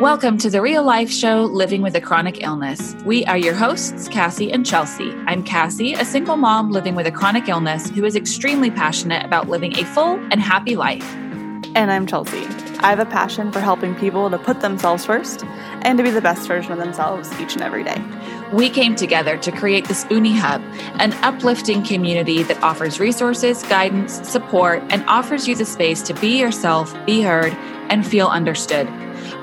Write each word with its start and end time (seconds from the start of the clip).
Welcome 0.00 0.36
to 0.38 0.50
the 0.50 0.60
real 0.60 0.82
life 0.82 1.10
show, 1.10 1.44
Living 1.44 1.80
with 1.80 1.96
a 1.96 2.02
Chronic 2.02 2.42
Illness. 2.42 2.94
We 3.06 3.24
are 3.24 3.38
your 3.38 3.54
hosts, 3.54 4.08
Cassie 4.08 4.52
and 4.52 4.64
Chelsea. 4.66 5.10
I'm 5.26 5.42
Cassie, 5.42 5.94
a 5.94 6.04
single 6.04 6.36
mom 6.36 6.70
living 6.70 6.94
with 6.94 7.06
a 7.06 7.10
chronic 7.10 7.48
illness 7.48 7.88
who 7.88 8.04
is 8.04 8.14
extremely 8.14 8.70
passionate 8.70 9.24
about 9.24 9.48
living 9.48 9.74
a 9.78 9.84
full 9.84 10.16
and 10.30 10.38
happy 10.38 10.76
life. 10.76 11.10
And 11.74 11.90
I'm 11.90 12.06
Chelsea. 12.06 12.46
I 12.80 12.90
have 12.90 12.98
a 12.98 13.06
passion 13.06 13.50
for 13.52 13.60
helping 13.60 13.94
people 13.94 14.30
to 14.30 14.38
put 14.38 14.60
themselves 14.60 15.04
first 15.04 15.44
and 15.82 15.98
to 15.98 16.04
be 16.04 16.10
the 16.10 16.20
best 16.20 16.46
version 16.46 16.72
of 16.72 16.78
themselves 16.78 17.32
each 17.40 17.54
and 17.54 17.62
every 17.62 17.82
day. 17.82 18.02
We 18.52 18.70
came 18.70 18.94
together 18.94 19.36
to 19.38 19.50
create 19.50 19.88
the 19.88 19.94
Spoonie 19.94 20.36
Hub, 20.36 20.62
an 21.00 21.12
uplifting 21.22 21.82
community 21.82 22.42
that 22.44 22.62
offers 22.62 23.00
resources, 23.00 23.62
guidance, 23.64 24.28
support, 24.28 24.82
and 24.90 25.04
offers 25.06 25.48
you 25.48 25.54
the 25.54 25.64
space 25.64 26.02
to 26.02 26.14
be 26.14 26.38
yourself, 26.38 26.94
be 27.06 27.22
heard, 27.22 27.52
and 27.90 28.06
feel 28.06 28.28
understood. 28.28 28.88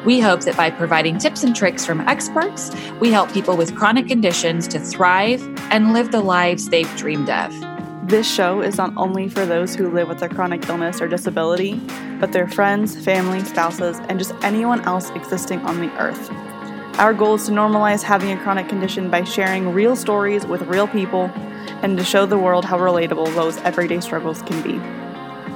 We 0.05 0.19
hope 0.19 0.41
that 0.41 0.57
by 0.57 0.69
providing 0.69 1.17
tips 1.17 1.43
and 1.43 1.55
tricks 1.55 1.85
from 1.85 2.01
experts, 2.01 2.71
we 2.99 3.11
help 3.11 3.31
people 3.31 3.57
with 3.57 3.75
chronic 3.75 4.07
conditions 4.07 4.67
to 4.69 4.79
thrive 4.79 5.41
and 5.71 5.93
live 5.93 6.11
the 6.11 6.21
lives 6.21 6.69
they've 6.69 6.95
dreamed 6.95 7.29
of. 7.29 7.72
This 8.05 8.29
show 8.29 8.61
is 8.61 8.77
not 8.77 8.91
only 8.97 9.29
for 9.29 9.45
those 9.45 9.75
who 9.75 9.89
live 9.89 10.09
with 10.09 10.21
a 10.21 10.29
chronic 10.29 10.67
illness 10.67 11.01
or 11.01 11.07
disability, 11.07 11.79
but 12.19 12.33
their 12.33 12.49
friends, 12.49 13.01
family, 13.01 13.41
spouses, 13.45 13.97
and 14.09 14.19
just 14.19 14.33
anyone 14.43 14.81
else 14.81 15.09
existing 15.11 15.59
on 15.61 15.79
the 15.79 15.89
earth. 15.97 16.29
Our 16.99 17.13
goal 17.13 17.35
is 17.35 17.45
to 17.45 17.51
normalize 17.51 18.03
having 18.03 18.31
a 18.31 18.43
chronic 18.43 18.67
condition 18.67 19.09
by 19.09 19.23
sharing 19.23 19.73
real 19.73 19.95
stories 19.95 20.45
with 20.45 20.61
real 20.63 20.87
people 20.87 21.31
and 21.81 21.97
to 21.97 22.03
show 22.03 22.25
the 22.25 22.37
world 22.37 22.65
how 22.65 22.77
relatable 22.77 23.33
those 23.35 23.57
everyday 23.59 24.01
struggles 24.01 24.41
can 24.41 24.61
be. 24.61 24.77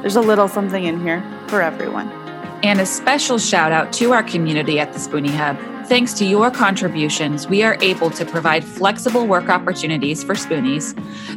There's 0.02 0.16
a 0.16 0.22
little 0.22 0.48
something 0.48 0.86
in 0.86 1.02
here 1.02 1.22
for 1.48 1.62
everyone. 1.62 2.17
And 2.64 2.82
a 2.82 2.86
special 2.86 3.38
shout 3.38 3.72
out 3.72 3.94
to 3.94 4.14
our 4.14 4.24
community 4.24 4.80
at 4.80 4.92
the 4.94 5.00
Spoonie 5.00 5.30
Hub. 5.30 5.58
Thanks 5.88 6.14
to 6.16 6.26
your 6.26 6.52
contributions, 6.52 7.48
we 7.48 7.64
are 7.64 7.78
able 7.82 8.10
to 8.10 8.26
provide 8.26 8.66
flexible 8.66 9.26
work 9.26 9.48
opportunities 9.48 10.22
for 10.22 10.36
Spoonies, 10.36 10.94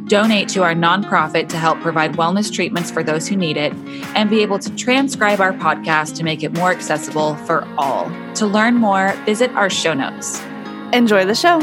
donate 0.09 0.49
to 0.49 0.65
our 0.65 0.75
nonprofit 0.75 1.49
to 1.51 1.57
help 1.57 1.81
provide 1.81 2.15
wellness 2.15 2.53
treatments 2.53 2.91
for 2.91 3.05
those 3.05 3.29
who 3.29 3.37
need 3.37 3.57
it, 3.57 3.73
and 4.17 4.29
be 4.29 4.43
able 4.43 4.59
to 4.59 4.75
transcribe 4.75 5.41
our 5.41 5.53
podcast 5.53 6.17
to 6.17 6.25
make 6.25 6.43
it 6.43 6.53
more 6.53 6.73
accessible 6.73 7.37
for 7.37 7.65
all. 7.79 8.11
To 8.35 8.47
learn 8.47 8.75
more, 8.75 9.13
visit 9.25 9.53
our 9.53 9.71
show 9.71 9.95
notes. 9.95 10.43
Enjoy 10.93 11.25
the 11.25 11.37
show. 11.37 11.61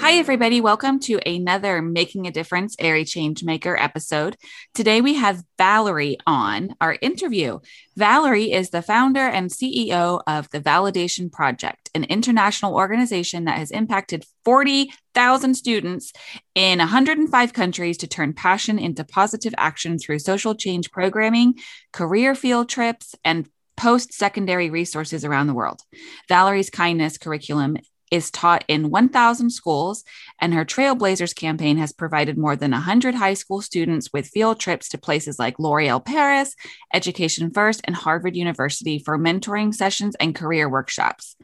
Hi, 0.00 0.14
everybody. 0.14 0.62
Welcome 0.62 0.98
to 1.00 1.20
another 1.28 1.82
Making 1.82 2.26
a 2.26 2.30
Difference 2.30 2.74
Aerie 2.78 3.04
Changemaker 3.04 3.76
episode. 3.78 4.38
Today 4.72 5.02
we 5.02 5.12
have 5.14 5.44
Valerie 5.58 6.16
on 6.26 6.74
our 6.80 6.96
interview. 7.02 7.58
Valerie 7.98 8.50
is 8.50 8.70
the 8.70 8.80
founder 8.80 9.20
and 9.20 9.50
CEO 9.50 10.22
of 10.26 10.48
the 10.52 10.60
Validation 10.60 11.30
Project, 11.30 11.90
an 11.94 12.04
international 12.04 12.74
organization 12.74 13.44
that 13.44 13.58
has 13.58 13.70
impacted 13.70 14.24
40,000 14.46 15.54
students 15.54 16.14
in 16.54 16.78
105 16.78 17.52
countries 17.52 17.98
to 17.98 18.06
turn 18.06 18.32
passion 18.32 18.78
into 18.78 19.04
positive 19.04 19.54
action 19.58 19.98
through 19.98 20.20
social 20.20 20.54
change 20.54 20.90
programming, 20.90 21.56
career 21.92 22.34
field 22.34 22.70
trips, 22.70 23.14
and 23.22 23.46
post 23.76 24.14
secondary 24.14 24.70
resources 24.70 25.26
around 25.26 25.46
the 25.46 25.54
world. 25.54 25.82
Valerie's 26.26 26.70
kindness 26.70 27.18
curriculum 27.18 27.76
is 28.10 28.30
taught 28.30 28.64
in 28.68 28.90
1,000 28.90 29.50
schools, 29.50 30.04
and 30.38 30.52
her 30.52 30.64
Trailblazers 30.64 31.34
campaign 31.34 31.76
has 31.78 31.92
provided 31.92 32.36
more 32.36 32.56
than 32.56 32.72
100 32.72 33.14
high 33.14 33.34
school 33.34 33.60
students 33.60 34.10
with 34.12 34.28
field 34.28 34.58
trips 34.58 34.88
to 34.90 34.98
places 34.98 35.38
like 35.38 35.58
L'Oreal 35.58 36.04
Paris, 36.04 36.54
Education 36.92 37.50
First, 37.50 37.80
and 37.84 37.94
Harvard 37.96 38.36
University 38.36 38.98
for 38.98 39.18
mentoring 39.18 39.74
sessions 39.74 40.16
and 40.20 40.34
career 40.34 40.68
workshops. 40.68 41.36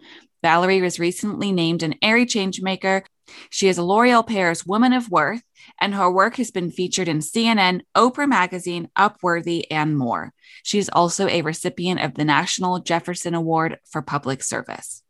Valerie 0.42 0.83
was 0.83 1.00
recently 1.00 1.53
named 1.53 1.83
an 1.83 1.95
Aerie 2.03 2.27
Changemaker. 2.27 3.03
She 3.51 3.69
is 3.69 3.78
a 3.78 3.83
L'Oreal 3.83 4.27
Paris 4.27 4.64
Woman 4.64 4.92
of 4.92 5.11
Worth, 5.11 5.42
and 5.80 5.95
her 5.95 6.11
work 6.11 6.36
has 6.36 6.51
been 6.51 6.70
featured 6.70 7.08
in 7.08 7.18
CNN, 7.18 7.80
Oprah 7.96 8.29
Magazine, 8.29 8.89
Upworthy, 8.96 9.64
and 9.70 9.98
more. 9.98 10.33
She 10.62 10.79
is 10.79 10.89
also 10.92 11.27
a 11.29 11.42
recipient 11.42 12.01
of 12.01 12.14
the 12.14 12.24
National 12.24 12.79
Jefferson 12.79 13.35
Award 13.35 13.79
for 13.91 14.02
Public 14.02 14.42
Service. 14.42 15.02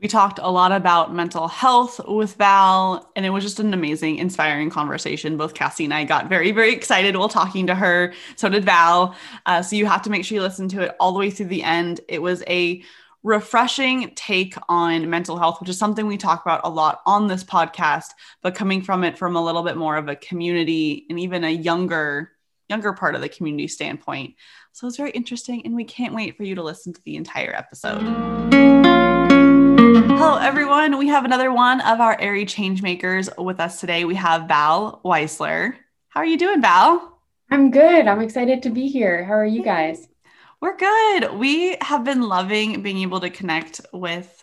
We 0.00 0.08
talked 0.08 0.38
a 0.42 0.50
lot 0.50 0.72
about 0.72 1.14
mental 1.14 1.46
health 1.46 2.00
with 2.08 2.36
Val, 2.36 3.10
and 3.16 3.26
it 3.26 3.30
was 3.30 3.44
just 3.44 3.60
an 3.60 3.74
amazing, 3.74 4.16
inspiring 4.16 4.70
conversation. 4.70 5.36
Both 5.36 5.52
Cassie 5.52 5.84
and 5.84 5.92
I 5.92 6.04
got 6.04 6.30
very, 6.30 6.52
very 6.52 6.72
excited 6.72 7.16
while 7.16 7.28
talking 7.28 7.66
to 7.66 7.74
her. 7.74 8.14
So 8.36 8.48
did 8.48 8.64
Val. 8.64 9.14
Uh, 9.44 9.60
so 9.60 9.76
you 9.76 9.84
have 9.84 10.00
to 10.02 10.10
make 10.10 10.24
sure 10.24 10.36
you 10.36 10.42
listen 10.42 10.68
to 10.68 10.80
it 10.84 10.96
all 10.98 11.12
the 11.12 11.18
way 11.18 11.30
through 11.30 11.48
the 11.48 11.62
end. 11.62 12.00
It 12.08 12.22
was 12.22 12.42
a 12.46 12.82
refreshing 13.22 14.12
take 14.14 14.54
on 14.70 15.10
mental 15.10 15.36
health, 15.36 15.60
which 15.60 15.68
is 15.68 15.76
something 15.76 16.06
we 16.06 16.16
talk 16.16 16.40
about 16.46 16.62
a 16.64 16.70
lot 16.70 17.02
on 17.04 17.26
this 17.26 17.44
podcast, 17.44 18.06
but 18.40 18.54
coming 18.54 18.80
from 18.80 19.04
it 19.04 19.18
from 19.18 19.36
a 19.36 19.44
little 19.44 19.62
bit 19.62 19.76
more 19.76 19.98
of 19.98 20.08
a 20.08 20.16
community 20.16 21.04
and 21.10 21.20
even 21.20 21.44
a 21.44 21.50
younger, 21.50 22.32
younger 22.70 22.94
part 22.94 23.14
of 23.14 23.20
the 23.20 23.28
community 23.28 23.68
standpoint. 23.68 24.36
So 24.72 24.86
it's 24.86 24.96
very 24.96 25.10
interesting, 25.10 25.60
and 25.66 25.74
we 25.74 25.84
can't 25.84 26.14
wait 26.14 26.38
for 26.38 26.44
you 26.44 26.54
to 26.54 26.62
listen 26.62 26.94
to 26.94 27.02
the 27.04 27.16
entire 27.16 27.54
episode. 27.54 29.09
Hello, 30.02 30.38
everyone. 30.38 30.96
We 30.96 31.08
have 31.08 31.26
another 31.26 31.52
one 31.52 31.82
of 31.82 32.00
our 32.00 32.18
Aerie 32.18 32.46
Changemakers 32.46 33.28
with 33.42 33.60
us 33.60 33.80
today. 33.80 34.06
We 34.06 34.14
have 34.14 34.48
Val 34.48 35.02
Weisler. 35.04 35.74
How 36.08 36.20
are 36.20 36.26
you 36.26 36.38
doing, 36.38 36.62
Val? 36.62 37.18
I'm 37.50 37.70
good. 37.70 38.08
I'm 38.08 38.22
excited 38.22 38.62
to 38.62 38.70
be 38.70 38.88
here. 38.88 39.26
How 39.26 39.34
are 39.34 39.44
you 39.44 39.62
guys? 39.62 40.08
We're 40.62 40.78
good. 40.78 41.34
We 41.34 41.76
have 41.82 42.02
been 42.02 42.22
loving 42.22 42.80
being 42.80 42.98
able 43.02 43.20
to 43.20 43.28
connect 43.28 43.82
with 43.92 44.42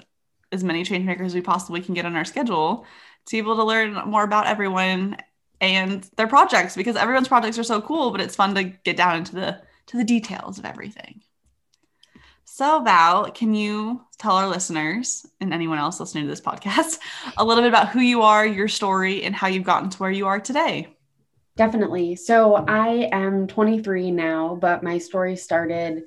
as 0.51 0.63
many 0.63 0.84
changemakers 0.84 1.25
as 1.25 1.34
we 1.34 1.41
possibly 1.41 1.81
can 1.81 1.95
get 1.95 2.06
on 2.06 2.16
our 2.16 2.25
schedule 2.25 2.85
to 3.25 3.31
be 3.31 3.39
able 3.39 3.56
to 3.56 3.63
learn 3.63 3.95
more 4.06 4.24
about 4.24 4.45
everyone 4.45 5.18
and 5.59 6.07
their 6.18 6.28
projects 6.28 6.75
because 6.75 6.95
everyone's 6.95 7.28
projects 7.28 7.57
are 7.57 7.63
so 7.63 7.81
cool, 7.81 8.12
but 8.12 8.22
it's 8.22 8.35
fun 8.35 8.53
to 8.53 8.63
get 8.63 8.95
down 8.95 9.18
into 9.18 9.34
the 9.34 9.59
to 9.88 9.97
the 9.97 10.03
details 10.03 10.59
of 10.59 10.66
everything. 10.66 11.24
So, 12.57 12.81
Val, 12.81 13.29
can 13.29 13.53
you 13.53 14.01
tell 14.18 14.31
our 14.31 14.47
listeners 14.47 15.28
and 15.40 15.53
anyone 15.53 15.78
else 15.78 16.00
listening 16.00 16.23
to 16.23 16.29
this 16.31 16.41
podcast 16.41 16.97
a 17.38 17.45
little 17.45 17.62
bit 17.62 17.68
about 17.68 17.90
who 17.90 18.00
you 18.00 18.23
are, 18.23 18.47
your 18.47 18.68
story, 18.68 19.22
and 19.22 19.35
how 19.35 19.45
you've 19.45 19.63
gotten 19.63 19.91
to 19.91 19.97
where 20.00 20.09
you 20.09 20.25
are 20.25 20.40
today? 20.40 20.88
Definitely. 21.56 22.16
So, 22.16 22.56
I 22.56 23.09
am 23.12 23.45
23 23.45 24.09
now, 24.09 24.57
but 24.59 24.81
my 24.81 24.97
story 24.97 25.35
started 25.35 26.06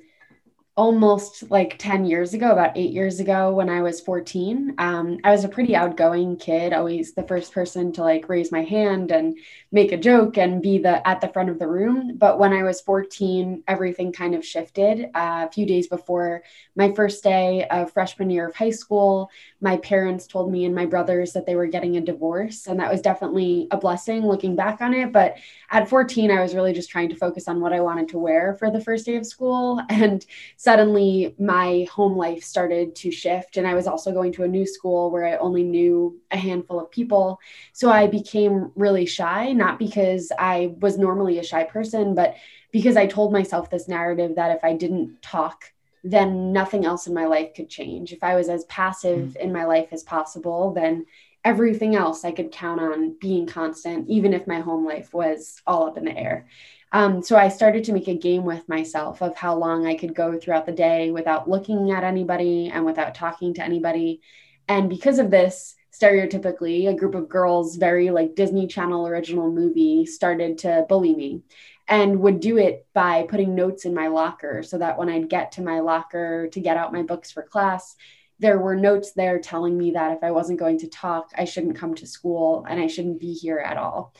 almost 0.77 1.51
like 1.51 1.77
10 1.77 2.05
years 2.05 2.33
ago, 2.33 2.51
about 2.51 2.77
eight 2.77 2.91
years 2.91 3.19
ago 3.19 3.53
when 3.53 3.69
I 3.69 3.81
was 3.81 3.99
14. 3.99 4.75
Um, 4.77 5.17
I 5.23 5.31
was 5.31 5.43
a 5.43 5.49
pretty 5.49 5.75
outgoing 5.75 6.37
kid, 6.37 6.71
always 6.71 7.13
the 7.13 7.27
first 7.27 7.53
person 7.53 7.91
to 7.93 8.01
like 8.01 8.29
raise 8.29 8.53
my 8.53 8.63
hand 8.63 9.11
and 9.11 9.37
make 9.73 9.91
a 9.91 9.97
joke 9.97 10.37
and 10.37 10.61
be 10.61 10.77
the 10.77 11.05
at 11.05 11.19
the 11.19 11.27
front 11.27 11.49
of 11.49 11.59
the 11.59 11.67
room. 11.67 12.17
But 12.17 12.39
when 12.39 12.53
I 12.53 12.63
was 12.63 12.79
14, 12.79 13.63
everything 13.67 14.13
kind 14.13 14.33
of 14.33 14.45
shifted. 14.45 15.09
Uh, 15.13 15.45
a 15.47 15.51
few 15.51 15.65
days 15.65 15.87
before 15.87 16.43
my 16.75 16.91
first 16.93 17.21
day 17.21 17.67
of 17.69 17.91
freshman 17.91 18.29
year 18.29 18.47
of 18.47 18.55
high 18.55 18.69
school, 18.69 19.29
my 19.59 19.75
parents 19.77 20.25
told 20.25 20.51
me 20.51 20.63
and 20.63 20.73
my 20.73 20.85
brothers 20.85 21.33
that 21.33 21.45
they 21.45 21.55
were 21.55 21.67
getting 21.67 21.97
a 21.97 22.01
divorce. 22.01 22.67
And 22.67 22.79
that 22.79 22.91
was 22.91 23.01
definitely 23.01 23.67
a 23.71 23.77
blessing 23.77 24.25
looking 24.25 24.55
back 24.55 24.79
on 24.79 24.93
it. 24.93 25.11
But 25.11 25.35
at 25.69 25.89
14, 25.89 26.31
I 26.31 26.41
was 26.41 26.55
really 26.55 26.73
just 26.73 26.89
trying 26.89 27.09
to 27.09 27.15
focus 27.15 27.49
on 27.49 27.59
what 27.59 27.73
I 27.73 27.81
wanted 27.81 28.07
to 28.09 28.17
wear 28.17 28.55
for 28.55 28.71
the 28.71 28.81
first 28.81 29.05
day 29.05 29.17
of 29.17 29.25
school. 29.25 29.81
And 30.01 30.25
suddenly 30.61 31.33
my 31.39 31.87
home 31.91 32.15
life 32.15 32.43
started 32.43 32.95
to 32.95 33.09
shift. 33.09 33.57
And 33.57 33.65
I 33.65 33.73
was 33.73 33.87
also 33.87 34.11
going 34.11 34.31
to 34.33 34.43
a 34.43 34.47
new 34.47 34.63
school 34.63 35.09
where 35.09 35.25
I 35.25 35.37
only 35.37 35.63
knew 35.63 36.21
a 36.29 36.37
handful 36.37 36.79
of 36.79 36.91
people. 36.91 37.39
So 37.73 37.89
I 37.89 38.05
became 38.05 38.71
really 38.75 39.07
shy, 39.07 39.53
not 39.53 39.79
because 39.79 40.31
I 40.37 40.75
was 40.79 40.99
normally 40.99 41.39
a 41.39 41.43
shy 41.43 41.63
person, 41.63 42.13
but 42.13 42.35
because 42.71 42.95
I 42.95 43.07
told 43.07 43.33
myself 43.33 43.71
this 43.71 43.87
narrative 43.87 44.35
that 44.35 44.55
if 44.55 44.63
I 44.63 44.73
didn't 44.73 45.23
talk, 45.23 45.73
then 46.03 46.53
nothing 46.53 46.85
else 46.85 47.07
in 47.07 47.15
my 47.15 47.25
life 47.25 47.55
could 47.55 47.67
change. 47.67 48.13
If 48.13 48.23
I 48.23 48.35
was 48.35 48.47
as 48.47 48.63
passive 48.65 49.29
mm. 49.29 49.35
in 49.37 49.51
my 49.51 49.65
life 49.65 49.87
as 49.91 50.03
possible, 50.03 50.73
then 50.73 51.07
everything 51.43 51.95
else 51.95 52.23
I 52.23 52.33
could 52.33 52.51
count 52.51 52.79
on 52.79 53.15
being 53.19 53.47
constant, 53.47 54.07
even 54.09 54.31
if 54.31 54.45
my 54.45 54.59
home 54.59 54.85
life 54.85 55.11
was 55.11 55.59
all 55.65 55.87
up 55.87 55.97
in 55.97 56.05
the 56.05 56.15
air. 56.15 56.45
Um, 56.91 57.23
so 57.23 57.37
I 57.37 57.47
started 57.47 57.85
to 57.85 57.93
make 57.93 58.07
a 58.07 58.17
game 58.17 58.43
with 58.43 58.67
myself 58.67 59.21
of 59.21 59.35
how 59.35 59.55
long 59.55 59.85
I 59.85 59.95
could 59.95 60.13
go 60.13 60.37
throughout 60.37 60.65
the 60.65 60.71
day 60.73 61.11
without 61.11 61.49
looking 61.49 61.91
at 61.91 62.03
anybody 62.03 62.69
and 62.69 62.85
without 62.85 63.15
talking 63.15 63.53
to 63.53 63.63
anybody. 63.63 64.21
And 64.67 64.89
because 64.89 65.17
of 65.17 65.31
this, 65.31 65.75
stereotypically, 65.93 66.89
a 66.89 66.93
group 66.93 67.15
of 67.15 67.29
girls, 67.29 67.77
very 67.77 68.09
like 68.09 68.35
Disney 68.35 68.67
Channel 68.67 69.07
original 69.07 69.51
movie, 69.51 70.05
started 70.05 70.57
to 70.59 70.85
bully 70.89 71.15
me 71.15 71.41
and 71.87 72.19
would 72.21 72.39
do 72.39 72.57
it 72.57 72.87
by 72.93 73.25
putting 73.29 73.55
notes 73.55 73.85
in 73.85 73.93
my 73.93 74.07
locker 74.07 74.63
so 74.63 74.77
that 74.77 74.97
when 74.97 75.09
I'd 75.09 75.29
get 75.29 75.53
to 75.53 75.61
my 75.61 75.79
locker 75.79 76.47
to 76.49 76.59
get 76.59 76.77
out 76.77 76.93
my 76.93 77.03
books 77.03 77.31
for 77.31 77.43
class, 77.43 77.95
there 78.39 78.59
were 78.59 78.75
notes 78.75 79.11
there 79.11 79.39
telling 79.39 79.77
me 79.77 79.91
that 79.91 80.13
if 80.13 80.23
I 80.23 80.31
wasn't 80.31 80.59
going 80.59 80.79
to 80.79 80.87
talk, 80.87 81.31
I 81.37 81.45
shouldn't 81.45 81.77
come 81.77 81.93
to 81.95 82.07
school 82.07 82.65
and 82.67 82.79
I 82.79 82.87
shouldn't 82.87 83.19
be 83.19 83.33
here 83.33 83.59
at 83.59 83.77
all. 83.77 84.13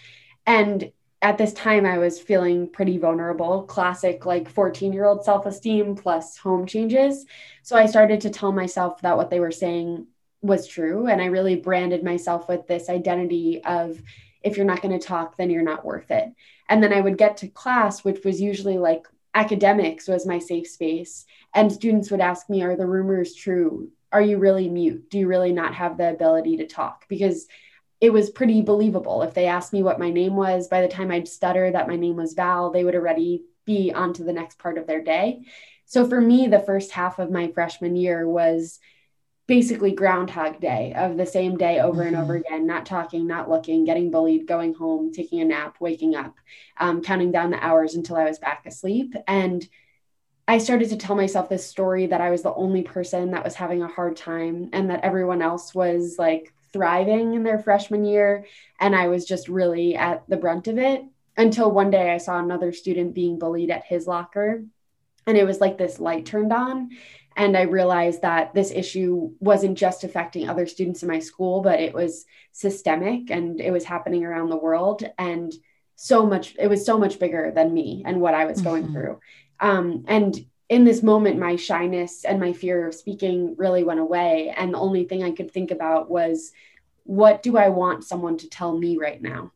And 0.46 0.92
at 1.22 1.38
this 1.38 1.54
time 1.54 1.86
I 1.86 2.00
was 2.00 2.20
feeling 2.20 2.68
pretty 2.68 2.98
vulnerable, 2.98 3.64
classic 3.64 4.26
like 4.26 4.50
14 4.50 4.92
year 4.92 5.06
old 5.06 5.24
self 5.24 5.46
esteem 5.46 5.96
plus 5.96 6.38
home 6.38 6.66
changes. 6.66 7.26
So 7.64 7.76
I 7.76 7.86
started 7.86 8.22
to 8.22 8.30
tell 8.30 8.52
myself 8.52 9.02
that 9.02 9.18
what 9.18 9.30
they 9.30 9.40
were 9.40 9.52
saying 9.52 10.08
was 10.42 10.68
true. 10.68 11.08
And 11.08 11.22
I 11.22 11.26
really 11.26 11.56
branded 11.56 12.04
myself 12.04 12.50
with 12.50 12.68
this 12.68 12.90
identity 12.90 13.64
of 13.64 14.02
if 14.42 14.58
you're 14.58 14.66
not 14.66 14.82
going 14.82 15.00
to 15.00 15.06
talk, 15.06 15.38
then 15.38 15.52
you're 15.52 15.62
not 15.62 15.86
worth 15.86 16.10
it. 16.10 16.30
And 16.68 16.82
then 16.82 16.94
I 16.94 17.02
would 17.02 17.18
get 17.18 17.38
to 17.38 17.48
class, 17.48 18.04
which 18.04 18.24
was 18.26 18.42
usually 18.42 18.80
like 18.80 19.08
academics 19.36 20.08
was 20.08 20.26
my 20.26 20.40
safe 20.40 20.68
space. 20.68 21.26
And 21.54 21.72
students 21.72 22.10
would 22.10 22.22
ask 22.22 22.50
me, 22.50 22.64
Are 22.64 22.76
the 22.76 22.88
rumors 22.88 23.36
true? 23.36 23.92
Are 24.12 24.22
you 24.22 24.40
really 24.40 24.68
mute? 24.68 25.10
Do 25.10 25.20
you 25.20 25.28
really 25.28 25.54
not 25.54 25.76
have 25.76 25.98
the 25.98 26.10
ability 26.10 26.58
to 26.58 26.68
talk? 26.68 27.08
Because 27.08 27.48
it 28.02 28.12
was 28.12 28.32
pretty 28.32 28.62
believable. 28.62 29.22
If 29.22 29.36
they 29.36 29.46
asked 29.46 29.72
me 29.72 29.84
what 29.84 30.00
my 30.00 30.10
name 30.10 30.36
was, 30.36 30.68
by 30.68 30.82
the 30.82 30.88
time 30.88 31.12
I'd 31.12 31.28
stutter 31.28 31.72
that 31.72 31.88
my 31.88 31.96
name 31.96 32.16
was 32.16 32.34
Val, 32.34 32.72
they 32.72 32.84
would 32.84 32.96
already 32.96 33.44
be 33.64 33.94
on 33.94 34.14
to 34.14 34.24
the 34.24 34.34
next 34.34 34.58
part 34.58 34.80
of 34.80 34.88
their 34.88 35.04
day. 35.04 35.46
So 35.86 36.08
for 36.08 36.20
me, 36.20 36.48
the 36.48 36.60
first 36.60 36.92
half 36.92 37.20
of 37.20 37.30
my 37.30 37.50
freshman 37.50 37.96
year 37.96 38.28
was 38.28 38.80
basically 39.48 39.92
groundhog 39.92 40.60
day 40.62 40.94
of 40.96 41.18
the 41.18 41.26
same 41.26 41.58
day 41.58 41.80
over 41.80 42.04
and 42.04 42.16
over 42.16 42.40
mm-hmm. 42.40 42.54
again 42.54 42.66
not 42.66 42.86
talking 42.86 43.28
not 43.28 43.50
looking 43.50 43.84
getting 43.84 44.10
bullied 44.10 44.48
going 44.48 44.74
home 44.74 45.12
taking 45.12 45.42
a 45.42 45.44
nap 45.44 45.76
waking 45.82 46.16
up 46.16 46.36
um, 46.78 47.02
counting 47.02 47.34
down 47.34 47.50
the 47.50 47.62
hours 47.62 47.96
until 47.96 48.16
i 48.16 48.24
was 48.24 48.40
back 48.40 48.66
asleep 48.66 49.14
and 49.28 49.68
i 50.48 50.58
started 50.58 50.88
to 50.88 50.96
tell 50.96 51.18
myself 51.18 51.50
this 51.50 51.68
story 51.68 52.06
that 52.06 52.22
i 52.22 52.30
was 52.30 52.44
the 52.44 52.54
only 52.54 52.84
person 52.84 53.32
that 53.32 53.44
was 53.44 53.56
having 53.56 53.82
a 53.82 53.88
hard 53.88 54.16
time 54.16 54.70
and 54.72 54.90
that 54.90 55.04
everyone 55.04 55.42
else 55.42 55.76
was 55.76 56.16
like 56.18 56.54
thriving 56.74 57.34
in 57.34 57.44
their 57.44 57.60
freshman 57.60 58.06
year 58.06 58.46
and 58.80 58.96
i 58.96 59.08
was 59.08 59.26
just 59.26 59.48
really 59.48 59.96
at 59.96 60.24
the 60.30 60.38
brunt 60.38 60.68
of 60.68 60.78
it 60.78 61.04
until 61.38 61.72
one 61.72 61.92
day 61.92 62.12
i 62.12 62.18
saw 62.18 62.40
another 62.40 62.72
student 62.72 63.14
being 63.14 63.40
bullied 63.40 63.72
at 63.72 63.86
his 63.86 64.08
locker 64.08 64.64
and 65.28 65.38
it 65.38 65.46
was 65.46 65.60
like 65.60 65.78
this 65.78 66.00
light 66.00 66.26
turned 66.26 66.54
on 66.54 66.90
and 67.36 67.58
i 67.58 67.62
realized 67.62 68.22
that 68.22 68.54
this 68.54 68.72
issue 68.72 69.32
wasn't 69.40 69.78
just 69.78 70.04
affecting 70.04 70.50
other 70.50 70.66
students 70.66 71.04
in 71.04 71.10
my 71.10 71.20
school 71.20 71.62
but 71.62 71.80
it 71.80 71.94
was 71.94 72.26
systemic 72.52 73.30
and 73.30 73.60
it 73.62 73.72
was 73.72 73.84
happening 73.84 74.26
around 74.26 74.50
the 74.50 74.58
world 74.58 75.04
and 75.18 75.54
so 75.96 76.26
much 76.26 76.56
it 76.58 76.68
was 76.68 76.86
so 76.86 76.98
much 76.98 77.20
bigger 77.20 77.52
than 77.54 77.74
me 77.74 78.04
and 78.06 78.20
what 78.20 78.34
i 78.34 78.46
was 78.46 78.62
going 78.62 78.84
mm-hmm. 78.84 78.94
through 78.94 79.20
um, 79.60 80.06
and 80.08 80.44
in 80.72 80.86
this 80.86 81.04
moment, 81.04 81.38
my 81.38 81.58
shyness 81.58 82.24
and 82.24 82.40
my 82.40 82.54
fear 82.54 82.88
of 82.88 82.96
speaking 82.96 83.56
really 83.58 83.84
went 83.84 84.00
away. 84.00 84.54
And 84.56 84.74
the 84.74 84.80
only 84.80 85.04
thing 85.04 85.22
I 85.22 85.32
could 85.32 85.52
think 85.52 85.70
about 85.70 86.10
was, 86.10 86.54
what 87.04 87.44
do 87.44 87.58
I 87.58 87.68
want 87.68 88.06
someone 88.06 88.38
to 88.38 88.50
tell 88.50 88.78
me 88.78 88.96
right 88.96 89.22
now? 89.22 89.52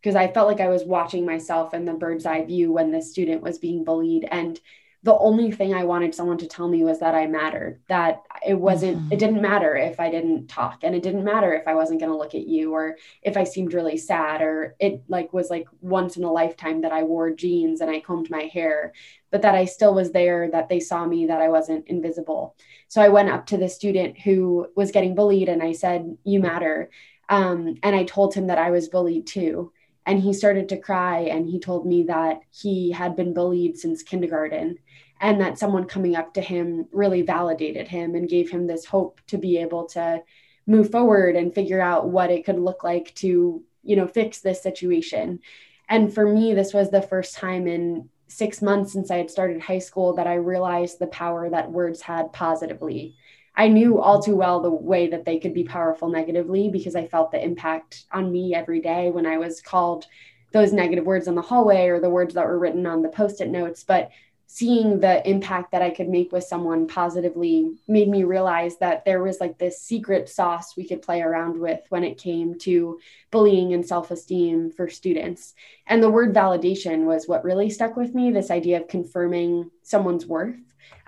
Because 0.00 0.14
I 0.14 0.32
felt 0.32 0.46
like 0.46 0.60
I 0.60 0.68
was 0.68 0.84
watching 0.84 1.26
myself 1.26 1.74
in 1.74 1.86
the 1.86 1.94
bird's 1.94 2.24
eye 2.24 2.44
view 2.44 2.70
when 2.70 2.92
this 2.92 3.10
student 3.10 3.42
was 3.42 3.58
being 3.58 3.82
bullied. 3.82 4.28
And 4.30 4.60
the 5.02 5.16
only 5.16 5.50
thing 5.50 5.72
I 5.72 5.84
wanted 5.84 6.14
someone 6.14 6.36
to 6.38 6.46
tell 6.46 6.68
me 6.68 6.84
was 6.84 7.00
that 7.00 7.14
I 7.14 7.26
mattered, 7.26 7.80
that 7.88 8.22
it 8.46 8.54
wasn't, 8.54 8.98
mm-hmm. 8.98 9.12
it 9.12 9.18
didn't 9.18 9.40
matter 9.40 9.74
if 9.74 9.98
I 9.98 10.10
didn't 10.10 10.48
talk 10.48 10.80
and 10.82 10.94
it 10.94 11.02
didn't 11.02 11.24
matter 11.24 11.54
if 11.54 11.66
I 11.66 11.74
wasn't 11.74 12.00
going 12.00 12.12
to 12.12 12.18
look 12.18 12.34
at 12.34 12.46
you 12.46 12.74
or 12.74 12.96
if 13.22 13.38
I 13.38 13.44
seemed 13.44 13.72
really 13.72 13.96
sad 13.96 14.42
or 14.42 14.76
it 14.78 15.02
like 15.08 15.32
was 15.32 15.48
like 15.48 15.66
once 15.80 16.18
in 16.18 16.24
a 16.24 16.30
lifetime 16.30 16.82
that 16.82 16.92
I 16.92 17.04
wore 17.04 17.30
jeans 17.30 17.80
and 17.80 17.90
I 17.90 18.00
combed 18.00 18.28
my 18.28 18.42
hair, 18.52 18.92
but 19.30 19.40
that 19.40 19.54
I 19.54 19.64
still 19.64 19.94
was 19.94 20.12
there, 20.12 20.50
that 20.50 20.68
they 20.68 20.80
saw 20.80 21.06
me, 21.06 21.26
that 21.26 21.40
I 21.40 21.48
wasn't 21.48 21.88
invisible. 21.88 22.54
So 22.88 23.00
I 23.00 23.08
went 23.08 23.30
up 23.30 23.46
to 23.46 23.56
the 23.56 23.70
student 23.70 24.18
who 24.18 24.66
was 24.76 24.90
getting 24.90 25.14
bullied 25.14 25.48
and 25.48 25.62
I 25.62 25.72
said, 25.72 26.14
You 26.24 26.40
matter. 26.40 26.90
Um, 27.30 27.76
and 27.82 27.96
I 27.96 28.04
told 28.04 28.34
him 28.34 28.48
that 28.48 28.58
I 28.58 28.70
was 28.70 28.90
bullied 28.90 29.26
too 29.26 29.72
and 30.06 30.20
he 30.20 30.32
started 30.32 30.68
to 30.68 30.76
cry 30.76 31.20
and 31.20 31.48
he 31.48 31.60
told 31.60 31.86
me 31.86 32.04
that 32.04 32.40
he 32.50 32.90
had 32.90 33.16
been 33.16 33.34
bullied 33.34 33.78
since 33.78 34.02
kindergarten 34.02 34.76
and 35.20 35.40
that 35.40 35.58
someone 35.58 35.84
coming 35.84 36.16
up 36.16 36.34
to 36.34 36.40
him 36.40 36.86
really 36.92 37.22
validated 37.22 37.86
him 37.86 38.14
and 38.14 38.28
gave 38.28 38.50
him 38.50 38.66
this 38.66 38.84
hope 38.84 39.20
to 39.26 39.36
be 39.36 39.58
able 39.58 39.86
to 39.86 40.22
move 40.66 40.90
forward 40.90 41.36
and 41.36 41.54
figure 41.54 41.80
out 41.80 42.08
what 42.08 42.30
it 42.30 42.44
could 42.44 42.58
look 42.58 42.82
like 42.82 43.14
to 43.14 43.62
you 43.82 43.96
know 43.96 44.06
fix 44.06 44.40
this 44.40 44.62
situation 44.62 45.40
and 45.88 46.12
for 46.12 46.26
me 46.26 46.54
this 46.54 46.72
was 46.72 46.90
the 46.90 47.02
first 47.02 47.34
time 47.34 47.66
in 47.66 48.08
six 48.28 48.62
months 48.62 48.92
since 48.92 49.10
i 49.10 49.16
had 49.16 49.30
started 49.30 49.60
high 49.60 49.78
school 49.78 50.14
that 50.14 50.26
i 50.26 50.34
realized 50.34 50.98
the 50.98 51.06
power 51.08 51.48
that 51.50 51.70
words 51.70 52.00
had 52.02 52.32
positively 52.32 53.14
I 53.56 53.68
knew 53.68 54.00
all 54.00 54.22
too 54.22 54.36
well 54.36 54.60
the 54.60 54.70
way 54.70 55.08
that 55.08 55.24
they 55.24 55.38
could 55.38 55.52
be 55.52 55.64
powerful 55.64 56.08
negatively 56.08 56.70
because 56.70 56.94
I 56.94 57.06
felt 57.06 57.30
the 57.30 57.44
impact 57.44 58.04
on 58.12 58.30
me 58.30 58.54
every 58.54 58.80
day 58.80 59.10
when 59.10 59.26
I 59.26 59.38
was 59.38 59.60
called 59.60 60.06
those 60.52 60.72
negative 60.72 61.04
words 61.04 61.28
in 61.28 61.34
the 61.34 61.42
hallway 61.42 61.88
or 61.88 62.00
the 62.00 62.08
words 62.08 62.34
that 62.34 62.46
were 62.46 62.58
written 62.58 62.86
on 62.86 63.02
the 63.02 63.08
post 63.08 63.40
it 63.40 63.48
notes. 63.48 63.84
But 63.84 64.10
seeing 64.52 64.98
the 64.98 65.26
impact 65.30 65.70
that 65.70 65.80
I 65.80 65.90
could 65.90 66.08
make 66.08 66.32
with 66.32 66.42
someone 66.42 66.88
positively 66.88 67.76
made 67.86 68.08
me 68.08 68.24
realize 68.24 68.78
that 68.78 69.04
there 69.04 69.22
was 69.22 69.38
like 69.40 69.58
this 69.58 69.80
secret 69.80 70.28
sauce 70.28 70.76
we 70.76 70.88
could 70.88 71.02
play 71.02 71.22
around 71.22 71.60
with 71.60 71.78
when 71.88 72.02
it 72.02 72.18
came 72.18 72.58
to 72.60 72.98
bullying 73.30 73.72
and 73.74 73.86
self 73.86 74.10
esteem 74.10 74.72
for 74.72 74.88
students. 74.88 75.54
And 75.86 76.02
the 76.02 76.10
word 76.10 76.34
validation 76.34 77.04
was 77.04 77.28
what 77.28 77.44
really 77.44 77.70
stuck 77.70 77.96
with 77.96 78.12
me 78.12 78.32
this 78.32 78.50
idea 78.50 78.80
of 78.80 78.88
confirming 78.88 79.70
someone's 79.84 80.26
worth 80.26 80.56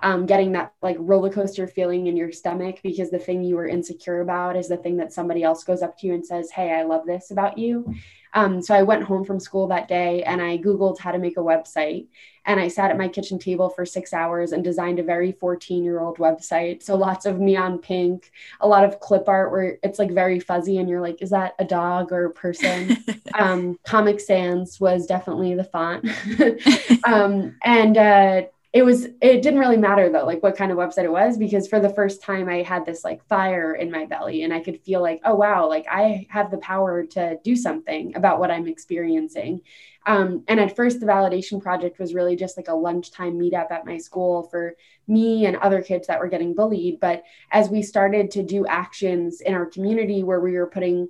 um, 0.01 0.25
getting 0.25 0.51
that 0.53 0.73
like 0.81 0.97
roller 0.99 1.29
coaster 1.29 1.67
feeling 1.67 2.07
in 2.07 2.17
your 2.17 2.31
stomach 2.31 2.79
because 2.83 3.09
the 3.09 3.19
thing 3.19 3.43
you 3.43 3.55
were 3.55 3.67
insecure 3.67 4.21
about 4.21 4.55
is 4.55 4.67
the 4.67 4.77
thing 4.77 4.97
that 4.97 5.13
somebody 5.13 5.43
else 5.43 5.63
goes 5.63 5.81
up 5.81 5.97
to 5.99 6.07
you 6.07 6.13
and 6.13 6.25
says, 6.25 6.51
Hey, 6.51 6.73
I 6.73 6.83
love 6.83 7.05
this 7.05 7.31
about 7.31 7.57
you. 7.57 7.93
Um, 8.33 8.61
so 8.61 8.73
I 8.73 8.81
went 8.81 9.03
home 9.03 9.23
from 9.23 9.39
school 9.39 9.67
that 9.67 9.87
day 9.87 10.23
and 10.23 10.41
I 10.41 10.57
Googled 10.57 10.99
how 10.99 11.11
to 11.11 11.19
make 11.19 11.37
a 11.37 11.41
website. 11.41 12.07
And 12.45 12.59
I 12.59 12.67
sat 12.67 12.91
at 12.91 12.97
my 12.97 13.07
kitchen 13.07 13.39
table 13.39 13.69
for 13.69 13.85
six 13.85 14.11
hours 14.11 14.51
and 14.51 14.63
designed 14.63 14.99
a 14.99 15.03
very 15.03 15.31
14 15.31 15.83
year 15.83 16.01
old 16.01 16.17
website. 16.17 16.83
So 16.83 16.95
lots 16.95 17.25
of 17.25 17.39
neon 17.39 17.77
pink, 17.77 18.31
a 18.59 18.67
lot 18.67 18.83
of 18.83 18.99
clip 18.99 19.29
art 19.29 19.51
where 19.51 19.77
it's 19.83 19.99
like 19.99 20.11
very 20.11 20.39
fuzzy 20.39 20.77
and 20.79 20.89
you're 20.89 21.01
like, 21.01 21.21
is 21.21 21.29
that 21.29 21.53
a 21.59 21.65
dog 21.65 22.11
or 22.11 22.25
a 22.25 22.31
person? 22.31 22.97
um, 23.35 23.79
Comic 23.85 24.19
Sans 24.19 24.79
was 24.79 25.05
definitely 25.05 25.53
the 25.53 25.63
font. 25.63 26.05
um, 27.05 27.55
and 27.63 27.97
uh, 27.97 28.41
it 28.73 28.83
was 28.83 29.05
it 29.05 29.43
didn't 29.43 29.59
really 29.59 29.77
matter 29.77 30.09
though 30.09 30.25
like 30.25 30.41
what 30.41 30.57
kind 30.57 30.71
of 30.71 30.77
website 30.77 31.03
it 31.03 31.11
was 31.11 31.37
because 31.37 31.67
for 31.67 31.79
the 31.79 31.93
first 31.93 32.21
time 32.23 32.49
i 32.49 32.63
had 32.63 32.85
this 32.85 33.03
like 33.03 33.23
fire 33.27 33.75
in 33.75 33.91
my 33.91 34.05
belly 34.05 34.41
and 34.43 34.51
i 34.51 34.59
could 34.59 34.81
feel 34.81 35.01
like 35.01 35.21
oh 35.25 35.35
wow 35.35 35.69
like 35.69 35.85
i 35.89 36.25
have 36.29 36.49
the 36.49 36.57
power 36.57 37.05
to 37.05 37.37
do 37.43 37.55
something 37.55 38.15
about 38.15 38.39
what 38.39 38.51
i'm 38.51 38.67
experiencing. 38.67 39.61
Um, 40.05 40.43
and 40.47 40.59
at 40.59 40.75
first 40.75 40.99
the 40.99 41.05
validation 41.05 41.61
project 41.61 41.97
was 41.99 42.13
really 42.13 42.35
just 42.35 42.57
like 42.57 42.67
a 42.67 42.73
lunchtime 42.73 43.39
meetup 43.39 43.71
at 43.71 43.85
my 43.85 43.97
school 43.97 44.43
for 44.43 44.75
me 45.07 45.45
and 45.45 45.55
other 45.57 45.81
kids 45.81 46.07
that 46.07 46.19
were 46.19 46.27
getting 46.27 46.53
bullied. 46.53 46.99
But 46.99 47.23
as 47.51 47.69
we 47.69 47.81
started 47.83 48.31
to 48.31 48.43
do 48.43 48.65
actions 48.65 49.39
in 49.39 49.53
our 49.53 49.65
community 49.65 50.23
where 50.23 50.41
we 50.41 50.57
were 50.57 50.67
putting 50.67 51.07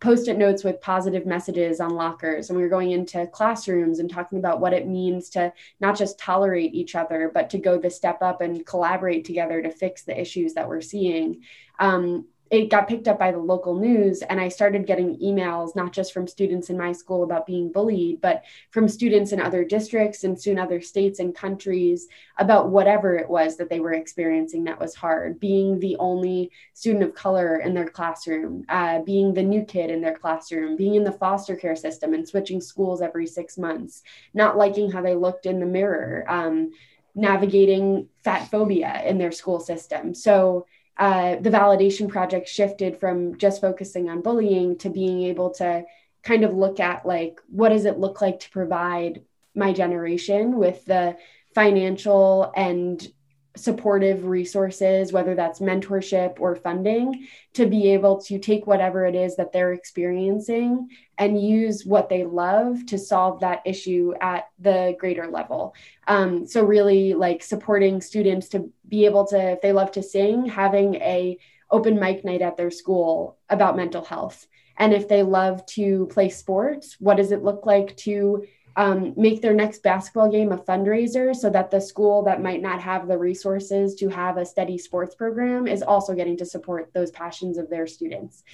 post-it 0.00 0.38
notes 0.38 0.64
with 0.64 0.80
positive 0.80 1.26
messages 1.26 1.80
on 1.80 1.90
lockers. 1.94 2.48
And 2.48 2.56
we 2.56 2.62
were 2.62 2.68
going 2.68 2.90
into 2.90 3.26
classrooms 3.28 3.98
and 3.98 4.10
talking 4.10 4.38
about 4.38 4.60
what 4.60 4.72
it 4.72 4.86
means 4.86 5.28
to 5.30 5.52
not 5.80 5.96
just 5.96 6.18
tolerate 6.18 6.74
each 6.74 6.94
other 6.94 7.30
but 7.32 7.50
to 7.50 7.58
go 7.58 7.78
the 7.78 7.90
step 7.90 8.22
up 8.22 8.40
and 8.40 8.66
collaborate 8.66 9.24
together 9.24 9.62
to 9.62 9.70
fix 9.70 10.02
the 10.02 10.18
issues 10.18 10.54
that 10.54 10.68
we're 10.68 10.80
seeing. 10.80 11.42
Um, 11.78 12.26
it 12.52 12.68
got 12.68 12.86
picked 12.86 13.08
up 13.08 13.18
by 13.18 13.32
the 13.32 13.38
local 13.38 13.74
news 13.74 14.20
and 14.22 14.38
i 14.38 14.46
started 14.46 14.86
getting 14.86 15.18
emails 15.18 15.74
not 15.74 15.92
just 15.92 16.12
from 16.12 16.28
students 16.28 16.68
in 16.70 16.76
my 16.76 16.92
school 16.92 17.24
about 17.24 17.46
being 17.46 17.72
bullied 17.72 18.20
but 18.20 18.44
from 18.70 18.86
students 18.86 19.32
in 19.32 19.40
other 19.40 19.64
districts 19.64 20.22
and 20.22 20.40
soon 20.40 20.58
other 20.58 20.80
states 20.80 21.18
and 21.18 21.34
countries 21.34 22.06
about 22.38 22.68
whatever 22.68 23.16
it 23.16 23.28
was 23.28 23.56
that 23.56 23.70
they 23.70 23.80
were 23.80 23.94
experiencing 23.94 24.62
that 24.62 24.78
was 24.78 24.94
hard 24.94 25.40
being 25.40 25.80
the 25.80 25.96
only 25.98 26.50
student 26.74 27.02
of 27.02 27.14
color 27.14 27.56
in 27.56 27.74
their 27.74 27.88
classroom 27.88 28.64
uh, 28.68 29.00
being 29.00 29.32
the 29.32 29.42
new 29.42 29.64
kid 29.64 29.90
in 29.90 30.02
their 30.02 30.16
classroom 30.16 30.76
being 30.76 30.94
in 30.94 31.04
the 31.04 31.12
foster 31.12 31.56
care 31.56 31.76
system 31.76 32.12
and 32.12 32.28
switching 32.28 32.60
schools 32.60 33.00
every 33.00 33.26
six 33.26 33.56
months 33.56 34.02
not 34.34 34.58
liking 34.58 34.90
how 34.90 35.00
they 35.00 35.14
looked 35.14 35.46
in 35.46 35.58
the 35.58 35.66
mirror 35.66 36.24
um, 36.28 36.70
navigating 37.14 38.08
fat 38.24 38.50
phobia 38.50 39.02
in 39.04 39.18
their 39.18 39.32
school 39.32 39.60
system. 39.60 40.14
So 40.14 40.66
uh, 40.98 41.36
the 41.36 41.50
validation 41.50 42.08
project 42.08 42.48
shifted 42.48 42.98
from 43.00 43.38
just 43.38 43.60
focusing 43.60 44.08
on 44.10 44.20
bullying 44.20 44.76
to 44.78 44.90
being 44.90 45.22
able 45.22 45.50
to 45.50 45.84
kind 46.22 46.44
of 46.44 46.54
look 46.54 46.80
at 46.80 47.04
like 47.06 47.40
what 47.48 47.70
does 47.70 47.84
it 47.84 47.98
look 47.98 48.20
like 48.20 48.40
to 48.40 48.50
provide 48.50 49.22
my 49.54 49.72
generation 49.72 50.56
with 50.56 50.84
the 50.84 51.16
financial 51.54 52.52
and 52.56 53.12
supportive 53.56 54.24
resources, 54.24 55.12
whether 55.12 55.34
that's 55.34 55.60
mentorship 55.60 56.40
or 56.40 56.56
funding, 56.56 57.26
to 57.52 57.66
be 57.66 57.92
able 57.92 58.20
to 58.22 58.38
take 58.38 58.66
whatever 58.66 59.04
it 59.04 59.14
is 59.14 59.36
that 59.36 59.52
they're 59.52 59.74
experiencing 59.74 60.88
and 61.18 61.40
use 61.40 61.84
what 61.84 62.08
they 62.08 62.24
love 62.24 62.84
to 62.86 62.98
solve 62.98 63.40
that 63.40 63.60
issue 63.66 64.14
at 64.20 64.48
the 64.58 64.96
greater 64.98 65.26
level. 65.26 65.74
Um, 66.06 66.46
so, 66.46 66.64
really, 66.64 67.14
like 67.14 67.42
supporting 67.42 68.00
students 68.00 68.48
to 68.50 68.70
be 68.88 69.04
able 69.04 69.26
to, 69.28 69.52
if 69.52 69.60
they 69.60 69.72
love 69.72 69.92
to 69.92 70.02
sing, 70.02 70.46
having 70.46 70.94
a 70.96 71.38
open 71.70 71.98
mic 71.98 72.24
night 72.24 72.42
at 72.42 72.56
their 72.56 72.70
school 72.70 73.38
about 73.48 73.76
mental 73.76 74.04
health. 74.04 74.46
And 74.76 74.92
if 74.92 75.08
they 75.08 75.22
love 75.22 75.64
to 75.66 76.06
play 76.06 76.28
sports, 76.28 76.96
what 76.98 77.16
does 77.16 77.32
it 77.32 77.42
look 77.42 77.66
like 77.66 77.96
to 77.98 78.46
um, 78.76 79.14
make 79.16 79.42
their 79.42 79.54
next 79.54 79.82
basketball 79.82 80.30
game 80.30 80.52
a 80.52 80.58
fundraiser 80.58 81.34
so 81.34 81.50
that 81.50 81.70
the 81.70 81.80
school 81.80 82.22
that 82.24 82.42
might 82.42 82.62
not 82.62 82.80
have 82.80 83.06
the 83.06 83.18
resources 83.18 83.94
to 83.96 84.08
have 84.08 84.36
a 84.36 84.46
steady 84.46 84.78
sports 84.78 85.14
program 85.14 85.66
is 85.66 85.82
also 85.82 86.14
getting 86.14 86.36
to 86.38 86.46
support 86.46 86.92
those 86.94 87.10
passions 87.10 87.58
of 87.58 87.68
their 87.68 87.86
students. 87.86 88.44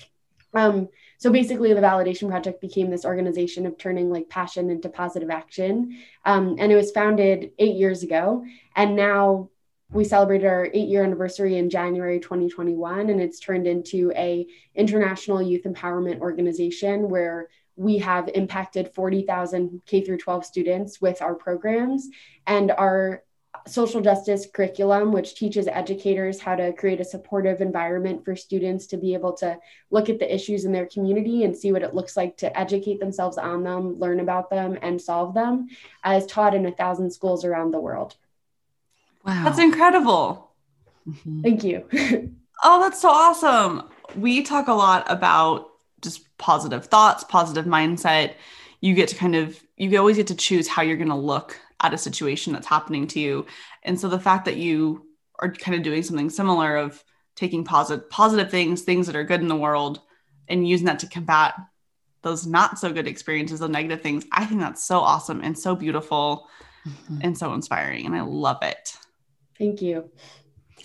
Um, 0.54 0.88
so 1.18 1.30
basically, 1.30 1.72
the 1.72 1.80
Validation 1.80 2.28
Project 2.28 2.60
became 2.60 2.90
this 2.90 3.04
organization 3.04 3.66
of 3.66 3.76
turning 3.76 4.10
like 4.10 4.28
passion 4.28 4.70
into 4.70 4.88
positive 4.88 5.30
action. 5.30 5.98
Um, 6.24 6.56
and 6.58 6.72
it 6.72 6.76
was 6.76 6.90
founded 6.90 7.52
eight 7.58 7.76
years 7.76 8.02
ago. 8.02 8.44
And 8.74 8.96
now 8.96 9.50
we 9.90 10.04
celebrated 10.04 10.46
our 10.46 10.68
eight 10.72 10.88
year 10.88 11.02
anniversary 11.02 11.58
in 11.58 11.70
January 11.70 12.20
2021. 12.20 13.10
And 13.10 13.20
it's 13.20 13.40
turned 13.40 13.66
into 13.66 14.12
a 14.14 14.46
international 14.74 15.42
youth 15.42 15.64
empowerment 15.64 16.20
organization 16.20 17.08
where 17.08 17.48
we 17.78 17.98
have 17.98 18.28
impacted 18.34 18.92
40,000 18.94 19.82
K 19.86 20.04
through 20.04 20.18
12 20.18 20.44
students 20.44 21.00
with 21.00 21.22
our 21.22 21.34
programs 21.34 22.08
and 22.46 22.72
our 22.72 23.22
social 23.66 24.00
justice 24.00 24.46
curriculum, 24.52 25.12
which 25.12 25.34
teaches 25.34 25.66
educators 25.68 26.40
how 26.40 26.56
to 26.56 26.72
create 26.72 27.00
a 27.00 27.04
supportive 27.04 27.60
environment 27.60 28.24
for 28.24 28.34
students 28.34 28.86
to 28.86 28.96
be 28.96 29.14
able 29.14 29.32
to 29.32 29.58
look 29.90 30.08
at 30.08 30.18
the 30.18 30.34
issues 30.34 30.64
in 30.64 30.72
their 30.72 30.86
community 30.86 31.44
and 31.44 31.56
see 31.56 31.72
what 31.72 31.82
it 31.82 31.94
looks 31.94 32.16
like 32.16 32.36
to 32.36 32.58
educate 32.58 32.98
themselves 32.98 33.38
on 33.38 33.62
them, 33.62 33.98
learn 33.98 34.20
about 34.20 34.50
them, 34.50 34.76
and 34.82 35.00
solve 35.00 35.34
them, 35.34 35.68
as 36.02 36.26
taught 36.26 36.54
in 36.54 36.66
a 36.66 36.72
thousand 36.72 37.10
schools 37.10 37.44
around 37.44 37.70
the 37.70 37.80
world. 37.80 38.16
Wow. 39.24 39.44
That's 39.44 39.58
incredible. 39.58 40.50
Mm-hmm. 41.08 41.42
Thank 41.42 41.64
you. 41.64 41.88
oh, 42.64 42.80
that's 42.80 43.00
so 43.00 43.08
awesome. 43.08 43.88
We 44.16 44.42
talk 44.42 44.68
a 44.68 44.74
lot 44.74 45.04
about 45.10 45.67
just 46.02 46.36
positive 46.38 46.86
thoughts, 46.86 47.24
positive 47.24 47.66
mindset. 47.66 48.34
You 48.80 48.94
get 48.94 49.08
to 49.08 49.16
kind 49.16 49.34
of, 49.34 49.60
you 49.76 49.98
always 49.98 50.16
get 50.16 50.28
to 50.28 50.34
choose 50.34 50.68
how 50.68 50.82
you're 50.82 50.96
going 50.96 51.08
to 51.08 51.14
look 51.14 51.60
at 51.80 51.94
a 51.94 51.98
situation 51.98 52.52
that's 52.52 52.66
happening 52.66 53.06
to 53.08 53.20
you. 53.20 53.46
And 53.82 53.98
so 53.98 54.08
the 54.08 54.20
fact 54.20 54.44
that 54.44 54.56
you 54.56 55.06
are 55.38 55.52
kind 55.52 55.76
of 55.76 55.82
doing 55.82 56.02
something 56.02 56.30
similar 56.30 56.76
of 56.76 57.02
taking 57.36 57.64
positive 57.64 58.10
positive 58.10 58.50
things, 58.50 58.82
things 58.82 59.06
that 59.06 59.14
are 59.14 59.24
good 59.24 59.40
in 59.40 59.48
the 59.48 59.56
world, 59.56 60.00
and 60.48 60.68
using 60.68 60.86
that 60.86 60.98
to 61.00 61.06
combat 61.06 61.54
those 62.22 62.46
not 62.46 62.78
so 62.78 62.92
good 62.92 63.06
experiences, 63.06 63.60
the 63.60 63.68
negative 63.68 64.02
things, 64.02 64.24
I 64.32 64.44
think 64.44 64.60
that's 64.60 64.84
so 64.84 64.98
awesome 64.98 65.40
and 65.42 65.56
so 65.56 65.76
beautiful 65.76 66.48
mm-hmm. 66.86 67.18
and 67.20 67.38
so 67.38 67.52
inspiring. 67.54 68.06
And 68.06 68.16
I 68.16 68.22
love 68.22 68.58
it. 68.62 68.96
Thank 69.56 69.82
you. 69.82 70.10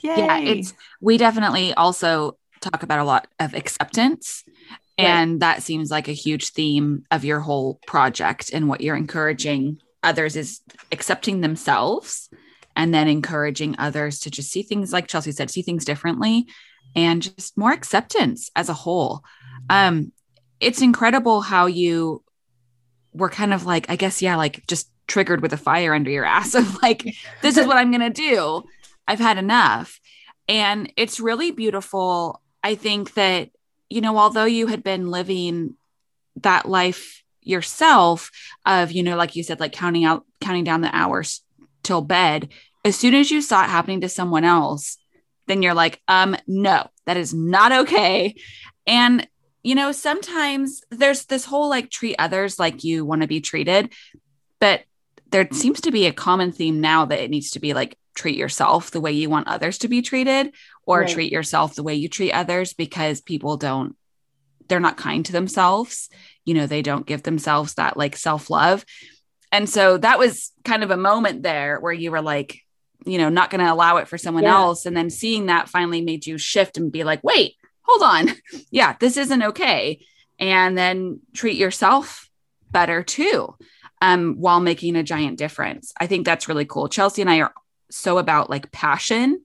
Yay. 0.01 0.17
Yeah, 0.17 0.39
it's 0.39 0.73
we 1.01 1.17
definitely 1.17 1.73
also 1.73 2.37
talk 2.61 2.83
about 2.83 2.99
a 2.99 3.03
lot 3.03 3.27
of 3.39 3.53
acceptance. 3.53 4.43
Right. 4.99 5.07
And 5.07 5.39
that 5.41 5.63
seems 5.63 5.89
like 5.89 6.07
a 6.07 6.13
huge 6.13 6.49
theme 6.49 7.05
of 7.09 7.25
your 7.25 7.39
whole 7.39 7.79
project 7.87 8.51
and 8.53 8.69
what 8.69 8.81
you're 8.81 8.95
encouraging 8.95 9.79
others 10.03 10.35
is 10.35 10.61
accepting 10.91 11.41
themselves 11.41 12.29
and 12.75 12.93
then 12.93 13.07
encouraging 13.07 13.75
others 13.79 14.19
to 14.19 14.31
just 14.31 14.51
see 14.51 14.61
things 14.61 14.93
like 14.93 15.07
Chelsea 15.07 15.31
said, 15.31 15.49
see 15.49 15.61
things 15.61 15.85
differently 15.85 16.45
and 16.95 17.21
just 17.21 17.57
more 17.57 17.71
acceptance 17.71 18.51
as 18.55 18.69
a 18.69 18.73
whole. 18.73 19.23
Um, 19.69 20.11
it's 20.59 20.81
incredible 20.81 21.41
how 21.41 21.65
you 21.65 22.23
were 23.13 23.29
kind 23.29 23.53
of 23.53 23.65
like, 23.65 23.89
I 23.89 23.95
guess, 23.95 24.21
yeah, 24.21 24.35
like 24.35 24.65
just 24.67 24.89
triggered 25.07 25.41
with 25.41 25.53
a 25.53 25.57
fire 25.57 25.93
under 25.93 26.11
your 26.11 26.25
ass 26.37 26.55
of 26.55 26.81
like, 26.81 27.15
this 27.41 27.57
is 27.57 27.67
what 27.67 27.77
I'm 27.77 27.91
going 27.91 28.01
to 28.01 28.09
do. 28.09 28.63
I've 29.07 29.19
had 29.19 29.37
enough. 29.37 29.99
And 30.47 30.91
it's 30.97 31.19
really 31.19 31.51
beautiful. 31.51 32.41
I 32.63 32.75
think 32.75 33.13
that, 33.15 33.49
you 33.93 34.01
know, 34.01 34.17
although 34.17 34.45
you 34.45 34.67
had 34.67 34.83
been 34.83 35.11
living 35.11 35.75
that 36.37 36.67
life 36.67 37.23
yourself 37.41 38.31
of 38.65 38.91
you 38.93 39.03
know 39.03 39.17
like 39.17 39.35
you 39.35 39.43
said 39.43 39.59
like 39.59 39.73
counting 39.73 40.05
out 40.05 40.25
counting 40.39 40.63
down 40.63 40.79
the 40.79 40.95
hours 40.95 41.41
till 41.83 42.01
bed 42.01 42.47
as 42.85 42.95
soon 42.95 43.13
as 43.13 43.29
you 43.29 43.41
saw 43.41 43.65
it 43.65 43.69
happening 43.69 43.99
to 43.99 44.07
someone 44.07 44.45
else 44.45 44.97
then 45.47 45.61
you're 45.61 45.73
like 45.73 46.01
um 46.07 46.37
no 46.47 46.87
that 47.05 47.17
is 47.17 47.33
not 47.33 47.71
okay. 47.71 48.35
And 48.87 49.27
you 49.61 49.75
know 49.75 49.91
sometimes 49.91 50.81
there's 50.89 51.25
this 51.25 51.45
whole 51.45 51.69
like 51.69 51.89
treat 51.89 52.15
others 52.19 52.59
like 52.59 52.83
you 52.83 53.05
want 53.05 53.21
to 53.21 53.27
be 53.27 53.41
treated 53.41 53.93
but 54.59 54.83
there 55.31 55.47
seems 55.51 55.81
to 55.81 55.91
be 55.91 56.05
a 56.05 56.13
common 56.13 56.51
theme 56.51 56.79
now 56.81 57.05
that 57.05 57.19
it 57.19 57.29
needs 57.29 57.51
to 57.51 57.59
be 57.59 57.73
like 57.73 57.97
treat 58.15 58.37
yourself 58.37 58.91
the 58.91 59.01
way 59.01 59.11
you 59.11 59.29
want 59.29 59.47
others 59.47 59.79
to 59.79 59.87
be 59.87 60.01
treated 60.01 60.53
or 60.85 61.01
right. 61.01 61.09
treat 61.09 61.31
yourself 61.31 61.75
the 61.75 61.83
way 61.83 61.95
you 61.95 62.09
treat 62.09 62.31
others 62.31 62.73
because 62.73 63.21
people 63.21 63.57
don't 63.57 63.95
they're 64.67 64.79
not 64.79 64.97
kind 64.97 65.25
to 65.25 65.31
themselves. 65.31 66.09
You 66.45 66.53
know 66.53 66.67
they 66.67 66.81
don't 66.81 67.05
give 67.05 67.23
themselves 67.23 67.75
that 67.75 67.97
like 67.97 68.15
self-love. 68.15 68.85
And 69.51 69.69
so 69.69 69.97
that 69.97 70.19
was 70.19 70.51
kind 70.63 70.83
of 70.83 70.91
a 70.91 70.97
moment 70.97 71.43
there 71.43 71.79
where 71.79 71.93
you 71.93 72.11
were 72.11 72.21
like 72.21 72.59
you 73.05 73.17
know 73.17 73.29
not 73.29 73.49
going 73.49 73.63
to 73.63 73.71
allow 73.71 73.97
it 73.97 74.07
for 74.07 74.17
someone 74.17 74.43
yeah. 74.43 74.55
else. 74.55 74.85
And 74.85 74.95
then 74.95 75.09
seeing 75.09 75.47
that 75.47 75.69
finally 75.69 76.01
made 76.01 76.25
you 76.25 76.37
shift 76.37 76.77
and 76.77 76.91
be 76.91 77.03
like 77.03 77.23
wait 77.23 77.55
hold 77.81 78.03
on. 78.03 78.29
Yeah 78.71 78.95
this 78.99 79.17
isn't 79.17 79.43
okay. 79.43 80.05
And 80.39 80.77
then 80.77 81.19
treat 81.33 81.57
yourself 81.57 82.29
better 82.71 83.03
too 83.03 83.55
um, 84.01 84.35
while 84.37 84.59
making 84.59 84.97
a 84.97 85.03
giant 85.03 85.37
difference. 85.37 85.93
I 85.97 86.07
think 86.07 86.25
that's 86.25 86.49
really 86.49 86.65
cool. 86.65 86.89
Chelsea 86.89 87.21
and 87.21 87.31
i 87.31 87.39
are 87.39 87.53
so 87.93 88.17
about 88.17 88.49
like 88.49 88.71
passion 88.71 89.43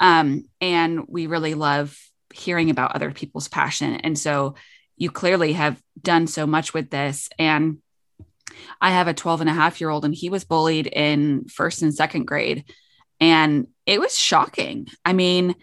um, 0.00 0.44
and 0.60 1.06
we 1.08 1.26
really 1.26 1.54
love 1.54 1.98
hearing 2.32 2.70
about 2.70 2.94
other 2.94 3.10
people's 3.10 3.48
passion 3.48 3.94
and 3.94 4.18
so 4.18 4.54
you 4.98 5.10
clearly 5.10 5.54
have 5.54 5.80
done 6.00 6.26
so 6.26 6.46
much 6.46 6.74
with 6.74 6.90
this. 6.90 7.30
And 7.38 7.78
I 8.80 8.90
have 8.90 9.08
a 9.08 9.14
12 9.14 9.42
and 9.42 9.50
a 9.50 9.54
half 9.54 9.80
year 9.80 9.90
old, 9.90 10.04
and 10.04 10.14
he 10.14 10.28
was 10.28 10.44
bullied 10.44 10.88
in 10.88 11.46
first 11.48 11.82
and 11.82 11.94
second 11.94 12.26
grade. 12.26 12.64
And 13.20 13.68
it 13.86 14.00
was 14.00 14.18
shocking. 14.18 14.88
I 15.04 15.12
mean, 15.12 15.54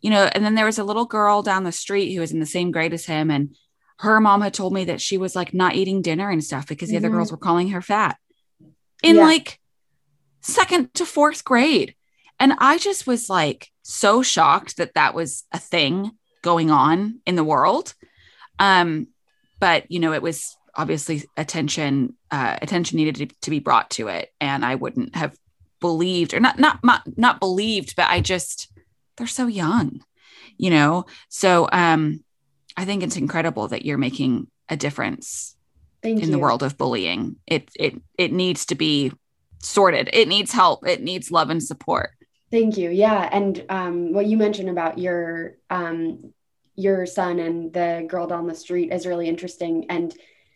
you 0.00 0.10
know, 0.10 0.24
and 0.24 0.44
then 0.44 0.54
there 0.54 0.66
was 0.66 0.78
a 0.78 0.84
little 0.84 1.06
girl 1.06 1.42
down 1.42 1.64
the 1.64 1.72
street 1.72 2.12
who 2.12 2.20
was 2.20 2.32
in 2.32 2.40
the 2.40 2.46
same 2.46 2.70
grade 2.70 2.92
as 2.92 3.06
him. 3.06 3.30
And 3.30 3.56
her 3.98 4.20
mom 4.20 4.42
had 4.42 4.54
told 4.54 4.72
me 4.72 4.84
that 4.84 5.00
she 5.00 5.16
was 5.16 5.34
like 5.34 5.54
not 5.54 5.74
eating 5.74 6.02
dinner 6.02 6.30
and 6.30 6.44
stuff 6.44 6.66
because 6.66 6.90
the 6.90 6.96
mm-hmm. 6.96 7.06
other 7.06 7.14
girls 7.14 7.30
were 7.30 7.38
calling 7.38 7.70
her 7.70 7.82
fat 7.82 8.16
in 9.02 9.16
yeah. 9.16 9.22
like 9.22 9.58
second 10.42 10.92
to 10.94 11.06
fourth 11.06 11.44
grade. 11.44 11.94
And 12.38 12.54
I 12.58 12.78
just 12.78 13.06
was 13.06 13.30
like 13.30 13.70
so 13.82 14.22
shocked 14.22 14.76
that 14.76 14.94
that 14.94 15.14
was 15.14 15.44
a 15.52 15.58
thing 15.58 16.12
going 16.42 16.70
on 16.70 17.20
in 17.24 17.36
the 17.36 17.44
world. 17.44 17.94
Um, 18.58 19.08
but 19.60 19.90
you 19.90 20.00
know, 20.00 20.12
it 20.12 20.22
was 20.22 20.56
obviously 20.74 21.24
attention 21.36 22.14
uh, 22.30 22.58
attention 22.60 22.96
needed 22.96 23.16
to, 23.16 23.26
to 23.42 23.50
be 23.50 23.60
brought 23.60 23.90
to 23.90 24.08
it, 24.08 24.30
and 24.40 24.64
I 24.64 24.74
wouldn't 24.74 25.14
have 25.14 25.36
believed 25.80 26.34
or 26.34 26.40
not 26.40 26.58
not 26.58 26.82
not, 26.82 27.02
not 27.16 27.40
believed, 27.40 27.94
but 27.96 28.08
I 28.08 28.20
just 28.20 28.72
they're 29.16 29.26
so 29.26 29.46
young, 29.46 30.02
you 30.58 30.70
know. 30.70 31.06
So 31.28 31.68
um, 31.72 32.24
I 32.76 32.84
think 32.84 33.02
it's 33.02 33.16
incredible 33.16 33.68
that 33.68 33.84
you're 33.84 33.98
making 33.98 34.48
a 34.68 34.76
difference 34.76 35.56
Thank 36.02 36.20
in 36.20 36.26
you. 36.26 36.32
the 36.32 36.38
world 36.38 36.62
of 36.62 36.78
bullying. 36.78 37.36
It 37.46 37.68
it 37.76 38.00
it 38.18 38.32
needs 38.32 38.66
to 38.66 38.74
be 38.74 39.12
sorted. 39.62 40.10
It 40.12 40.28
needs 40.28 40.52
help. 40.52 40.86
It 40.86 41.02
needs 41.02 41.30
love 41.30 41.50
and 41.50 41.62
support. 41.62 42.10
Thank 42.50 42.76
you. 42.76 42.90
Yeah, 42.90 43.28
and 43.32 43.64
um, 43.70 44.12
what 44.12 44.26
you 44.26 44.36
mentioned 44.36 44.68
about 44.68 44.98
your 44.98 45.56
um, 45.70 46.32
your 46.76 47.06
son 47.06 47.38
and 47.38 47.72
the 47.72 48.06
girl 48.08 48.26
down 48.26 48.46
the 48.46 48.54
street 48.54 48.92
is 48.92 49.06
really 49.06 49.28
interesting 49.28 49.86
and 49.90 50.14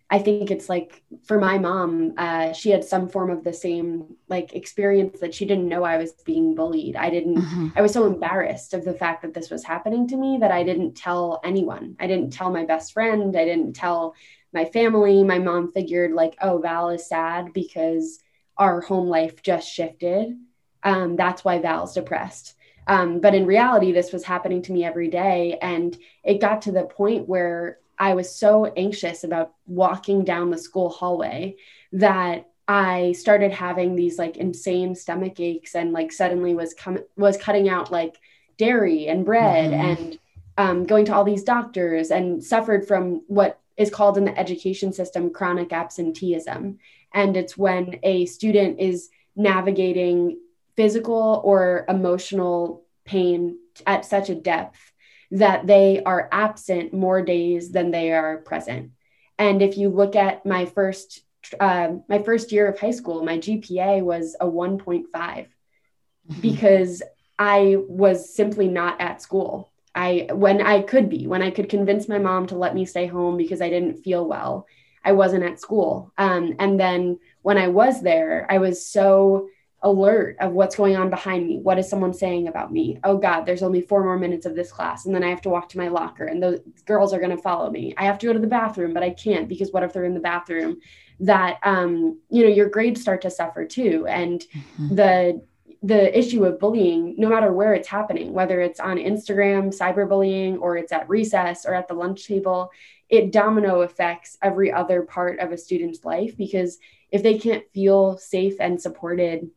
i 0.08 0.18
think 0.18 0.50
it's 0.50 0.68
like 0.68 1.02
for 1.26 1.38
my 1.38 1.58
mom 1.58 2.14
uh, 2.16 2.52
she 2.52 2.70
had 2.70 2.84
some 2.84 3.08
form 3.08 3.30
of 3.30 3.44
the 3.44 3.52
same 3.52 4.16
like 4.28 4.54
experience 4.54 5.20
that 5.20 5.34
she 5.34 5.44
didn't 5.44 5.68
know 5.68 5.84
i 5.84 5.98
was 5.98 6.12
being 6.24 6.54
bullied 6.54 6.96
i 6.96 7.10
didn't 7.10 7.36
mm-hmm. 7.36 7.68
i 7.76 7.82
was 7.82 7.92
so 7.92 8.06
embarrassed 8.06 8.72
of 8.72 8.84
the 8.84 8.94
fact 8.94 9.22
that 9.22 9.34
this 9.34 9.50
was 9.50 9.64
happening 9.64 10.08
to 10.08 10.16
me 10.16 10.38
that 10.40 10.50
i 10.50 10.62
didn't 10.62 10.94
tell 10.94 11.40
anyone 11.44 11.94
i 12.00 12.06
didn't 12.06 12.30
tell 12.30 12.50
my 12.50 12.64
best 12.64 12.92
friend 12.92 13.36
i 13.36 13.44
didn't 13.44 13.74
tell 13.74 14.14
my 14.52 14.64
family 14.64 15.22
my 15.22 15.38
mom 15.38 15.70
figured 15.72 16.12
like 16.12 16.34
oh 16.40 16.58
val 16.58 16.88
is 16.88 17.06
sad 17.06 17.52
because 17.52 18.20
our 18.58 18.80
home 18.80 19.08
life 19.08 19.42
just 19.42 19.68
shifted 19.68 20.36
um, 20.82 21.16
that's 21.16 21.44
why 21.44 21.58
val's 21.58 21.94
depressed 21.94 22.56
um, 22.86 23.20
but 23.20 23.34
in 23.34 23.46
reality, 23.46 23.92
this 23.92 24.12
was 24.12 24.24
happening 24.24 24.62
to 24.62 24.72
me 24.72 24.84
every 24.84 25.08
day. 25.08 25.58
And 25.60 25.96
it 26.22 26.40
got 26.40 26.62
to 26.62 26.72
the 26.72 26.84
point 26.84 27.28
where 27.28 27.78
I 27.98 28.14
was 28.14 28.34
so 28.34 28.66
anxious 28.76 29.24
about 29.24 29.54
walking 29.66 30.24
down 30.24 30.50
the 30.50 30.58
school 30.58 30.90
hallway 30.90 31.56
that 31.92 32.48
I 32.68 33.12
started 33.12 33.52
having 33.52 33.94
these 33.94 34.18
like 34.18 34.36
insane 34.36 34.94
stomach 34.94 35.40
aches 35.40 35.74
and 35.74 35.92
like 35.92 36.12
suddenly 36.12 36.54
was 36.54 36.74
com- 36.74 37.04
was 37.16 37.36
cutting 37.36 37.68
out 37.68 37.92
like 37.92 38.16
dairy 38.58 39.06
and 39.06 39.24
bread 39.24 39.70
mm-hmm. 39.70 40.04
and 40.04 40.18
um, 40.58 40.84
going 40.84 41.04
to 41.06 41.14
all 41.14 41.24
these 41.24 41.44
doctors 41.44 42.10
and 42.10 42.42
suffered 42.42 42.86
from 42.86 43.22
what 43.28 43.60
is 43.76 43.90
called 43.90 44.16
in 44.16 44.24
the 44.24 44.38
education 44.38 44.92
system 44.92 45.30
chronic 45.30 45.72
absenteeism. 45.72 46.78
And 47.12 47.36
it's 47.36 47.56
when 47.56 47.98
a 48.02 48.26
student 48.26 48.80
is 48.80 49.10
navigating 49.34 50.38
physical 50.76 51.40
or 51.44 51.84
emotional 51.88 52.84
pain 53.04 53.58
at 53.86 54.04
such 54.04 54.30
a 54.30 54.34
depth 54.34 54.92
that 55.30 55.66
they 55.66 56.02
are 56.04 56.28
absent 56.32 56.92
more 56.92 57.22
days 57.22 57.70
than 57.72 57.90
they 57.90 58.12
are 58.12 58.38
present. 58.38 58.92
And 59.38 59.60
if 59.62 59.76
you 59.76 59.88
look 59.88 60.16
at 60.16 60.46
my 60.46 60.66
first 60.66 61.22
uh, 61.60 61.94
my 62.08 62.22
first 62.22 62.50
year 62.50 62.66
of 62.66 62.78
high 62.78 62.90
school, 62.90 63.24
my 63.24 63.38
GPA 63.38 64.02
was 64.02 64.34
a 64.40 64.46
1.5 64.46 65.06
mm-hmm. 65.12 66.40
because 66.40 67.02
I 67.38 67.76
was 67.88 68.34
simply 68.34 68.66
not 68.66 69.00
at 69.00 69.22
school. 69.22 69.70
I 69.96 70.28
when 70.32 70.60
I 70.60 70.82
could 70.82 71.08
be, 71.08 71.26
when 71.26 71.42
I 71.42 71.50
could 71.50 71.68
convince 71.68 72.06
my 72.06 72.18
mom 72.18 72.46
to 72.48 72.56
let 72.56 72.74
me 72.74 72.84
stay 72.84 73.06
home 73.06 73.36
because 73.36 73.62
I 73.62 73.70
didn't 73.70 74.04
feel 74.04 74.26
well, 74.26 74.66
I 75.04 75.12
wasn't 75.12 75.44
at 75.44 75.60
school. 75.60 76.12
Um, 76.18 76.54
and 76.58 76.78
then 76.78 77.18
when 77.42 77.58
I 77.58 77.68
was 77.68 78.02
there, 78.02 78.46
I 78.50 78.58
was 78.58 78.86
so 78.86 79.48
alert 79.82 80.36
of 80.40 80.52
what's 80.52 80.76
going 80.76 80.96
on 80.96 81.10
behind 81.10 81.46
me. 81.46 81.58
What 81.58 81.78
is 81.78 81.88
someone 81.88 82.12
saying 82.12 82.48
about 82.48 82.72
me? 82.72 82.98
Oh 83.04 83.16
God, 83.16 83.42
there's 83.42 83.62
only 83.62 83.80
four 83.80 84.02
more 84.02 84.18
minutes 84.18 84.44
of 84.44 84.54
this 84.54 84.72
class. 84.72 85.06
And 85.06 85.14
then 85.14 85.22
I 85.22 85.28
have 85.28 85.42
to 85.42 85.48
walk 85.48 85.68
to 85.70 85.78
my 85.78 85.88
locker 85.88 86.24
and 86.24 86.42
those 86.42 86.60
girls 86.86 87.14
are 87.14 87.20
going 87.20 87.34
to 87.34 87.42
follow 87.42 87.70
me. 87.70 87.94
I 87.96 88.04
have 88.04 88.18
to 88.18 88.26
go 88.26 88.32
to 88.32 88.38
the 88.38 88.46
bathroom, 88.46 88.92
but 88.92 89.02
I 89.02 89.10
can't 89.10 89.48
because 89.48 89.70
what 89.70 89.82
if 89.82 89.92
they're 89.92 90.04
in 90.04 90.14
the 90.14 90.20
bathroom? 90.20 90.78
That, 91.20 91.58
um, 91.62 92.20
you 92.28 92.42
know, 92.42 92.48
your 92.48 92.68
grades 92.68 93.00
start 93.00 93.22
to 93.22 93.30
suffer 93.30 93.64
too. 93.64 94.06
And 94.08 94.40
mm-hmm. 94.40 94.94
the, 94.94 95.42
the 95.86 96.16
issue 96.18 96.44
of 96.44 96.58
bullying, 96.58 97.14
no 97.16 97.28
matter 97.28 97.52
where 97.52 97.74
it's 97.74 97.88
happening, 97.88 98.32
whether 98.32 98.60
it's 98.60 98.80
on 98.80 98.96
Instagram, 98.96 99.76
cyberbullying, 99.76 100.60
or 100.60 100.76
it's 100.76 100.92
at 100.92 101.08
recess 101.08 101.64
or 101.64 101.74
at 101.74 101.86
the 101.86 101.94
lunch 101.94 102.26
table, 102.26 102.70
it 103.08 103.30
domino 103.30 103.82
affects 103.82 104.36
every 104.42 104.72
other 104.72 105.02
part 105.02 105.38
of 105.38 105.52
a 105.52 105.58
student's 105.58 106.04
life 106.04 106.36
because 106.36 106.78
if 107.12 107.22
they 107.22 107.38
can't 107.38 107.64
feel 107.72 108.18
safe 108.18 108.56
and 108.60 108.80
supported 108.80 109.48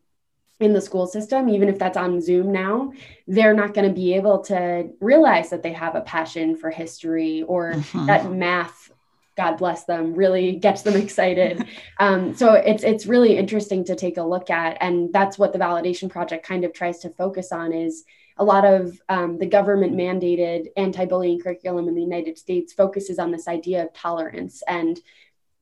in 0.60 0.72
the 0.72 0.80
school 0.80 1.06
system, 1.06 1.48
even 1.48 1.68
if 1.68 1.78
that's 1.78 1.96
on 1.96 2.20
Zoom 2.20 2.52
now, 2.52 2.92
they're 3.26 3.54
not 3.54 3.74
going 3.74 3.88
to 3.88 3.94
be 3.94 4.14
able 4.14 4.40
to 4.42 4.90
realize 5.00 5.50
that 5.50 5.62
they 5.62 5.72
have 5.72 5.96
a 5.96 6.02
passion 6.02 6.54
for 6.54 6.70
history 6.70 7.42
or 7.42 7.72
mm-hmm. 7.72 8.06
that 8.06 8.30
math, 8.30 8.92
God 9.40 9.56
bless 9.56 9.84
them, 9.84 10.12
really 10.12 10.56
gets 10.56 10.82
them 10.82 10.96
excited. 11.04 11.66
um, 11.98 12.34
so 12.34 12.52
it's 12.52 12.82
it's 12.82 13.06
really 13.06 13.38
interesting 13.38 13.84
to 13.84 13.96
take 13.96 14.18
a 14.18 14.22
look 14.22 14.50
at, 14.50 14.76
and 14.82 15.10
that's 15.14 15.38
what 15.38 15.54
the 15.54 15.58
validation 15.58 16.10
project 16.10 16.46
kind 16.46 16.62
of 16.62 16.74
tries 16.74 16.98
to 17.00 17.08
focus 17.08 17.50
on 17.50 17.72
is 17.72 18.04
a 18.36 18.44
lot 18.44 18.66
of 18.66 19.00
um, 19.08 19.38
the 19.38 19.46
government 19.46 19.94
mandated 19.94 20.66
anti-bullying 20.76 21.40
curriculum 21.40 21.88
in 21.88 21.94
the 21.94 22.02
United 22.02 22.36
States 22.36 22.74
focuses 22.74 23.18
on 23.18 23.30
this 23.30 23.48
idea 23.48 23.82
of 23.82 23.94
tolerance 23.94 24.62
and 24.68 25.00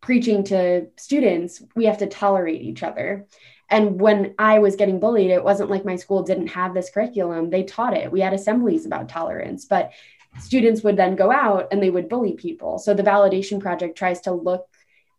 preaching 0.00 0.42
to 0.44 0.86
students 0.96 1.62
we 1.76 1.84
have 1.84 1.98
to 1.98 2.06
tolerate 2.06 2.62
each 2.62 2.82
other 2.82 3.26
and 3.70 4.00
when 4.00 4.34
I 4.38 4.60
was 4.60 4.76
getting 4.76 4.98
bullied, 4.98 5.30
it 5.30 5.44
wasn't 5.44 5.68
like 5.68 5.84
my 5.84 5.96
school 5.96 6.22
didn't 6.22 6.46
have 6.48 6.72
this 6.72 6.88
curriculum. 6.88 7.50
They 7.50 7.64
taught 7.64 7.94
it. 7.94 8.10
We 8.10 8.20
had 8.20 8.32
assemblies 8.32 8.86
about 8.86 9.10
tolerance, 9.10 9.66
but 9.66 9.92
students 10.40 10.82
would 10.82 10.96
then 10.96 11.16
go 11.16 11.30
out 11.32 11.68
and 11.72 11.82
they 11.82 11.90
would 11.90 12.08
bully 12.08 12.34
people. 12.34 12.78
So 12.78 12.94
the 12.94 13.02
validation 13.02 13.60
project 13.60 13.96
tries 13.96 14.20
to 14.22 14.32
look 14.32 14.66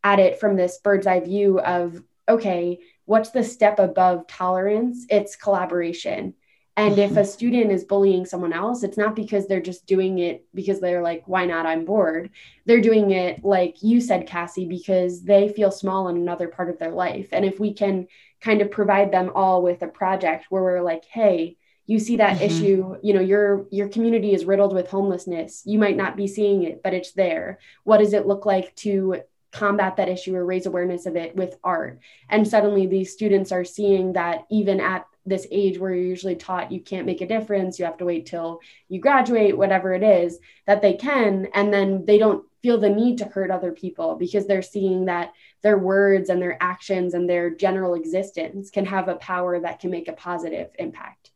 at 0.03 0.19
it 0.19 0.39
from 0.39 0.55
this 0.55 0.79
bird's 0.83 1.07
eye 1.07 1.19
view 1.19 1.59
of 1.59 2.01
okay, 2.27 2.79
what's 3.05 3.31
the 3.31 3.43
step 3.43 3.79
above 3.79 4.27
tolerance? 4.27 5.05
It's 5.09 5.35
collaboration. 5.35 6.35
And 6.77 6.97
if 6.97 7.11
a 7.11 7.13
mm-hmm. 7.15 7.23
student 7.25 7.71
is 7.73 7.83
bullying 7.83 8.25
someone 8.25 8.53
else, 8.53 8.83
it's 8.83 8.97
not 8.97 9.13
because 9.13 9.47
they're 9.47 9.59
just 9.59 9.85
doing 9.85 10.19
it 10.19 10.45
because 10.53 10.79
they're 10.79 11.01
like, 11.01 11.23
why 11.25 11.45
not? 11.45 11.65
I'm 11.65 11.83
bored. 11.83 12.29
They're 12.65 12.79
doing 12.79 13.11
it, 13.11 13.43
like 13.43 13.83
you 13.83 13.99
said, 13.99 14.27
Cassie, 14.27 14.65
because 14.65 15.23
they 15.23 15.49
feel 15.49 15.71
small 15.71 16.07
in 16.07 16.15
another 16.15 16.47
part 16.47 16.69
of 16.69 16.79
their 16.79 16.91
life. 16.91 17.29
And 17.33 17.43
if 17.43 17.59
we 17.59 17.73
can 17.73 18.07
kind 18.39 18.61
of 18.61 18.71
provide 18.71 19.11
them 19.11 19.31
all 19.35 19.61
with 19.61 19.81
a 19.81 19.87
project 19.87 20.45
where 20.49 20.63
we're 20.63 20.81
like, 20.81 21.03
hey, 21.03 21.57
you 21.89 21.97
see 21.97 22.17
that 22.17 22.35
mm-hmm. 22.35 22.43
issue, 22.43 22.95
you 23.01 23.15
know, 23.15 23.19
your 23.19 23.65
your 23.71 23.89
community 23.89 24.35
is 24.35 24.45
riddled 24.45 24.75
with 24.75 24.91
homelessness. 24.91 25.63
You 25.65 25.79
might 25.79 25.97
not 25.97 26.15
be 26.15 26.27
seeing 26.27 26.61
it, 26.61 26.83
but 26.83 26.93
it's 26.93 27.13
there. 27.13 27.57
What 27.83 27.97
does 27.97 28.13
it 28.13 28.27
look 28.27 28.45
like 28.45 28.75
to 28.85 29.23
combat 29.51 29.95
that 29.95 30.07
issue 30.07 30.35
or 30.35 30.45
raise 30.45 30.67
awareness 30.67 31.07
of 31.07 31.15
it 31.15 31.35
with 31.35 31.57
art? 31.63 31.99
And 32.29 32.47
suddenly 32.47 32.85
these 32.85 33.11
students 33.11 33.51
are 33.51 33.65
seeing 33.65 34.13
that 34.13 34.45
even 34.51 34.79
at 34.79 35.07
this 35.25 35.47
age 35.49 35.79
where 35.79 35.91
you're 35.91 36.05
usually 36.05 36.35
taught 36.35 36.71
you 36.71 36.79
can't 36.79 37.07
make 37.07 37.21
a 37.21 37.27
difference, 37.27 37.79
you 37.79 37.85
have 37.85 37.97
to 37.97 38.05
wait 38.05 38.27
till 38.27 38.59
you 38.87 38.99
graduate, 38.99 39.57
whatever 39.57 39.91
it 39.91 40.03
is, 40.03 40.37
that 40.67 40.83
they 40.83 40.93
can. 40.93 41.47
And 41.55 41.73
then 41.73 42.05
they 42.05 42.19
don't 42.19 42.45
feel 42.61 42.77
the 42.77 42.89
need 42.89 43.17
to 43.17 43.25
hurt 43.25 43.49
other 43.49 43.71
people 43.71 44.15
because 44.15 44.45
they're 44.45 44.61
seeing 44.61 45.05
that 45.05 45.33
their 45.63 45.79
words 45.79 46.29
and 46.29 46.39
their 46.39 46.61
actions 46.61 47.15
and 47.15 47.27
their 47.27 47.49
general 47.49 47.95
existence 47.95 48.69
can 48.69 48.85
have 48.85 49.07
a 49.07 49.15
power 49.15 49.59
that 49.59 49.79
can 49.79 49.89
make 49.89 50.07
a 50.07 50.13
positive 50.13 50.69
impact. 50.77 51.31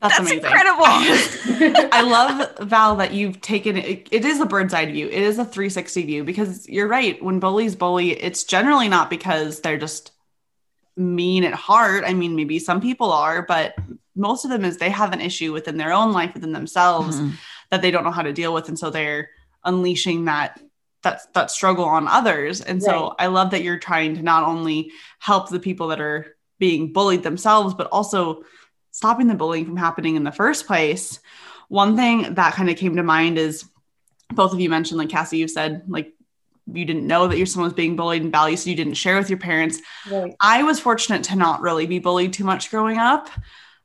That's, 0.00 0.16
That's 0.16 0.30
incredible. 0.30 0.84
I 1.92 2.02
love 2.02 2.68
Val 2.68 2.96
that 2.96 3.12
you've 3.12 3.40
taken 3.40 3.76
it. 3.76 4.08
It 4.12 4.24
is 4.24 4.40
a 4.40 4.46
bird's 4.46 4.72
eye 4.72 4.86
view. 4.86 5.08
It 5.08 5.22
is 5.22 5.38
a 5.38 5.44
360 5.44 6.04
view 6.04 6.24
because 6.24 6.68
you're 6.68 6.86
right. 6.86 7.20
When 7.22 7.40
bullies 7.40 7.74
bully, 7.74 8.10
it's 8.12 8.44
generally 8.44 8.88
not 8.88 9.10
because 9.10 9.60
they're 9.60 9.78
just 9.78 10.12
mean 10.96 11.42
at 11.42 11.54
heart. 11.54 12.04
I 12.06 12.14
mean, 12.14 12.36
maybe 12.36 12.60
some 12.60 12.80
people 12.80 13.12
are, 13.12 13.42
but 13.42 13.74
most 14.14 14.44
of 14.44 14.50
them 14.50 14.64
is 14.64 14.76
they 14.76 14.90
have 14.90 15.12
an 15.12 15.20
issue 15.20 15.52
within 15.52 15.76
their 15.76 15.92
own 15.92 16.12
life, 16.12 16.34
within 16.34 16.52
themselves 16.52 17.16
mm-hmm. 17.16 17.30
that 17.70 17.82
they 17.82 17.90
don't 17.90 18.04
know 18.04 18.10
how 18.12 18.22
to 18.22 18.32
deal 18.32 18.54
with. 18.54 18.68
And 18.68 18.78
so 18.78 18.90
they're 18.90 19.30
unleashing 19.64 20.26
that 20.26 20.60
that 21.02 21.32
that 21.34 21.50
struggle 21.50 21.84
on 21.84 22.08
others. 22.08 22.60
And 22.60 22.82
right. 22.82 22.86
so 22.86 23.14
I 23.18 23.26
love 23.28 23.50
that 23.50 23.62
you're 23.62 23.78
trying 23.78 24.14
to 24.16 24.22
not 24.22 24.44
only 24.44 24.92
help 25.18 25.48
the 25.48 25.60
people 25.60 25.88
that 25.88 26.00
are 26.00 26.36
being 26.58 26.92
bullied 26.92 27.22
themselves, 27.22 27.74
but 27.74 27.86
also 27.88 28.42
stopping 28.98 29.28
the 29.28 29.34
bullying 29.34 29.64
from 29.64 29.76
happening 29.76 30.16
in 30.16 30.24
the 30.24 30.32
first 30.32 30.66
place. 30.66 31.20
One 31.68 31.96
thing 31.96 32.34
that 32.34 32.54
kind 32.54 32.68
of 32.68 32.76
came 32.76 32.96
to 32.96 33.04
mind 33.04 33.38
is 33.38 33.64
both 34.34 34.52
of 34.52 34.58
you 34.58 34.68
mentioned, 34.68 34.98
like 34.98 35.08
Cassie, 35.08 35.38
you 35.38 35.46
said, 35.46 35.84
like 35.86 36.12
you 36.66 36.84
didn't 36.84 37.06
know 37.06 37.28
that 37.28 37.36
your 37.36 37.46
son 37.46 37.62
was 37.62 37.72
being 37.72 37.94
bullied 37.94 38.22
in 38.22 38.32
values, 38.32 38.64
so 38.64 38.70
you 38.70 38.76
didn't 38.76 38.94
share 38.94 39.16
with 39.16 39.30
your 39.30 39.38
parents. 39.38 39.80
Right. 40.10 40.34
I 40.40 40.64
was 40.64 40.80
fortunate 40.80 41.22
to 41.24 41.36
not 41.36 41.60
really 41.60 41.86
be 41.86 42.00
bullied 42.00 42.32
too 42.32 42.42
much 42.42 42.72
growing 42.72 42.98
up. 42.98 43.30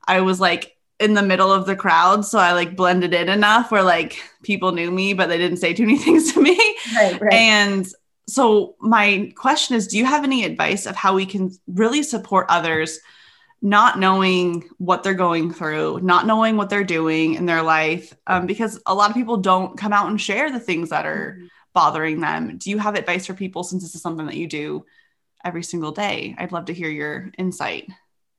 I 0.04 0.20
was 0.22 0.40
like 0.40 0.76
in 0.98 1.14
the 1.14 1.22
middle 1.22 1.52
of 1.52 1.66
the 1.66 1.74
crowd 1.74 2.24
so 2.24 2.38
i 2.38 2.52
like 2.52 2.76
blended 2.76 3.12
in 3.12 3.28
enough 3.28 3.72
where 3.72 3.82
like 3.82 4.22
people 4.44 4.70
knew 4.70 4.92
me 4.92 5.12
but 5.12 5.28
they 5.28 5.36
didn't 5.36 5.56
say 5.56 5.74
too 5.74 5.86
many 5.86 5.98
things 6.06 6.32
to 6.32 6.40
me 6.40 6.56
right, 6.94 7.20
right. 7.20 7.32
and 7.32 7.88
so 8.28 8.76
my 8.78 9.32
question 9.34 9.74
is 9.74 9.88
do 9.88 9.98
you 9.98 10.04
have 10.04 10.22
any 10.22 10.44
advice 10.44 10.86
of 10.86 10.94
how 10.94 11.12
we 11.12 11.26
can 11.26 11.50
really 11.66 12.04
support 12.04 12.46
others 12.48 13.00
not 13.64 13.98
knowing 13.98 14.68
what 14.78 15.02
they're 15.02 15.14
going 15.14 15.52
through 15.52 15.98
not 16.02 16.26
knowing 16.26 16.56
what 16.56 16.68
they're 16.68 16.84
doing 16.84 17.34
in 17.34 17.46
their 17.46 17.62
life 17.62 18.14
um, 18.26 18.46
because 18.46 18.80
a 18.86 18.94
lot 18.94 19.10
of 19.10 19.16
people 19.16 19.38
don't 19.38 19.78
come 19.78 19.92
out 19.92 20.08
and 20.08 20.20
share 20.20 20.52
the 20.52 20.60
things 20.60 20.90
that 20.90 21.06
are 21.06 21.36
mm-hmm. 21.38 21.46
bothering 21.72 22.20
them 22.20 22.58
do 22.58 22.70
you 22.70 22.78
have 22.78 22.94
advice 22.94 23.26
for 23.26 23.34
people 23.34 23.64
since 23.64 23.82
this 23.82 23.94
is 23.94 24.02
something 24.02 24.26
that 24.26 24.36
you 24.36 24.46
do 24.46 24.84
every 25.44 25.62
single 25.62 25.92
day 25.92 26.34
i'd 26.38 26.52
love 26.52 26.66
to 26.66 26.74
hear 26.74 26.90
your 26.90 27.32
insight 27.38 27.88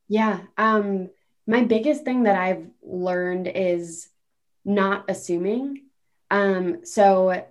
yeah 0.07 0.39
um 0.57 1.09
my 1.47 1.63
biggest 1.63 2.03
thing 2.03 2.23
that 2.23 2.37
I've 2.37 2.65
learned 2.81 3.47
is 3.47 4.09
not 4.63 5.05
assuming. 5.07 5.83
Um, 6.31 6.85
so 6.85 7.45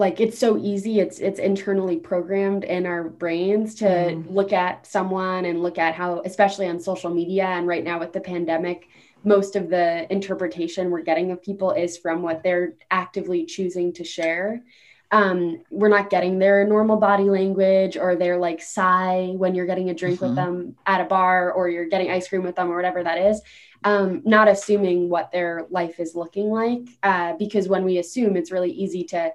like 0.00 0.18
it's 0.18 0.38
so 0.38 0.56
easy 0.56 0.98
it's 0.98 1.18
it's 1.18 1.38
internally 1.38 1.96
programmed 1.96 2.64
in 2.64 2.86
our 2.86 3.04
brains 3.04 3.74
to 3.74 3.84
mm. 3.84 4.24
look 4.30 4.52
at 4.52 4.86
someone 4.86 5.44
and 5.44 5.62
look 5.62 5.76
at 5.76 5.94
how 5.94 6.22
especially 6.24 6.66
on 6.66 6.80
social 6.80 7.10
media 7.10 7.44
and 7.44 7.66
right 7.66 7.84
now 7.84 7.98
with 8.00 8.12
the 8.12 8.20
pandemic 8.20 8.88
most 9.22 9.56
of 9.56 9.68
the 9.68 10.10
interpretation 10.10 10.90
we're 10.90 11.02
getting 11.02 11.30
of 11.30 11.42
people 11.42 11.70
is 11.72 11.98
from 11.98 12.22
what 12.22 12.42
they're 12.42 12.72
actively 12.90 13.44
choosing 13.44 13.92
to 13.92 14.02
share 14.02 14.62
um, 15.12 15.62
we're 15.70 15.88
not 15.88 16.08
getting 16.08 16.38
their 16.38 16.64
normal 16.66 16.96
body 16.96 17.24
language 17.24 17.96
or 17.96 18.14
their 18.14 18.38
like 18.38 18.62
sigh 18.62 19.32
when 19.36 19.54
you're 19.54 19.66
getting 19.66 19.90
a 19.90 19.94
drink 19.94 20.20
mm-hmm. 20.20 20.26
with 20.26 20.36
them 20.36 20.76
at 20.86 21.00
a 21.00 21.04
bar 21.04 21.52
or 21.52 21.68
you're 21.68 21.88
getting 21.88 22.10
ice 22.10 22.28
cream 22.28 22.44
with 22.44 22.54
them 22.54 22.70
or 22.70 22.76
whatever 22.76 23.02
that 23.02 23.18
is. 23.18 23.40
Um, 23.82 24.22
not 24.24 24.46
assuming 24.46 25.08
what 25.08 25.32
their 25.32 25.66
life 25.70 25.98
is 25.98 26.14
looking 26.14 26.50
like, 26.50 26.82
uh, 27.02 27.32
because 27.38 27.66
when 27.66 27.84
we 27.84 27.98
assume, 27.98 28.36
it's 28.36 28.52
really 28.52 28.70
easy 28.70 29.02
to 29.04 29.32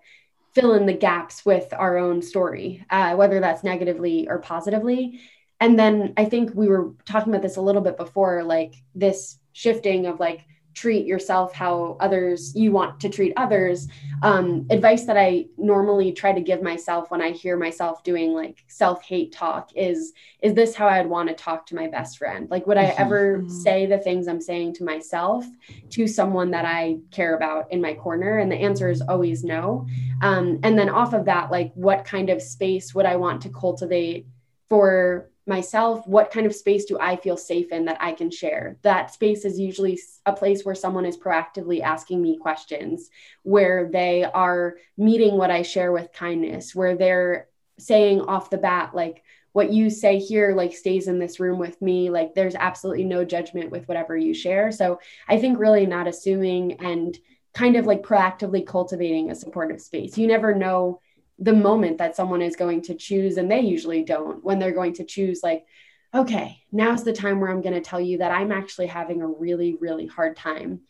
fill 0.56 0.74
in 0.74 0.86
the 0.86 0.94
gaps 0.94 1.46
with 1.46 1.72
our 1.74 1.98
own 1.98 2.22
story, 2.22 2.84
uh, 2.90 3.16
whether 3.16 3.40
that's 3.40 3.64
negatively 3.64 4.28
or 4.28 4.40
positively. 4.40 5.20
And 5.60 5.78
then 5.78 6.14
I 6.18 6.26
think 6.26 6.52
we 6.56 6.68
were 6.68 6.94
talking 7.06 7.32
about 7.32 7.44
this 7.44 7.58
a 7.58 7.62
little 7.62 7.82
bit 7.82 7.98
before, 7.98 8.44
like 8.44 8.74
this 8.96 9.38
shifting 9.54 10.06
of 10.06 10.20
like, 10.20 10.46
treat 10.76 11.06
yourself 11.06 11.54
how 11.54 11.98
others 12.00 12.54
you 12.56 12.72
want 12.72 13.00
to 13.00 13.10
treat 13.10 13.34
others 13.38 13.88
um, 14.22 14.68
advice 14.70 15.06
that 15.06 15.18
i 15.18 15.46
normally 15.58 16.12
try 16.12 16.32
to 16.32 16.42
give 16.42 16.62
myself 16.62 17.10
when 17.10 17.22
i 17.22 17.32
hear 17.32 17.58
myself 17.58 18.04
doing 18.04 18.34
like 18.34 18.64
self-hate 18.68 19.32
talk 19.32 19.72
is 19.76 20.14
is 20.42 20.54
this 20.54 20.76
how 20.76 20.88
i'd 20.88 21.08
want 21.08 21.30
to 21.30 21.36
talk 21.36 21.66
to 21.66 21.76
my 21.76 21.88
best 21.88 22.18
friend 22.18 22.50
like 22.52 22.68
would 22.68 22.78
i 22.78 22.86
mm-hmm. 22.86 23.02
ever 23.02 23.38
mm-hmm. 23.40 23.50
say 23.50 23.86
the 23.86 23.98
things 23.98 24.28
i'm 24.28 24.42
saying 24.42 24.74
to 24.74 24.84
myself 24.84 25.46
to 25.90 26.08
someone 26.08 26.52
that 26.52 26.66
i 26.66 26.98
care 27.10 27.36
about 27.36 27.72
in 27.72 27.82
my 27.82 27.94
corner 27.94 28.40
and 28.40 28.52
the 28.52 28.56
answer 28.56 28.90
is 28.90 29.02
always 29.02 29.44
no 29.44 29.88
um, 30.22 30.60
and 30.64 30.78
then 30.78 30.90
off 30.90 31.14
of 31.14 31.26
that 31.26 31.50
like 31.50 31.72
what 31.74 32.06
kind 32.06 32.30
of 32.30 32.42
space 32.42 32.94
would 32.94 33.06
i 33.06 33.16
want 33.16 33.42
to 33.42 33.50
cultivate 33.50 34.28
for 34.68 35.30
myself 35.48 36.06
what 36.08 36.32
kind 36.32 36.46
of 36.46 36.56
space 36.56 36.86
do 36.86 36.98
i 37.00 37.16
feel 37.16 37.38
safe 37.38 37.72
in 37.72 37.86
that 37.86 37.98
i 38.02 38.12
can 38.12 38.32
share? 38.32 38.78
That 38.82 39.14
space 39.14 39.46
is 39.46 39.60
usually 39.60 40.00
a 40.26 40.34
place 40.34 40.64
where 40.64 40.76
someone 40.76 41.06
is 41.06 41.18
proactively 41.18 41.82
asking 41.82 42.22
me 42.22 42.38
questions 42.38 43.10
where 43.44 43.90
they 43.92 44.24
are 44.24 44.76
meeting 44.98 45.38
what 45.38 45.52
i 45.52 45.62
share 45.62 45.92
with 45.92 46.14
kindness 46.14 46.74
where 46.74 46.96
they're 46.96 47.48
saying 47.78 48.22
off 48.22 48.50
the 48.50 48.58
bat 48.58 48.96
like 48.96 49.24
what 49.52 49.72
you 49.72 49.90
say 49.90 50.20
here 50.20 50.54
like 50.54 50.74
stays 50.74 51.08
in 51.08 51.18
this 51.18 51.40
room 51.40 51.60
with 51.60 51.82
me 51.82 52.10
like 52.10 52.34
there's 52.34 52.56
absolutely 52.56 53.06
no 53.06 53.24
judgment 53.24 53.72
with 53.72 53.88
whatever 53.88 54.18
you 54.18 54.34
share. 54.34 54.72
So 54.72 55.00
i 55.28 55.38
think 55.40 55.60
really 55.60 55.86
not 55.86 56.08
assuming 56.08 56.74
and 56.74 57.18
kind 57.54 57.78
of 57.78 57.86
like 57.86 58.04
proactively 58.04 58.68
cultivating 58.68 59.32
a 59.32 59.36
supportive 59.36 59.82
space. 59.82 60.18
You 60.18 60.28
never 60.28 60.54
know 60.54 61.00
the 61.40 61.54
moment 61.54 61.98
that 61.98 62.16
someone 62.16 62.42
is 62.42 62.56
going 62.56 62.82
to 62.82 62.96
choose 62.96 63.38
and 63.38 63.52
they 63.52 63.60
usually 63.60 64.04
don't 64.04 64.44
when 64.44 64.60
they're 64.60 64.72
going 64.72 64.94
to 64.94 65.04
choose 65.04 65.42
like 65.44 65.66
okay 66.14 66.62
now's 66.72 67.04
the 67.04 67.14
time 67.14 67.40
where 67.40 67.52
i'm 67.52 67.62
going 67.62 67.74
to 67.74 67.82
tell 67.82 68.00
you 68.00 68.20
that 68.20 68.32
i'm 68.32 68.52
actually 68.52 68.88
having 68.88 69.22
a 69.22 69.28
really 69.28 69.76
really 69.80 70.08
hard 70.08 70.36
time 70.36 70.82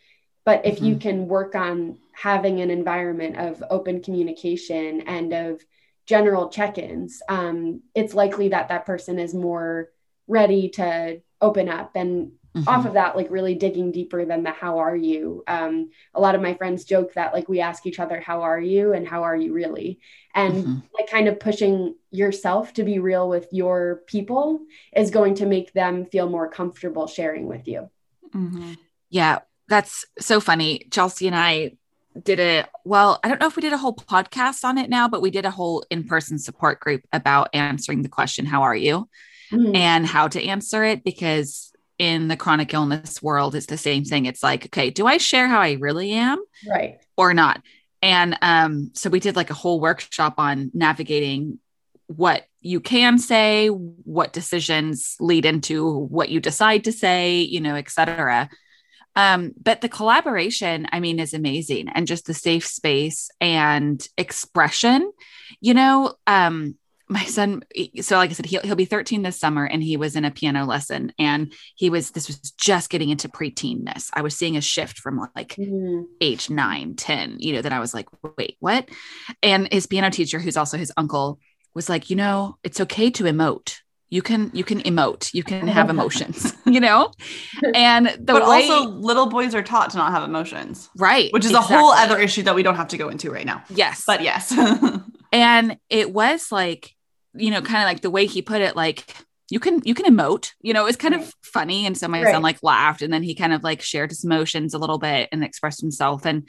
but 0.45 0.65
if 0.65 0.75
mm-hmm. 0.75 0.86
you 0.86 0.95
can 0.97 1.27
work 1.27 1.55
on 1.55 1.97
having 2.13 2.62
an 2.62 2.69
environment 2.69 3.36
of 3.38 3.63
open 3.69 4.01
communication 4.01 5.01
and 5.01 5.34
of 5.34 5.62
general 6.05 6.49
check-ins 6.49 7.21
um, 7.27 7.81
it's 7.95 8.13
likely 8.13 8.49
that 8.49 8.69
that 8.69 8.86
person 8.86 9.17
is 9.17 9.34
more 9.34 9.89
ready 10.27 10.69
to 10.69 11.19
open 11.41 11.69
up 11.69 11.95
and 11.95 12.31
mm-hmm. 12.56 12.68
off 12.68 12.86
of 12.86 12.94
that 12.94 13.15
like 13.15 13.30
really 13.30 13.56
digging 13.56 13.91
deeper 13.91 14.26
than 14.26 14.44
the 14.44 14.52
how 14.52 14.80
are 14.80 14.96
you 14.96 15.44
um, 15.48 15.89
a 16.13 16.22
lot 16.22 16.36
of 16.36 16.41
my 16.41 16.54
friends 16.54 16.86
joke 16.86 17.13
that 17.13 17.34
like 17.34 17.50
we 17.50 17.60
ask 17.60 17.86
each 17.86 18.00
other 18.00 18.20
how 18.20 18.41
are 18.41 18.60
you 18.60 18.94
and 18.94 19.08
how 19.08 19.24
are 19.24 19.36
you 19.36 19.54
really 19.54 20.00
and 20.34 20.54
mm-hmm. 20.54 20.80
like 20.94 21.10
kind 21.10 21.28
of 21.28 21.39
pushing 21.39 21.96
yourself 22.12 22.74
to 22.74 22.84
be 22.84 23.00
real 23.00 23.28
with 23.28 23.48
your 23.52 24.02
people 24.08 24.62
is 24.96 25.12
going 25.12 25.36
to 25.36 25.46
make 25.46 25.74
them 25.74 26.06
feel 26.06 26.30
more 26.30 26.50
comfortable 26.50 27.08
sharing 27.08 27.48
with 27.48 27.68
you 27.68 27.89
mm-hmm. 28.34 28.74
yeah 29.10 29.39
that's 29.68 30.06
so 30.20 30.39
funny 30.39 30.88
chelsea 30.91 31.28
and 31.28 31.36
i 31.36 31.72
did 32.24 32.39
a 32.39 32.65
well 32.86 33.20
i 33.24 33.28
don't 33.28 33.41
know 33.41 33.48
if 33.48 33.58
we 33.58 33.62
did 33.62 33.74
a 33.74 33.78
whole 33.78 33.94
podcast 33.94 34.63
on 34.63 34.78
it 34.78 34.89
now 34.89 35.08
but 35.08 35.22
we 35.22 35.30
did 35.30 35.44
a 35.44 35.52
whole 35.52 35.84
in-person 35.91 36.39
support 36.39 36.80
group 36.80 37.02
about 37.12 37.50
answering 37.54 38.02
the 38.04 38.10
question 38.10 38.46
how 38.46 38.62
are 38.62 38.76
you 38.76 39.10
mm-hmm. 39.52 39.76
and 39.76 40.06
how 40.06 40.28
to 40.28 40.41
answer 40.41 40.84
it 40.86 41.04
because 41.04 41.74
in 41.97 42.27
the 42.27 42.38
chronic 42.38 42.73
illness 42.73 43.21
world 43.21 43.55
it's 43.55 43.67
the 43.67 43.77
same 43.77 44.03
thing. 44.03 44.25
It's 44.25 44.43
like 44.43 44.65
okay 44.65 44.89
do 44.89 45.05
i 45.05 45.17
share 45.17 45.47
how 45.47 45.60
i 45.60 45.73
really 45.73 46.12
am 46.12 46.43
right. 46.69 46.99
or 47.17 47.34
not? 47.34 47.62
And 48.01 48.38
um, 48.43 48.91
so 48.93 49.10
we 49.10 49.19
did 49.19 49.36
like 49.36 49.49
a 49.49 49.55
whole 49.55 49.79
workshop 49.79 50.36
on 50.38 50.69
navigating 50.73 51.58
what 52.08 52.45
you 52.62 52.79
can 52.79 53.17
say 53.17 53.67
what 53.67 54.34
decisions 54.34 55.15
lead 55.19 55.43
into 55.45 55.89
what 55.91 56.29
you 56.29 56.39
decide 56.39 56.84
to 56.84 56.91
say 56.91 57.41
you 57.41 57.60
know 57.62 57.75
et 57.75 57.89
cetera. 57.89 58.49
Um, 59.17 59.53
but 59.62 59.79
the 59.79 59.89
collaboration 59.89 60.88
i 60.91 60.99
mean 60.99 61.19
is 61.19 61.34
amazing 61.34 61.88
and 61.89 62.05
just 62.05 62.25
the 62.25 62.34
safe 62.34 62.67
space 62.67 63.29
and 63.39 64.05
expression 64.17 65.12
you 65.62 65.73
know 65.73 66.15
um, 66.27 66.75
my 67.08 67.24
son 67.26 67.63
so 68.02 68.18
like 68.18 68.30
i 68.30 68.34
said 68.34 68.46
he'll, 68.46 68.62
he'll 68.62 68.76
be 68.76 68.86
13 68.86 69.22
this 69.22 69.39
summer 69.39 69.65
and 69.65 69.84
he 69.84 69.96
was 69.96 70.15
in 70.15 70.26
a 70.26 70.32
piano 70.32 70.65
lesson 70.65 71.13
and 71.20 71.54
he 71.76 71.89
was 71.89 72.12
this 72.12 72.28
was 72.28 72.39
just 72.39 72.89
getting 72.89 73.10
into 73.10 73.30
preteenness 73.30 74.10
i 74.13 74.22
was 74.22 74.36
seeing 74.36 74.58
a 74.58 74.62
shift 74.62 74.98
from 74.98 75.20
like 75.36 75.50
mm-hmm. 75.56 76.04
age 76.22 76.50
9 76.50 76.96
10 76.96 77.38
you 77.39 77.54
know 77.54 77.62
that 77.62 77.74
i 77.74 77.80
was 77.80 77.94
like 77.94 78.08
wait 78.38 78.58
what? 78.60 78.89
And 79.44 79.72
his 79.72 79.88
piano 79.88 80.10
teacher 80.10 80.39
who's 80.39 80.58
also 80.58 80.78
his 80.78 80.91
uncle 80.98 81.39
was 81.74 81.89
like 81.89 82.10
you 82.10 82.15
know 82.15 82.58
it's 82.63 82.82
okay 82.82 83.10
to 83.12 83.24
emote. 83.24 83.78
You 84.10 84.22
can 84.22 84.52
you 84.54 84.63
can 84.63 84.82
emote. 84.82 85.34
You 85.34 85.44
can 85.44 85.68
have 85.68 85.89
emotions 85.89 86.54
you 86.65 86.80
know? 86.80 87.12
And 87.74 88.08
the 88.08 88.34
but 88.34 88.48
way, 88.48 88.70
also 88.70 88.89
little 88.89 89.28
boys 89.28 89.54
are 89.56 89.63
taught 89.63 89.91
to 89.91 89.98
not 89.98 90.12
have 90.12 90.24
emotions. 90.24 90.89
Right 90.98 91.32
which 91.34 91.46
is 91.46 91.52
exactly. 91.52 91.76
a 91.76 91.80
whole 91.80 91.91
other 91.91 92.20
issue 92.20 92.44
that 92.44 92.56
we 92.56 92.63
don't 92.63 92.76
have 92.76 92.89
to 92.89 92.98
go 92.98 93.10
into 93.10 93.32
right 93.32 93.46
now. 93.46 93.63
Yes. 93.70 94.04
But 94.06 94.22
yes. 94.22 94.54
And 95.32 95.78
it 95.89 96.13
was 96.13 96.50
like 96.50 96.94
you 97.36 97.52
know, 97.52 97.62
kind 97.62 97.84
of 97.84 97.88
like 97.88 98.02
the 98.02 98.10
way 98.10 98.26
he 98.26 98.41
put 98.41 98.62
it, 98.62 98.76
like 98.76 99.06
you 99.50 99.60
can 99.60 99.82
you 99.86 99.93
can 99.93 100.06
emote 100.06 100.54
you 100.62 100.74
know 100.74 100.82
it 100.82 100.86
was 100.86 100.95
kind 100.95 101.15
right. 101.15 101.24
of 101.24 101.34
funny 101.43 101.86
and 101.86 101.98
so 101.98 102.08
my 102.08 102.24
right. 102.24 102.34
son 102.34 102.41
like 102.41 102.62
laughed 102.63 103.02
and 103.02 103.13
then 103.13 103.24
he 103.24 103.36
kind 103.36 103.54
of 103.54 103.63
like 103.63 103.82
shared 103.82 104.10
his 104.10 104.24
emotions 104.24 104.74
a 104.74 104.78
little 104.78 104.98
bit 104.98 105.30
and 105.32 105.43
expressed 105.43 105.82
himself 105.82 106.26
and 106.26 106.48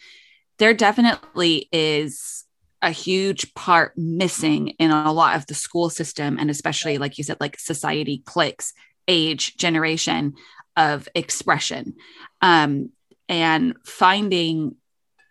there 0.59 0.73
definitely 0.73 1.69
is 1.73 2.45
a 2.83 2.91
huge 2.91 3.53
part 3.55 3.93
missing 3.97 4.69
in 4.79 4.91
a 4.91 5.13
lot 5.13 5.37
of 5.37 5.47
the 5.47 5.55
school 5.55 5.91
system 5.91 6.39
and 6.39 6.51
especially 6.51 6.99
like 6.99 7.19
you 7.19 7.25
said 7.25 7.37
like 7.41 7.59
society 7.59 8.23
clicks 8.25 8.73
age 9.09 9.57
generation 9.57 10.35
of 10.77 11.09
expression 11.15 11.95
um, 12.43 12.91
and 13.29 13.75
finding 13.85 14.77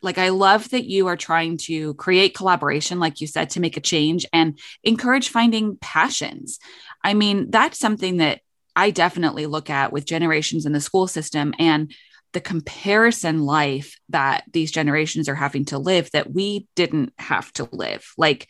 like, 0.05 0.17
I 0.17 0.29
love 0.29 0.69
that 0.69 0.85
you 0.85 1.07
are 1.07 1.17
trying 1.17 1.57
to 1.57 1.93
create 1.95 2.35
collaboration, 2.35 2.99
like 2.99 3.19
you 3.19 3.27
said, 3.27 3.49
to 3.51 3.59
make 3.59 3.75
a 3.75 3.81
change 3.81 4.25
and 4.31 4.57
encourage 4.83 5.29
finding 5.29 5.77
passions. 5.77 6.59
I 7.03 7.13
mean, 7.13 7.51
that's 7.51 7.79
something 7.79 8.17
that 8.17 8.41
I 8.75 8.91
definitely 8.91 9.45
look 9.45 9.69
at 9.69 9.91
with 9.91 10.05
generations 10.05 10.65
in 10.65 10.71
the 10.71 10.81
school 10.81 11.07
system 11.07 11.53
and 11.59 11.93
the 12.33 12.41
comparison 12.41 13.45
life 13.45 13.97
that 14.09 14.43
these 14.51 14.71
generations 14.71 15.29
are 15.29 15.35
having 15.35 15.65
to 15.65 15.77
live 15.77 16.11
that 16.11 16.31
we 16.31 16.67
didn't 16.75 17.13
have 17.17 17.51
to 17.53 17.67
live. 17.71 18.05
Like, 18.17 18.47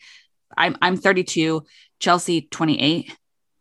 I'm, 0.56 0.76
I'm 0.82 0.96
32, 0.96 1.64
Chelsea 1.98 2.42
28. 2.42 3.16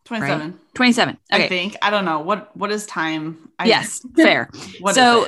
27 0.05 0.51
right? 0.51 0.75
27 0.75 1.17
okay. 1.34 1.45
i 1.45 1.47
think 1.47 1.75
i 1.81 1.89
don't 1.89 2.05
know 2.05 2.19
what 2.19 2.55
what 2.55 2.71
is 2.71 2.86
time 2.86 3.49
I, 3.58 3.65
yes 3.65 4.05
fair 4.15 4.51
so 4.93 5.27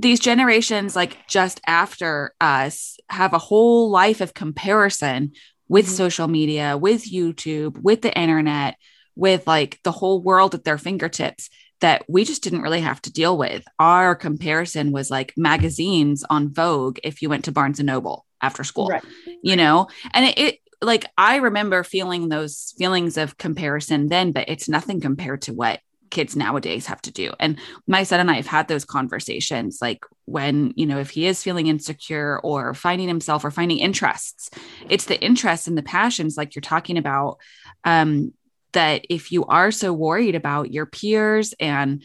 these 0.00 0.20
generations 0.20 0.96
like 0.96 1.18
just 1.28 1.60
after 1.66 2.34
us 2.40 2.96
have 3.08 3.34
a 3.34 3.38
whole 3.38 3.90
life 3.90 4.20
of 4.20 4.34
comparison 4.34 5.32
with 5.68 5.86
mm-hmm. 5.86 5.94
social 5.94 6.28
media 6.28 6.76
with 6.76 7.10
youtube 7.10 7.78
with 7.82 8.00
the 8.02 8.16
internet 8.18 8.76
with 9.14 9.46
like 9.46 9.78
the 9.84 9.92
whole 9.92 10.22
world 10.22 10.54
at 10.54 10.64
their 10.64 10.78
fingertips 10.78 11.50
that 11.80 12.04
we 12.08 12.24
just 12.24 12.42
didn't 12.42 12.62
really 12.62 12.80
have 12.80 13.00
to 13.02 13.12
deal 13.12 13.36
with 13.36 13.62
our 13.78 14.14
comparison 14.14 14.92
was 14.92 15.10
like 15.10 15.34
magazines 15.36 16.24
on 16.30 16.52
vogue 16.52 16.98
if 17.04 17.20
you 17.20 17.28
went 17.28 17.44
to 17.44 17.52
barnes 17.52 17.78
and 17.78 17.86
noble 17.86 18.24
after 18.40 18.64
school 18.64 18.88
right. 18.88 19.04
you 19.42 19.56
know 19.56 19.86
and 20.14 20.26
it, 20.26 20.38
it 20.38 20.58
like 20.80 21.04
i 21.18 21.36
remember 21.36 21.84
feeling 21.84 22.28
those 22.28 22.74
feelings 22.78 23.18
of 23.18 23.36
comparison 23.36 24.08
then 24.08 24.32
but 24.32 24.48
it's 24.48 24.68
nothing 24.68 25.00
compared 25.00 25.42
to 25.42 25.52
what 25.52 25.80
kids 26.10 26.36
nowadays 26.36 26.86
have 26.86 27.00
to 27.02 27.10
do. 27.10 27.32
And 27.38 27.58
my 27.86 28.02
son 28.02 28.20
and 28.20 28.30
I 28.30 28.34
have 28.34 28.46
had 28.46 28.68
those 28.68 28.84
conversations 28.84 29.78
like 29.80 30.04
when, 30.24 30.72
you 30.76 30.86
know, 30.86 30.98
if 30.98 31.10
he 31.10 31.26
is 31.26 31.42
feeling 31.42 31.68
insecure 31.68 32.40
or 32.40 32.74
finding 32.74 33.08
himself 33.08 33.44
or 33.44 33.50
finding 33.50 33.78
interests, 33.78 34.50
it's 34.88 35.06
the 35.06 35.20
interests 35.20 35.68
and 35.68 35.78
the 35.78 35.82
passions, 35.82 36.36
like 36.36 36.54
you're 36.54 36.60
talking 36.60 36.98
about, 36.98 37.38
um, 37.84 38.32
that 38.72 39.04
if 39.08 39.32
you 39.32 39.44
are 39.46 39.70
so 39.70 39.92
worried 39.92 40.34
about 40.34 40.72
your 40.72 40.86
peers 40.86 41.54
and 41.58 42.02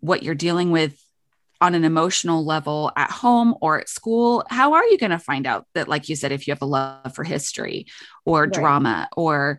what 0.00 0.22
you're 0.22 0.34
dealing 0.34 0.70
with 0.70 1.00
on 1.60 1.74
an 1.74 1.84
emotional 1.84 2.44
level 2.44 2.92
at 2.96 3.10
home 3.10 3.54
or 3.62 3.80
at 3.80 3.88
school, 3.88 4.44
how 4.50 4.74
are 4.74 4.84
you 4.84 4.98
going 4.98 5.10
to 5.10 5.18
find 5.18 5.46
out 5.46 5.66
that, 5.74 5.88
like 5.88 6.08
you 6.08 6.16
said, 6.16 6.32
if 6.32 6.46
you 6.46 6.52
have 6.52 6.60
a 6.60 6.66
love 6.66 7.14
for 7.14 7.24
history 7.24 7.86
or 8.26 8.42
right. 8.42 8.52
drama 8.52 9.08
or, 9.16 9.58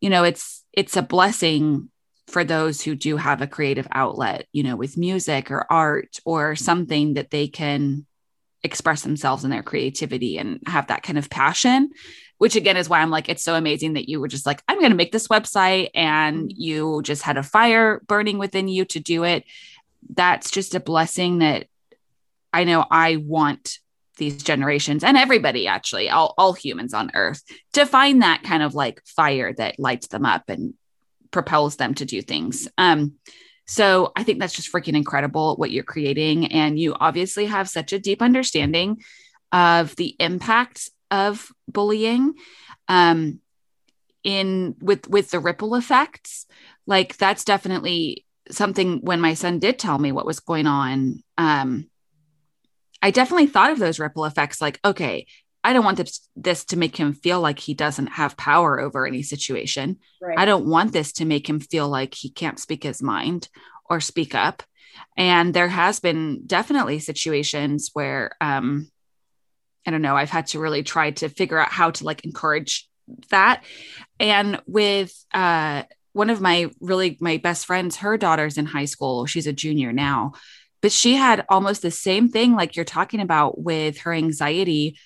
you 0.00 0.10
know, 0.10 0.24
it's, 0.24 0.64
it's 0.72 0.96
a 0.96 1.02
blessing 1.02 1.90
for 2.26 2.44
those 2.44 2.80
who 2.80 2.94
do 2.94 3.16
have 3.16 3.42
a 3.42 3.46
creative 3.46 3.86
outlet, 3.92 4.46
you 4.52 4.62
know, 4.62 4.76
with 4.76 4.96
music 4.96 5.50
or 5.50 5.70
art 5.70 6.18
or 6.24 6.56
something 6.56 7.14
that 7.14 7.30
they 7.30 7.48
can 7.48 8.06
express 8.62 9.02
themselves 9.02 9.44
in 9.44 9.50
their 9.50 9.62
creativity 9.62 10.38
and 10.38 10.60
have 10.66 10.86
that 10.86 11.02
kind 11.02 11.18
of 11.18 11.28
passion, 11.28 11.90
which 12.38 12.56
again 12.56 12.76
is 12.76 12.88
why 12.88 13.00
I'm 13.00 13.10
like, 13.10 13.28
it's 13.28 13.44
so 13.44 13.54
amazing 13.54 13.92
that 13.92 14.08
you 14.08 14.20
were 14.20 14.28
just 14.28 14.46
like, 14.46 14.62
I'm 14.66 14.78
going 14.78 14.90
to 14.90 14.96
make 14.96 15.12
this 15.12 15.28
website 15.28 15.90
and 15.94 16.48
mm-hmm. 16.48 16.48
you 16.50 17.02
just 17.02 17.22
had 17.22 17.36
a 17.36 17.42
fire 17.42 18.00
burning 18.06 18.38
within 18.38 18.68
you 18.68 18.86
to 18.86 19.00
do 19.00 19.24
it. 19.24 19.44
That's 20.14 20.50
just 20.50 20.74
a 20.74 20.80
blessing 20.80 21.38
that 21.38 21.66
I 22.52 22.64
know 22.64 22.86
I 22.90 23.16
want 23.16 23.78
these 24.16 24.42
generations 24.42 25.02
and 25.04 25.16
everybody 25.16 25.66
actually 25.66 26.08
all, 26.08 26.34
all 26.38 26.52
humans 26.52 26.94
on 26.94 27.10
earth 27.14 27.42
to 27.72 27.84
find 27.84 28.22
that 28.22 28.44
kind 28.44 28.62
of 28.62 28.74
like 28.74 29.02
fire 29.04 29.52
that 29.52 29.78
lights 29.78 30.06
them 30.06 30.24
up 30.24 30.48
and 30.48 30.74
propels 31.34 31.76
them 31.76 31.92
to 31.94 32.06
do 32.06 32.22
things. 32.22 32.66
Um, 32.78 33.16
so 33.66 34.12
I 34.16 34.22
think 34.22 34.38
that's 34.38 34.54
just 34.54 34.72
freaking 34.72 34.96
incredible 34.96 35.56
what 35.56 35.70
you're 35.70 35.84
creating. 35.84 36.52
And 36.52 36.78
you 36.78 36.94
obviously 36.98 37.46
have 37.46 37.68
such 37.68 37.92
a 37.92 37.98
deep 37.98 38.22
understanding 38.22 39.02
of 39.52 39.94
the 39.96 40.16
impact 40.18 40.90
of 41.10 41.50
bullying 41.68 42.34
um, 42.88 43.40
in 44.22 44.74
with 44.80 45.08
with 45.08 45.30
the 45.30 45.40
ripple 45.40 45.74
effects. 45.74 46.46
Like 46.86 47.16
that's 47.16 47.44
definitely 47.44 48.24
something 48.50 49.00
when 49.02 49.20
my 49.20 49.34
son 49.34 49.58
did 49.58 49.78
tell 49.78 49.98
me 49.98 50.12
what 50.12 50.26
was 50.26 50.40
going 50.40 50.66
on. 50.66 51.22
Um, 51.36 51.90
I 53.02 53.10
definitely 53.10 53.48
thought 53.48 53.70
of 53.70 53.78
those 53.78 53.98
ripple 53.98 54.24
effects 54.24 54.60
like, 54.62 54.80
okay, 54.84 55.26
I 55.64 55.72
don't 55.72 55.84
want 55.84 55.96
this, 55.96 56.28
this 56.36 56.66
to 56.66 56.76
make 56.76 56.94
him 56.94 57.14
feel 57.14 57.40
like 57.40 57.58
he 57.58 57.72
doesn't 57.72 58.08
have 58.08 58.36
power 58.36 58.78
over 58.78 59.06
any 59.06 59.22
situation. 59.22 59.98
Right. 60.20 60.38
I 60.38 60.44
don't 60.44 60.66
want 60.66 60.92
this 60.92 61.12
to 61.14 61.24
make 61.24 61.48
him 61.48 61.58
feel 61.58 61.88
like 61.88 62.14
he 62.14 62.28
can't 62.28 62.60
speak 62.60 62.82
his 62.82 63.02
mind 63.02 63.48
or 63.88 64.00
speak 64.00 64.34
up. 64.34 64.62
And 65.16 65.54
there 65.54 65.68
has 65.68 66.00
been 66.00 66.42
definitely 66.46 66.98
situations 66.98 67.90
where 67.94 68.32
um 68.40 68.90
I 69.86 69.90
don't 69.90 70.02
know, 70.02 70.16
I've 70.16 70.30
had 70.30 70.46
to 70.48 70.60
really 70.60 70.82
try 70.82 71.10
to 71.12 71.28
figure 71.28 71.58
out 71.58 71.70
how 71.70 71.90
to 71.92 72.04
like 72.04 72.24
encourage 72.24 72.88
that. 73.30 73.64
And 74.20 74.60
with 74.66 75.12
uh 75.32 75.84
one 76.12 76.30
of 76.30 76.42
my 76.42 76.70
really 76.80 77.16
my 77.20 77.38
best 77.38 77.64
friends, 77.64 77.96
her 77.96 78.18
daughter's 78.18 78.58
in 78.58 78.66
high 78.66 78.84
school. 78.84 79.24
She's 79.24 79.46
a 79.46 79.52
junior 79.52 79.92
now. 79.92 80.32
But 80.82 80.92
she 80.92 81.14
had 81.14 81.46
almost 81.48 81.80
the 81.80 81.90
same 81.90 82.28
thing 82.28 82.54
like 82.54 82.76
you're 82.76 82.84
talking 82.84 83.20
about 83.20 83.58
with 83.58 83.98
her 84.00 84.12
anxiety 84.12 84.98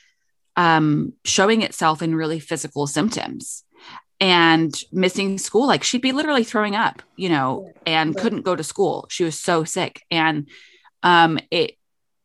um 0.59 1.13
showing 1.25 1.63
itself 1.63 2.03
in 2.03 2.15
really 2.15 2.41
physical 2.41 2.87
symptoms 2.87 3.65
and 4.21 4.75
missing 4.93 5.39
school. 5.39 5.67
Like 5.69 5.85
she'd 5.85 6.03
be 6.03 6.13
literally 6.13 6.45
throwing 6.45 6.75
up 6.75 7.01
you 7.17 7.31
know 7.31 7.73
and 7.87 8.17
couldn't 8.17 8.43
go 8.43 8.55
to 8.55 8.65
school. 8.65 9.07
She 9.09 9.25
was 9.25 9.41
so 9.41 9.65
sick. 9.65 10.03
And 10.11 10.49
um 11.03 11.39
it 11.51 11.78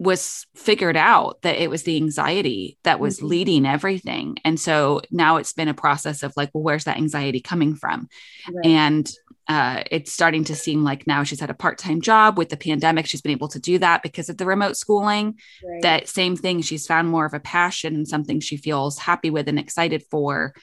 was 0.04 0.46
figured 0.56 0.98
out 0.98 1.42
that 1.44 1.62
it 1.62 1.70
was 1.70 1.84
the 1.84 1.96
anxiety 1.96 2.78
that 2.84 3.00
was 3.00 3.20
Mhm. 3.20 3.30
leading 3.30 3.66
everything 3.66 4.38
and 4.46 4.60
so 4.60 5.02
now 5.12 5.38
it's 5.38 5.54
been 5.54 5.68
a 5.68 5.74
process 5.74 6.24
of 6.24 6.34
like 6.36 6.50
well 6.54 6.64
where's 6.64 6.84
that 6.86 6.98
anxiety 6.98 7.40
coming 7.40 7.76
from 7.76 8.08
Right. 8.52 8.66
and 8.66 9.12
uh, 9.48 9.84
it's 9.92 10.14
starting 10.14 10.46
to 10.46 10.56
seem 10.56 10.84
like 10.86 11.06
now 11.06 11.24
she's 11.24 11.42
had 11.42 11.50
a 11.50 11.54
part-time 11.54 12.00
job 12.00 12.38
with 12.38 12.50
the 12.50 12.58
pandemic 12.58 13.06
she's 13.06 13.22
been 13.22 13.32
able 13.40 13.50
to 13.50 13.60
do 13.60 13.78
that 13.78 14.02
because 14.02 14.30
of 14.30 14.38
the 14.38 14.46
remote 14.46 14.76
schooling 14.78 15.38
Right. 15.64 15.82
that 15.82 16.08
same 16.10 16.36
thing 16.36 16.62
she's 16.62 16.88
found 16.88 17.08
more 17.10 17.26
of 17.26 17.34
a 17.34 17.40
passion 17.40 17.96
and 17.96 18.08
something 18.08 18.40
she 18.40 18.58
feels 18.58 18.98
happy 18.98 19.30
with 19.30 19.48
and 19.48 19.60
excited 19.60 20.04
for 20.12 20.54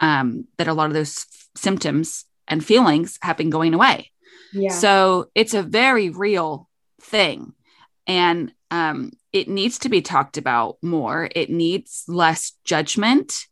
um, 0.00 0.46
that 0.58 0.68
a 0.68 0.72
lot 0.74 0.86
of 0.86 0.94
those 0.94 1.26
symptoms 1.56 2.24
and 2.48 2.64
feelings 2.64 3.18
have 3.22 3.36
been 3.36 3.50
going 3.50 3.74
away 3.74 4.10
yeah. 4.52 4.70
so 4.72 5.26
it's 5.34 5.54
a 5.54 5.62
very 5.62 6.08
real 6.10 6.68
thing 7.02 7.52
and 8.06 8.52
um, 8.70 9.12
it 9.32 9.48
needs 9.48 9.78
to 9.80 9.88
be 9.88 10.02
talked 10.02 10.36
about 10.38 10.76
more. 10.82 11.28
It 11.34 11.50
needs 11.50 12.04
less 12.08 12.52
judgment. 12.64 13.46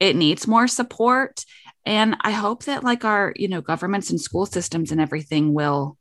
It 0.00 0.14
needs 0.16 0.46
more 0.46 0.68
support. 0.68 1.44
And 1.86 2.16
i 2.20 2.30
hope 2.32 2.64
that 2.64 2.84
like 2.84 3.04
our 3.06 3.32
you 3.36 3.48
know 3.48 3.62
governments 3.62 4.10
and 4.10 4.20
school 4.20 4.44
systems 4.44 4.92
and 4.92 5.00
everything 5.00 5.54
will 5.54 5.96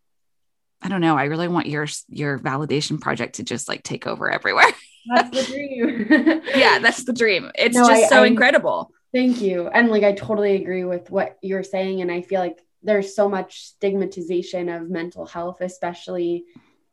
i 0.82 0.90
don't 0.90 1.00
know 1.00 1.16
i 1.18 1.26
really 1.26 1.48
want 1.48 1.68
your 1.68 1.88
your 2.10 2.38
validation 2.40 3.00
project 3.00 3.36
to 3.36 3.44
just 3.44 3.70
like 3.70 3.84
take 3.84 4.06
over 4.06 4.30
everywhere. 4.30 4.66
That's 5.16 5.30
the 5.30 5.44
dream. 5.44 6.42
yeah 6.56 6.80
that's 6.80 7.06
the 7.06 7.14
dream. 7.14 7.50
It's 7.56 7.76
No, 7.78 7.88
just 7.88 8.04
I- 8.04 8.08
so 8.10 8.24
I- 8.24 8.28
incredible. 8.28 8.92
Thank 9.14 9.40
you. 9.42 9.70
And 9.70 9.88
like 9.90 10.04
I 10.04 10.12
totally 10.12 10.56
agree 10.62 10.84
with 10.84 11.10
what 11.10 11.38
you're 11.42 11.64
saying. 11.64 12.02
And 12.02 12.12
I 12.12 12.22
feel 12.22 12.42
like 12.42 12.60
there's 12.84 13.16
so 13.16 13.30
much 13.30 13.62
stigmatization 13.62 14.68
of 14.68 14.90
mental 14.90 15.26
health 15.26 15.62
especially 15.62 16.44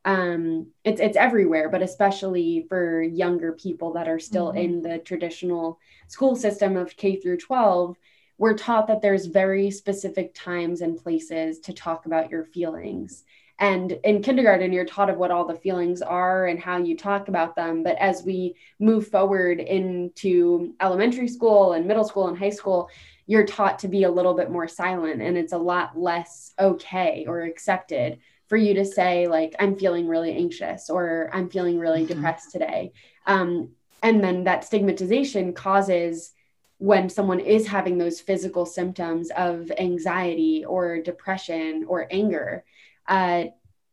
um 0.04 0.66
it's 0.84 1.00
it's 1.00 1.16
everywhere 1.16 1.68
but 1.68 1.82
especially 1.82 2.66
for 2.68 3.02
younger 3.02 3.52
people 3.52 3.92
that 3.94 4.08
are 4.08 4.18
still 4.18 4.52
Mhm. 4.52 4.64
in 4.64 4.82
the 4.82 4.98
traditional 4.98 5.78
school 6.08 6.36
system 6.36 6.76
of 6.76 6.96
K 6.96 7.16
through 7.16 7.38
12 7.38 7.96
we're 8.36 8.54
taught 8.56 8.88
that 8.88 9.00
there's 9.00 9.26
very 9.26 9.70
specific 9.70 10.34
times 10.34 10.80
and 10.80 10.98
places 11.02 11.60
to 11.60 11.72
talk 11.72 12.04
about 12.06 12.30
your 12.30 12.44
feelings 12.44 13.24
and 13.60 13.92
in 14.04 14.20
kindergarten 14.20 14.72
you're 14.72 14.84
taught 14.84 15.08
of 15.08 15.16
what 15.16 15.30
all 15.30 15.46
the 15.46 15.54
feelings 15.54 16.02
are 16.02 16.46
and 16.46 16.58
how 16.60 16.76
you 16.76 16.96
talk 16.96 17.28
about 17.28 17.54
them 17.56 17.82
but 17.82 17.96
as 17.98 18.24
we 18.24 18.54
move 18.80 19.06
forward 19.08 19.60
into 19.60 20.74
elementary 20.80 21.28
school 21.28 21.72
and 21.72 21.86
middle 21.86 22.04
school 22.04 22.28
and 22.28 22.36
high 22.38 22.50
school 22.50 22.88
you're 23.26 23.46
taught 23.46 23.78
to 23.78 23.88
be 23.88 24.02
a 24.02 24.10
little 24.10 24.34
bit 24.34 24.50
more 24.50 24.68
silent 24.68 25.22
and 25.22 25.38
it's 25.38 25.52
a 25.54 25.58
lot 25.58 25.98
less 25.98 26.52
okay 26.58 27.24
or 27.26 27.40
accepted 27.42 28.18
for 28.48 28.56
you 28.56 28.74
to 28.74 28.84
say 28.84 29.26
like 29.26 29.54
i'm 29.58 29.76
feeling 29.76 30.06
really 30.06 30.36
anxious 30.36 30.90
or 30.90 31.30
i'm 31.32 31.48
feeling 31.48 31.78
really 31.78 32.04
Mhm. 32.04 32.08
depressed 32.08 32.50
today 32.52 32.92
um, 33.26 33.70
and 34.02 34.22
then 34.22 34.44
that 34.44 34.64
stigmatization 34.64 35.54
causes 35.54 36.32
when 36.78 37.08
someone 37.08 37.40
is 37.40 37.66
having 37.66 37.96
those 37.96 38.20
physical 38.20 38.66
symptoms 38.66 39.30
of 39.36 39.70
anxiety 39.78 40.64
or 40.64 41.00
depression 41.00 41.84
or 41.88 42.06
anger 42.10 42.64
uh, 43.06 43.44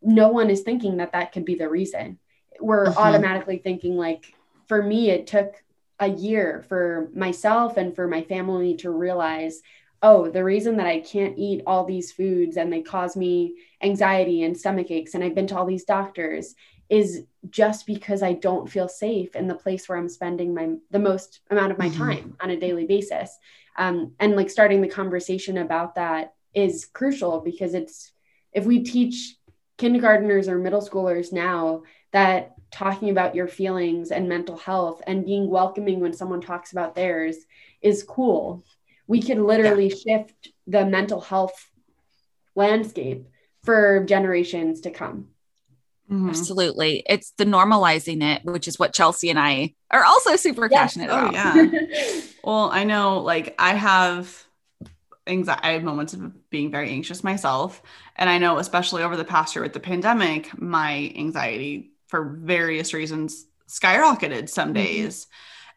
no 0.01 0.29
one 0.29 0.49
is 0.49 0.61
thinking 0.61 0.97
that 0.97 1.11
that 1.11 1.31
could 1.31 1.45
be 1.45 1.55
the 1.55 1.69
reason 1.69 2.17
we're 2.59 2.85
Mhm. 2.85 2.97
automatically 2.97 3.57
thinking 3.57 3.95
like 3.97 4.35
for 4.67 4.81
me 4.81 5.09
it 5.09 5.27
took 5.27 5.63
a 5.99 6.07
year 6.07 6.63
for 6.67 7.09
myself 7.13 7.77
and 7.77 7.95
for 7.95 8.07
my 8.07 8.23
family 8.23 8.75
to 8.75 8.89
realize 8.89 9.61
oh 10.01 10.29
the 10.29 10.43
reason 10.43 10.77
that 10.77 10.87
i 10.87 10.99
can't 10.99 11.37
eat 11.37 11.61
all 11.65 11.85
these 11.85 12.11
foods 12.11 12.57
and 12.57 12.71
they 12.71 12.81
cause 12.81 13.15
me 13.15 13.55
anxiety 13.81 14.43
and 14.43 14.57
stomach 14.57 14.89
aches 14.91 15.13
and 15.13 15.23
i've 15.23 15.35
been 15.35 15.47
to 15.47 15.57
all 15.57 15.65
these 15.65 15.85
doctors 15.85 16.55
is 16.89 17.23
just 17.49 17.85
because 17.85 18.21
i 18.23 18.33
don't 18.33 18.69
feel 18.69 18.87
safe 18.87 19.35
in 19.35 19.47
the 19.47 19.55
place 19.55 19.87
where 19.87 19.97
i'm 19.97 20.09
spending 20.09 20.53
my 20.53 20.69
the 20.91 20.99
most 20.99 21.41
amount 21.49 21.71
of 21.71 21.77
my 21.77 21.89
Mhm. 21.89 21.97
time 21.97 22.37
on 22.41 22.49
a 22.51 22.59
daily 22.59 22.85
basis 22.85 23.37
um, 23.77 24.13
and 24.19 24.35
like 24.35 24.49
starting 24.49 24.81
the 24.81 24.87
conversation 24.87 25.57
about 25.57 25.95
that 25.95 26.33
is 26.53 26.85
crucial 26.85 27.39
because 27.39 27.73
it's 27.73 28.11
if 28.51 28.65
we 28.65 28.83
teach 28.83 29.37
kindergarteners 29.77 30.47
or 30.47 30.57
middle 30.57 30.81
schoolers 30.81 31.31
now 31.31 31.83
that 32.11 32.53
talking 32.71 33.09
about 33.09 33.33
your 33.35 33.47
feelings 33.47 34.11
and 34.11 34.27
mental 34.27 34.57
health 34.57 35.01
and 35.07 35.25
being 35.25 35.49
welcoming 35.49 35.99
when 36.01 36.13
someone 36.13 36.41
talks 36.41 36.71
about 36.73 36.93
theirs 36.95 37.37
is 37.81 38.03
cool 38.03 38.63
we 39.11 39.21
could 39.21 39.37
literally 39.39 39.89
shift 39.89 40.39
the 40.67 40.85
mental 40.85 41.19
health 41.19 41.57
landscape 42.55 43.27
for 43.63 44.05
generations 44.05 44.81
to 44.81 44.89
come 44.91 45.27
Mhm. 46.09 46.29
absolutely 46.29 47.03
it's 47.07 47.31
the 47.37 47.45
normalizing 47.45 48.21
it 48.31 48.43
which 48.43 48.67
is 48.67 48.77
what 48.79 48.93
chelsea 48.93 49.29
and 49.29 49.39
i 49.39 49.73
are 49.91 50.03
also 50.03 50.35
super 50.35 50.67
Yes. 50.69 50.79
passionate 50.79 51.09
Oh, 51.09 51.17
about 51.29 51.33
yeah. 51.33 51.55
Well, 52.43 52.69
I 52.71 52.83
know 52.85 53.19
like 53.19 53.53
I 53.59 53.73
have 53.75 54.23
anxiety, 55.27 55.61
I 55.63 55.71
have 55.73 55.83
moments 55.83 56.13
of 56.13 56.49
being 56.49 56.71
very 56.71 56.89
anxious 56.89 57.23
myself. 57.23 57.83
And 58.15 58.27
I 58.29 58.39
know, 58.39 58.57
especially 58.57 59.03
over 59.03 59.15
the 59.15 59.23
past 59.35 59.53
year 59.55 59.61
with 59.63 59.73
the 59.73 59.79
pandemic, 59.91 60.41
my 60.59 61.13
anxiety 61.15 61.91
for 62.07 62.23
various 62.41 62.95
reasons 62.95 63.45
skyrocketed 63.69 64.49
some 64.49 64.71
Mhm. 64.71 64.73
days. 64.83 65.27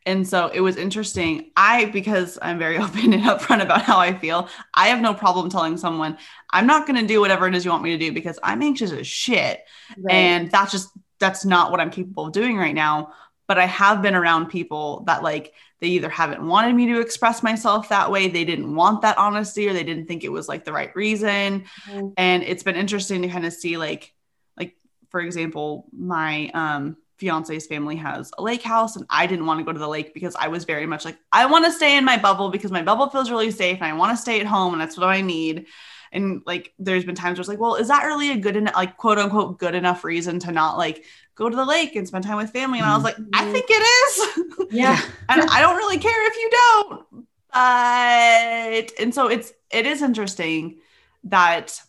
And 0.06 0.28
so 0.28 0.48
it 0.52 0.60
was 0.60 0.76
interesting. 0.76 1.50
I, 1.56 1.86
because 1.86 2.38
I'm 2.42 2.58
very 2.58 2.76
open 2.84 3.12
and 3.12 3.22
upfront 3.22 3.62
about 3.62 3.82
how 3.82 3.98
I 3.98 4.16
feel, 4.18 4.48
I 4.74 4.88
have 4.88 5.00
no 5.00 5.14
problem 5.14 5.48
telling 5.50 5.76
someone, 5.78 6.18
I'm 6.50 6.66
not 6.66 6.86
going 6.86 7.00
to 7.00 7.06
do 7.06 7.20
whatever 7.20 7.46
it 7.48 7.54
is 7.54 7.64
you 7.64 7.70
want 7.70 7.82
me 7.82 7.96
to 7.96 7.98
do 7.98 8.12
because 8.12 8.38
I'm 8.42 8.62
anxious 8.62 8.92
as 8.92 9.06
shit 9.06 9.60
Right. 9.98 10.12
and 10.14 10.50
that's 10.50 10.72
just 10.72 10.88
that's 11.20 11.44
not 11.44 11.70
what 11.70 11.78
i'm 11.80 11.90
capable 11.90 12.26
of 12.26 12.32
doing 12.32 12.56
right 12.56 12.74
now 12.74 13.12
but 13.46 13.58
i 13.58 13.66
have 13.66 14.02
been 14.02 14.14
around 14.14 14.46
people 14.46 15.04
that 15.06 15.22
like 15.22 15.52
they 15.80 15.88
either 15.88 16.08
haven't 16.08 16.44
wanted 16.46 16.74
me 16.74 16.86
to 16.86 17.00
express 17.00 17.42
myself 17.42 17.90
that 17.90 18.10
way 18.10 18.26
they 18.28 18.44
didn't 18.44 18.74
want 18.74 19.02
that 19.02 19.16
honesty 19.18 19.68
or 19.68 19.72
they 19.72 19.84
didn't 19.84 20.06
think 20.06 20.24
it 20.24 20.32
was 20.32 20.48
like 20.48 20.64
the 20.64 20.72
right 20.72 20.94
reason 20.96 21.64
Mhm. 21.88 22.12
and 22.16 22.42
it's 22.42 22.62
been 22.62 22.76
interesting 22.76 23.22
to 23.22 23.28
kind 23.28 23.46
of 23.46 23.52
see 23.52 23.76
like 23.76 24.12
like 24.56 24.74
for 25.10 25.20
example 25.20 25.86
my 25.96 26.50
um 26.54 26.96
fiance's 27.16 27.66
family 27.66 27.96
has 27.96 28.32
a 28.38 28.42
lake 28.42 28.62
house 28.62 28.96
and 28.96 29.06
i 29.10 29.26
didn't 29.26 29.46
want 29.46 29.58
to 29.60 29.64
go 29.64 29.72
to 29.72 29.78
the 29.78 29.88
lake 29.88 30.12
because 30.14 30.34
i 30.36 30.48
was 30.48 30.64
very 30.64 30.86
much 30.86 31.04
like 31.04 31.16
i 31.32 31.46
want 31.46 31.64
to 31.64 31.70
stay 31.72 31.96
in 31.96 32.04
my 32.04 32.16
bubble 32.18 32.50
because 32.50 32.70
my 32.72 32.82
bubble 32.82 33.08
feels 33.08 33.30
really 33.30 33.50
safe 33.50 33.76
and 33.76 33.86
i 33.86 33.92
want 33.92 34.10
to 34.10 34.20
stay 34.20 34.40
at 34.40 34.46
home 34.46 34.72
and 34.72 34.80
that's 34.82 34.96
what 34.96 35.08
i 35.08 35.20
need 35.20 35.66
and 36.12 36.42
like 36.46 36.72
there's 36.78 37.04
been 37.04 37.14
times 37.14 37.36
where 37.38 37.42
it's 37.42 37.48
like 37.48 37.60
well 37.60 37.76
is 37.76 37.88
that 37.88 38.04
really 38.04 38.30
a 38.32 38.36
good 38.36 38.56
enough 38.56 38.74
like 38.74 38.96
quote 38.96 39.18
unquote 39.18 39.58
good 39.58 39.74
enough 39.74 40.04
reason 40.04 40.38
to 40.38 40.50
not 40.52 40.76
like 40.76 41.04
go 41.36 41.48
to 41.48 41.56
the 41.56 41.64
lake 41.64 41.96
and 41.96 42.06
spend 42.06 42.24
time 42.24 42.36
with 42.36 42.50
family 42.50 42.78
and 42.78 42.86
i 42.86 42.94
was 42.94 43.04
like 43.04 43.16
i 43.32 43.44
Mhm. 43.44 43.52
think 43.52 43.66
it 43.68 43.74
is 43.74 44.66
yeah 44.70 45.00
and 45.28 45.42
I 45.50 45.60
don't 45.60 45.76
really 45.76 45.98
care 45.98 46.26
if 46.28 46.36
you 46.36 46.50
don't. 46.50 47.26
But 47.52 48.92
and 49.00 49.14
so 49.14 49.28
it's 49.28 49.52
it 49.70 49.86
is 49.86 50.02
interesting 50.02 50.78
that 51.24 51.80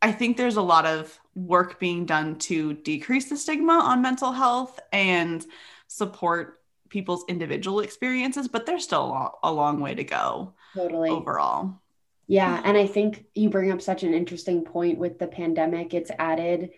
I 0.00 0.12
think 0.12 0.36
there's 0.36 0.56
a 0.56 0.62
lot 0.62 0.86
of 0.86 1.18
work 1.34 1.78
being 1.78 2.04
done 2.04 2.36
to 2.36 2.74
decrease 2.74 3.28
the 3.28 3.36
stigma 3.36 3.72
on 3.72 4.02
mental 4.02 4.32
health 4.32 4.78
and 4.92 5.44
support 5.86 6.60
people's 6.88 7.24
individual 7.28 7.80
experiences, 7.80 8.48
but 8.48 8.66
there's 8.66 8.84
still 8.84 9.12
a, 9.12 9.48
a 9.48 9.52
long 9.52 9.80
way 9.80 9.94
to 9.94 10.04
go 10.04 10.52
totally 10.74 11.10
overall. 11.10 11.80
Yeah, 12.26 12.60
and 12.64 12.76
I 12.76 12.86
think 12.86 13.24
you 13.34 13.50
bring 13.50 13.72
up 13.72 13.82
such 13.82 14.02
an 14.02 14.14
interesting 14.14 14.64
point 14.64 14.98
with 14.98 15.18
the 15.18 15.26
pandemic. 15.26 15.94
It's 15.94 16.10
added 16.18 16.70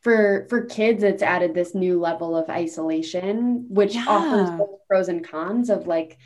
for 0.00 0.46
for 0.48 0.64
kids 0.64 1.02
it's 1.02 1.22
added 1.22 1.54
this 1.54 1.74
new 1.74 1.98
level 1.98 2.36
of 2.36 2.48
isolation 2.48 3.66
which 3.68 3.96
offers 4.06 4.48
both 4.50 4.78
pros 4.86 5.08
and 5.08 5.28
cons 5.28 5.70
of 5.70 5.86
like 5.86 6.18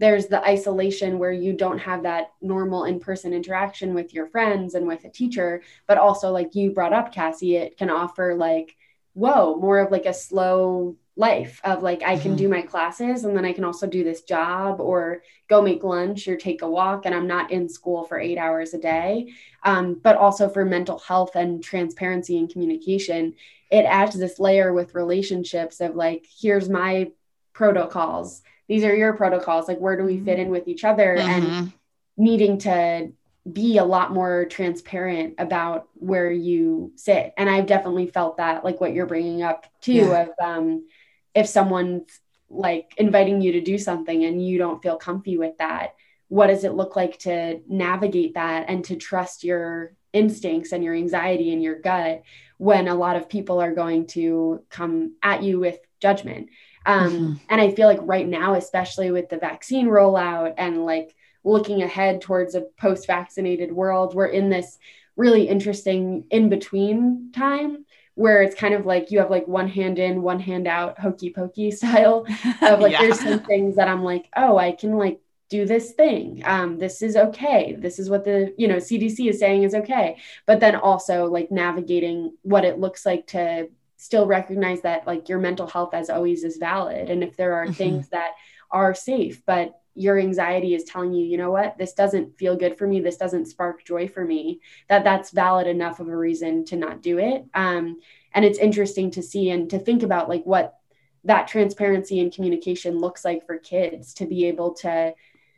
there's 0.00 0.26
the 0.26 0.42
isolation 0.44 1.18
where 1.18 1.32
you 1.32 1.52
don't 1.52 1.78
have 1.78 2.02
that 2.02 2.32
normal 2.40 2.84
in-person 2.84 3.32
interaction 3.32 3.94
with 3.94 4.12
your 4.12 4.26
friends 4.26 4.74
and 4.74 4.86
with 4.86 5.04
a 5.04 5.10
teacher 5.10 5.62
but 5.86 5.98
also 5.98 6.30
like 6.30 6.54
you 6.54 6.72
brought 6.72 6.92
up 6.92 7.12
Cassie 7.12 7.56
it 7.56 7.76
can 7.76 7.90
offer 7.90 8.34
like 8.34 8.76
whoa, 9.14 9.56
more 9.56 9.78
of 9.78 9.90
like 9.90 10.06
a 10.06 10.14
slow 10.14 10.96
life 11.16 11.60
of 11.64 11.82
like 11.82 12.02
I 12.02 12.16
can 12.16 12.32
mm-hmm. 12.32 12.36
do 12.36 12.48
my 12.48 12.62
classes 12.62 13.24
and 13.24 13.36
then 13.36 13.44
I 13.44 13.52
can 13.52 13.64
also 13.64 13.86
do 13.86 14.04
this 14.04 14.22
job 14.22 14.80
or 14.80 15.22
go 15.48 15.60
make 15.60 15.84
lunch 15.84 16.28
or 16.28 16.36
take 16.36 16.62
a 16.62 16.70
walk 16.70 17.04
and 17.04 17.14
I'm 17.14 17.26
not 17.26 17.50
in 17.50 17.68
school 17.68 18.04
for 18.04 18.18
eight 18.18 18.38
hours 18.38 18.72
a 18.72 18.78
day. 18.78 19.32
Um, 19.64 20.00
but 20.02 20.16
also 20.16 20.48
for 20.48 20.64
mental 20.64 20.98
health 20.98 21.34
and 21.34 21.62
transparency 21.62 22.38
and 22.38 22.48
communication, 22.48 23.34
it 23.70 23.82
adds 23.82 24.18
this 24.18 24.38
layer 24.38 24.72
with 24.72 24.94
relationships 24.94 25.80
of 25.80 25.96
like, 25.96 26.26
here's 26.40 26.68
my 26.68 27.10
protocols. 27.52 28.42
These 28.70 28.84
are 28.84 28.94
your 28.94 29.14
protocols. 29.14 29.66
Like, 29.66 29.78
where 29.78 29.96
do 29.96 30.04
we 30.04 30.20
fit 30.20 30.38
mm-hmm. 30.38 30.42
in 30.42 30.50
with 30.50 30.68
each 30.68 30.84
other? 30.84 31.16
Mm-hmm. 31.18 31.28
And 31.28 31.72
needing 32.16 32.58
to 32.58 33.10
be 33.50 33.78
a 33.78 33.84
lot 33.84 34.12
more 34.12 34.44
transparent 34.44 35.34
about 35.38 35.88
where 35.94 36.30
you 36.30 36.92
sit. 36.94 37.32
And 37.36 37.50
I've 37.50 37.66
definitely 37.66 38.06
felt 38.06 38.36
that, 38.36 38.64
like 38.64 38.80
what 38.80 38.92
you're 38.92 39.06
bringing 39.06 39.42
up 39.42 39.66
too, 39.80 39.92
yeah. 39.92 40.22
of 40.22 40.28
um, 40.40 40.86
if 41.34 41.48
someone's 41.48 42.20
like 42.48 42.94
inviting 42.96 43.40
you 43.40 43.52
to 43.52 43.60
do 43.60 43.76
something 43.76 44.24
and 44.24 44.46
you 44.46 44.56
don't 44.56 44.80
feel 44.80 44.96
comfy 44.96 45.36
with 45.36 45.58
that, 45.58 45.96
what 46.28 46.46
does 46.46 46.62
it 46.62 46.74
look 46.74 46.94
like 46.94 47.18
to 47.20 47.60
navigate 47.66 48.34
that 48.34 48.66
and 48.68 48.84
to 48.84 48.94
trust 48.94 49.42
your 49.42 49.94
instincts 50.12 50.70
and 50.70 50.84
your 50.84 50.94
anxiety 50.94 51.52
and 51.52 51.60
your 51.60 51.80
gut 51.80 52.22
when 52.58 52.86
a 52.86 52.94
lot 52.94 53.16
of 53.16 53.28
people 53.28 53.60
are 53.60 53.74
going 53.74 54.06
to 54.06 54.62
come 54.70 55.16
at 55.24 55.42
you 55.42 55.58
with 55.58 55.80
judgment? 55.98 56.50
Um, 56.86 57.10
mm-hmm. 57.10 57.32
And 57.48 57.60
I 57.60 57.70
feel 57.72 57.86
like 57.86 58.00
right 58.02 58.26
now, 58.26 58.54
especially 58.54 59.10
with 59.10 59.28
the 59.28 59.38
vaccine 59.38 59.86
rollout 59.86 60.54
and 60.56 60.84
like 60.84 61.14
looking 61.44 61.82
ahead 61.82 62.20
towards 62.20 62.54
a 62.54 62.62
post 62.78 63.06
vaccinated 63.06 63.72
world, 63.72 64.14
we're 64.14 64.26
in 64.26 64.50
this 64.50 64.78
really 65.16 65.48
interesting 65.48 66.24
in 66.30 66.48
between 66.48 67.30
time 67.32 67.84
where 68.14 68.42
it's 68.42 68.54
kind 68.54 68.74
of 68.74 68.86
like 68.86 69.10
you 69.10 69.18
have 69.18 69.30
like 69.30 69.46
one 69.46 69.68
hand 69.68 69.98
in, 69.98 70.22
one 70.22 70.40
hand 70.40 70.66
out, 70.66 70.98
hokey 70.98 71.30
pokey 71.30 71.70
style 71.70 72.26
of 72.62 72.80
like, 72.80 72.92
yeah. 72.92 73.02
there's 73.02 73.20
some 73.20 73.40
things 73.40 73.76
that 73.76 73.88
I'm 73.88 74.02
like, 74.04 74.28
oh, 74.36 74.58
I 74.58 74.72
can 74.72 74.96
like 74.96 75.20
do 75.48 75.66
this 75.66 75.92
thing. 75.92 76.42
Um, 76.44 76.78
this 76.78 77.02
is 77.02 77.16
okay. 77.16 77.76
This 77.78 77.98
is 77.98 78.08
what 78.08 78.24
the, 78.24 78.54
you 78.56 78.68
know, 78.68 78.76
CDC 78.76 79.28
is 79.28 79.40
saying 79.40 79.64
is 79.64 79.74
okay. 79.74 80.18
But 80.46 80.60
then 80.60 80.76
also 80.76 81.26
like 81.26 81.50
navigating 81.50 82.36
what 82.42 82.64
it 82.64 82.78
looks 82.78 83.04
like 83.04 83.26
to 83.28 83.68
still 84.00 84.26
recognize 84.26 84.80
that 84.80 85.06
like 85.06 85.28
your 85.28 85.38
mental 85.38 85.66
health 85.66 85.92
as 85.92 86.08
always 86.08 86.42
is 86.42 86.56
valid. 86.56 87.10
And 87.10 87.22
if 87.22 87.36
there 87.36 87.52
are 87.54 87.64
mm-hmm. 87.64 87.74
things 87.74 88.08
that 88.08 88.32
are 88.70 88.94
safe, 88.94 89.42
but 89.44 89.78
your 89.94 90.18
anxiety 90.18 90.74
is 90.74 90.84
telling 90.84 91.12
you, 91.12 91.22
you 91.26 91.36
know 91.36 91.50
what, 91.50 91.76
this 91.76 91.92
doesn't 91.92 92.38
feel 92.38 92.56
good 92.56 92.78
for 92.78 92.86
me. 92.86 93.00
This 93.00 93.18
doesn't 93.18 93.46
spark 93.46 93.84
joy 93.84 94.08
for 94.08 94.24
me. 94.24 94.60
That 94.88 95.04
that's 95.04 95.32
valid 95.32 95.66
enough 95.66 96.00
of 96.00 96.08
a 96.08 96.16
reason 96.16 96.64
to 96.66 96.76
not 96.76 97.02
do 97.02 97.18
it. 97.18 97.44
Um, 97.52 98.00
and 98.32 98.42
it's 98.42 98.58
interesting 98.58 99.10
to 99.10 99.22
see 99.22 99.50
and 99.50 99.68
to 99.68 99.78
think 99.78 100.02
about 100.02 100.30
like 100.30 100.44
what 100.44 100.78
that 101.24 101.48
transparency 101.48 102.20
and 102.20 102.32
communication 102.32 102.98
looks 102.98 103.22
like 103.22 103.44
for 103.44 103.58
kids 103.58 104.14
to 104.14 104.26
be 104.26 104.46
able 104.46 104.72
to 104.76 105.12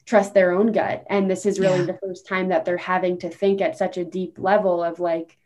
trust 0.04 0.34
their 0.34 0.50
own 0.50 0.72
gut. 0.72 1.04
And 1.08 1.30
this 1.30 1.46
is 1.46 1.60
really 1.60 1.80
yeah. 1.80 1.84
the 1.92 1.98
first 2.02 2.26
time 2.26 2.48
that 2.48 2.64
they're 2.64 2.76
having 2.76 3.18
to 3.18 3.28
think 3.28 3.60
at 3.60 3.78
such 3.78 3.98
a 3.98 4.04
deep 4.04 4.36
level 4.36 4.82
of 4.82 4.98
like, 4.98 5.38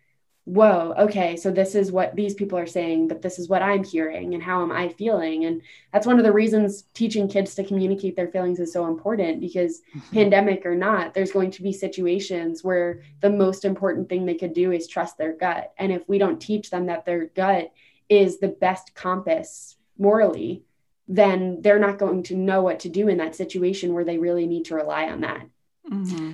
whoa, 0.47 0.95
okay, 0.97 1.37
so 1.37 1.51
this 1.51 1.75
is 1.75 1.91
what 1.91 2.15
these 2.15 2.33
people 2.33 2.57
are 2.57 2.69
saying, 2.69 3.09
but 3.09 3.21
this 3.21 3.41
is 3.41 3.49
what 3.49 3.63
I'm 3.63 3.83
hearing 3.83 4.33
and 4.33 4.43
how 4.43 4.63
am 4.63 4.71
I 4.71 4.91
feeling? 4.91 5.45
And 5.45 5.61
that's 5.93 6.07
one 6.07 6.19
of 6.19 6.25
the 6.25 6.33
reasons 6.33 6.85
teaching 6.95 7.27
kids 7.27 7.57
to 7.57 7.65
communicate 7.65 8.15
their 8.15 8.29
feelings 8.29 8.61
is 8.61 8.73
so 8.73 8.87
important 8.87 9.41
because 9.41 9.83
mm-hmm. 9.97 10.15
pandemic 10.15 10.65
or 10.65 10.77
not, 10.77 11.15
there's 11.15 11.33
going 11.33 11.51
to 11.51 11.63
be 11.65 11.73
situations 11.73 12.63
where 12.63 13.03
the 13.21 13.29
most 13.29 13.65
important 13.65 14.09
thing 14.09 14.25
they 14.25 14.37
could 14.37 14.55
do 14.55 14.71
is 14.71 14.87
trust 14.87 15.19
their 15.19 15.33
gut. 15.33 15.73
And 15.79 15.91
if 15.91 16.09
we 16.09 16.17
don't 16.17 16.41
teach 16.41 16.71
them 16.71 16.87
that 16.87 17.05
their 17.05 17.27
gut 17.27 17.73
is 18.09 18.39
the 18.39 18.49
best 18.49 18.95
compass 18.95 19.75
morally, 19.99 20.63
then 21.09 21.61
they're 21.61 21.81
not 21.81 21.99
going 21.99 22.23
to 22.23 22.37
know 22.37 22.63
what 22.63 22.81
to 22.81 22.89
do 22.89 23.09
in 23.09 23.19
that 23.19 23.35
situation 23.35 23.95
where 23.95 24.05
they 24.05 24.19
really 24.19 24.47
need 24.47 24.67
to 24.67 24.77
rely 24.77 25.11
on 25.11 25.23
that. 25.23 25.45
Mm-hmm. 25.91 26.33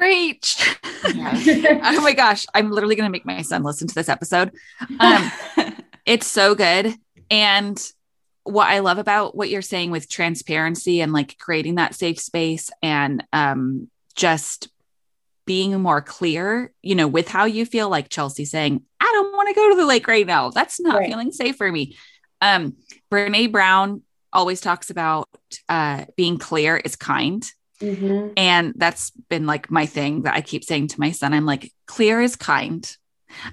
Preach. 0.00 0.76
oh 1.04 2.00
my 2.00 2.14
gosh. 2.14 2.46
I'm 2.54 2.70
literally 2.70 2.96
going 2.96 3.06
to 3.06 3.12
make 3.12 3.26
my 3.26 3.42
son 3.42 3.62
listen 3.62 3.86
to 3.86 3.94
this 3.94 4.08
episode. 4.08 4.50
Um, 4.98 5.30
it's 6.06 6.26
so 6.26 6.54
good. 6.54 6.94
And 7.30 7.78
what 8.44 8.68
I 8.68 8.78
love 8.78 8.96
about 8.96 9.36
what 9.36 9.50
you're 9.50 9.60
saying 9.60 9.90
with 9.90 10.08
transparency 10.08 11.02
and 11.02 11.12
like 11.12 11.36
creating 11.38 11.74
that 11.74 11.94
safe 11.94 12.18
space 12.18 12.70
and 12.82 13.22
um, 13.34 13.90
just 14.16 14.68
being 15.44 15.78
more 15.80 16.00
clear, 16.00 16.72
you 16.80 16.94
know, 16.94 17.06
with 17.06 17.28
how 17.28 17.44
you 17.44 17.66
feel, 17.66 17.90
like 17.90 18.08
Chelsea 18.08 18.46
saying, 18.46 18.82
I 19.00 19.10
don't 19.12 19.32
want 19.32 19.48
to 19.48 19.54
go 19.54 19.68
to 19.68 19.76
the 19.76 19.86
lake 19.86 20.08
right 20.08 20.26
now. 20.26 20.48
That's 20.48 20.80
not 20.80 21.00
right. 21.00 21.10
feeling 21.10 21.30
safe 21.30 21.56
for 21.56 21.70
me. 21.70 21.98
Um, 22.40 22.76
Brene 23.12 23.52
Brown 23.52 24.02
always 24.32 24.62
talks 24.62 24.88
about 24.88 25.28
uh, 25.68 26.06
being 26.16 26.38
clear 26.38 26.78
is 26.78 26.96
kind. 26.96 27.44
Mm-hmm. 27.80 28.32
And 28.36 28.74
that's 28.76 29.10
been 29.10 29.46
like 29.46 29.70
my 29.70 29.86
thing 29.86 30.22
that 30.22 30.34
I 30.34 30.40
keep 30.40 30.64
saying 30.64 30.88
to 30.88 31.00
my 31.00 31.12
son. 31.12 31.32
I'm 31.32 31.46
like, 31.46 31.72
clear 31.86 32.20
is 32.20 32.36
kind. 32.36 32.88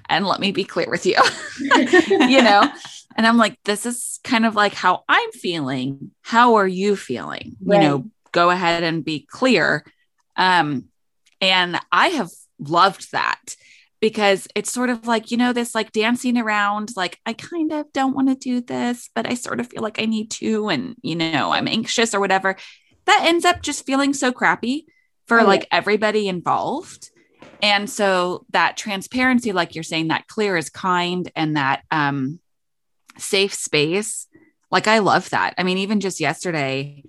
And 0.08 0.26
let 0.26 0.40
me 0.40 0.52
be 0.52 0.64
clear 0.64 0.90
with 0.90 1.06
you, 1.06 1.16
you 1.60 2.42
know? 2.42 2.70
And 3.16 3.26
I'm 3.26 3.36
like, 3.36 3.58
this 3.64 3.86
is 3.86 4.20
kind 4.24 4.44
of 4.44 4.54
like 4.54 4.74
how 4.74 5.04
I'm 5.08 5.30
feeling. 5.32 6.10
How 6.22 6.56
are 6.56 6.66
you 6.66 6.96
feeling? 6.96 7.56
Right. 7.62 7.82
You 7.82 7.88
know, 7.88 8.10
go 8.32 8.50
ahead 8.50 8.82
and 8.82 9.04
be 9.04 9.20
clear. 9.20 9.84
Um, 10.36 10.86
and 11.40 11.78
I 11.90 12.08
have 12.08 12.30
loved 12.58 13.12
that 13.12 13.56
because 14.00 14.46
it's 14.54 14.72
sort 14.72 14.90
of 14.90 15.06
like, 15.06 15.30
you 15.30 15.36
know, 15.36 15.52
this 15.52 15.74
like 15.74 15.92
dancing 15.92 16.38
around, 16.38 16.90
like, 16.96 17.18
I 17.24 17.32
kind 17.32 17.72
of 17.72 17.92
don't 17.92 18.14
want 18.14 18.28
to 18.28 18.34
do 18.34 18.60
this, 18.60 19.10
but 19.14 19.28
I 19.28 19.34
sort 19.34 19.58
of 19.58 19.68
feel 19.68 19.82
like 19.82 20.00
I 20.00 20.04
need 20.04 20.30
to. 20.32 20.68
And, 20.68 20.96
you 21.02 21.16
know, 21.16 21.52
I'm 21.52 21.66
anxious 21.68 22.14
or 22.14 22.20
whatever 22.20 22.56
that 23.08 23.24
ends 23.24 23.44
up 23.44 23.62
just 23.62 23.86
feeling 23.86 24.12
so 24.12 24.32
crappy 24.32 24.86
for 25.26 25.40
oh, 25.40 25.44
like 25.44 25.62
yeah. 25.62 25.78
everybody 25.78 26.28
involved. 26.28 27.10
And 27.62 27.88
so 27.88 28.44
that 28.50 28.76
transparency, 28.76 29.52
like 29.52 29.74
you're 29.74 29.82
saying, 29.82 30.08
that 30.08 30.28
clear 30.28 30.56
is 30.56 30.70
kind 30.70 31.30
and 31.34 31.56
that 31.56 31.82
um, 31.90 32.38
safe 33.16 33.54
space, 33.54 34.28
like 34.70 34.86
I 34.86 34.98
love 34.98 35.30
that. 35.30 35.54
I 35.56 35.62
mean, 35.62 35.78
even 35.78 36.00
just 36.00 36.20
yesterday, 36.20 37.02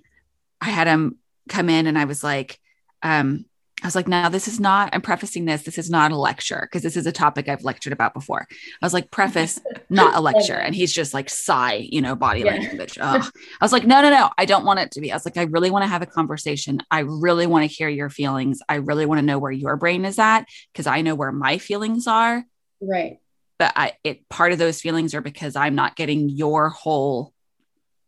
I 0.60 0.70
had 0.70 0.86
him 0.86 1.18
come 1.48 1.68
in 1.68 1.86
and 1.86 1.98
I 1.98 2.06
was 2.06 2.24
like, 2.24 2.58
um, 3.02 3.44
I 3.82 3.86
was 3.86 3.94
like, 3.94 4.08
now 4.08 4.28
this 4.28 4.48
is 4.48 4.60
not, 4.60 4.90
I'm 4.92 5.00
prefacing 5.00 5.44
this. 5.44 5.62
This 5.62 5.78
is 5.78 5.90
not 5.90 6.12
a 6.12 6.16
lecture 6.16 6.60
because 6.62 6.82
this 6.82 6.96
is 6.96 7.06
a 7.06 7.12
topic 7.12 7.48
I've 7.48 7.64
lectured 7.64 7.92
about 7.92 8.14
before. 8.14 8.46
I 8.50 8.86
was 8.86 8.92
like, 8.92 9.10
preface, 9.10 9.60
not 9.90 10.14
a 10.14 10.20
lecture. 10.20 10.54
And 10.54 10.74
he's 10.74 10.92
just 10.92 11.14
like, 11.14 11.30
sigh, 11.30 11.86
you 11.90 12.00
know, 12.00 12.14
body 12.14 12.40
yeah. 12.40 12.56
language. 12.56 12.98
Ugh. 13.00 13.24
I 13.60 13.64
was 13.64 13.72
like, 13.72 13.86
no, 13.86 14.02
no, 14.02 14.10
no, 14.10 14.30
I 14.36 14.44
don't 14.44 14.64
want 14.64 14.80
it 14.80 14.90
to 14.92 15.00
be. 15.00 15.12
I 15.12 15.16
was 15.16 15.24
like, 15.24 15.36
I 15.36 15.44
really 15.44 15.70
want 15.70 15.84
to 15.84 15.88
have 15.88 16.02
a 16.02 16.06
conversation. 16.06 16.80
I 16.90 17.00
really 17.00 17.46
want 17.46 17.68
to 17.68 17.74
hear 17.74 17.88
your 17.88 18.10
feelings. 18.10 18.60
I 18.68 18.76
really 18.76 19.06
want 19.06 19.18
to 19.18 19.26
know 19.26 19.38
where 19.38 19.52
your 19.52 19.76
brain 19.76 20.04
is 20.04 20.18
at 20.18 20.46
because 20.72 20.86
I 20.86 21.02
know 21.02 21.14
where 21.14 21.32
my 21.32 21.58
feelings 21.58 22.06
are. 22.06 22.44
Right. 22.80 23.18
But 23.58 23.72
I, 23.76 23.92
it, 24.04 24.28
part 24.28 24.52
of 24.52 24.58
those 24.58 24.80
feelings 24.80 25.14
are 25.14 25.20
because 25.20 25.56
I'm 25.56 25.74
not 25.74 25.96
getting 25.96 26.28
your 26.28 26.70
whole 26.70 27.32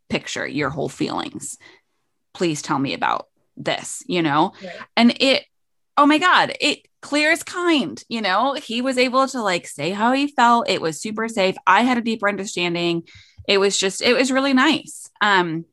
picture, 0.08 0.46
your 0.46 0.70
whole 0.70 0.88
feelings. 0.88 1.58
Please 2.34 2.62
tell 2.62 2.78
me 2.78 2.94
about 2.94 3.28
this, 3.56 4.02
you 4.06 4.22
know? 4.22 4.52
Right. 4.62 4.76
And 4.96 5.16
it, 5.20 5.44
oh 5.96 6.06
my 6.06 6.18
God, 6.18 6.54
it 6.60 6.86
clear 7.00 7.30
as 7.30 7.42
kind. 7.42 8.02
You 8.08 8.22
know, 8.22 8.54
he 8.54 8.80
was 8.80 8.98
able 8.98 9.26
to 9.28 9.42
like 9.42 9.66
say 9.66 9.90
how 9.90 10.12
he 10.12 10.28
felt. 10.28 10.68
It 10.68 10.80
was 10.80 11.00
super 11.00 11.28
safe. 11.28 11.56
I 11.66 11.82
had 11.82 11.98
a 11.98 12.02
deeper 12.02 12.28
understanding. 12.28 13.04
It 13.46 13.58
was 13.58 13.76
just, 13.76 14.02
it 14.02 14.14
was 14.14 14.32
really 14.32 14.54
nice. 14.54 15.10
Um, 15.20 15.64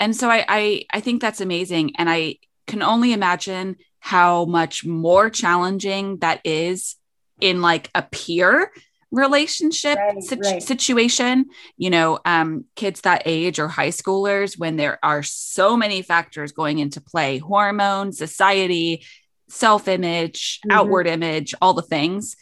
and 0.00 0.14
so 0.14 0.30
I, 0.30 0.44
I, 0.48 0.84
I 0.92 1.00
think 1.00 1.20
that's 1.20 1.40
amazing. 1.40 1.96
And 1.96 2.08
I 2.08 2.36
can 2.66 2.82
only 2.82 3.12
imagine 3.12 3.76
how 3.98 4.44
much 4.44 4.84
more 4.84 5.28
challenging 5.28 6.18
that 6.18 6.40
is 6.44 6.96
in 7.40 7.60
like 7.60 7.90
a 7.94 8.02
peer 8.02 8.70
relationship 9.10 9.96
right, 9.96 10.22
situ- 10.22 10.42
right. 10.42 10.62
situation 10.62 11.46
you 11.78 11.88
know 11.88 12.18
um 12.26 12.66
kids 12.76 13.00
that 13.00 13.22
age 13.24 13.58
or 13.58 13.66
high 13.66 13.88
schoolers 13.88 14.58
when 14.58 14.76
there 14.76 14.98
are 15.02 15.22
so 15.22 15.78
many 15.78 16.02
factors 16.02 16.52
going 16.52 16.78
into 16.78 17.00
play 17.00 17.38
hormones 17.38 18.18
society 18.18 19.02
self 19.48 19.88
image, 19.88 20.60
mm-hmm. 20.60 20.78
outward 20.78 21.06
image, 21.06 21.54
all 21.60 21.74
the 21.74 21.82
things 21.82 22.36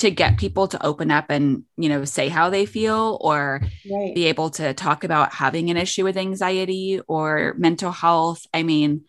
to 0.00 0.10
get 0.10 0.38
people 0.38 0.66
to 0.66 0.82
open 0.84 1.10
up 1.10 1.26
and 1.28 1.64
you 1.76 1.90
know 1.90 2.06
say 2.06 2.28
how 2.30 2.48
they 2.48 2.64
feel 2.64 3.18
or 3.20 3.60
right. 3.90 4.14
be 4.14 4.24
able 4.26 4.48
to 4.48 4.72
talk 4.72 5.04
about 5.04 5.34
having 5.34 5.68
an 5.68 5.76
issue 5.76 6.04
with 6.04 6.16
anxiety 6.16 7.00
or 7.06 7.54
mental 7.58 7.92
health 7.92 8.46
i 8.54 8.62
mean 8.62 9.02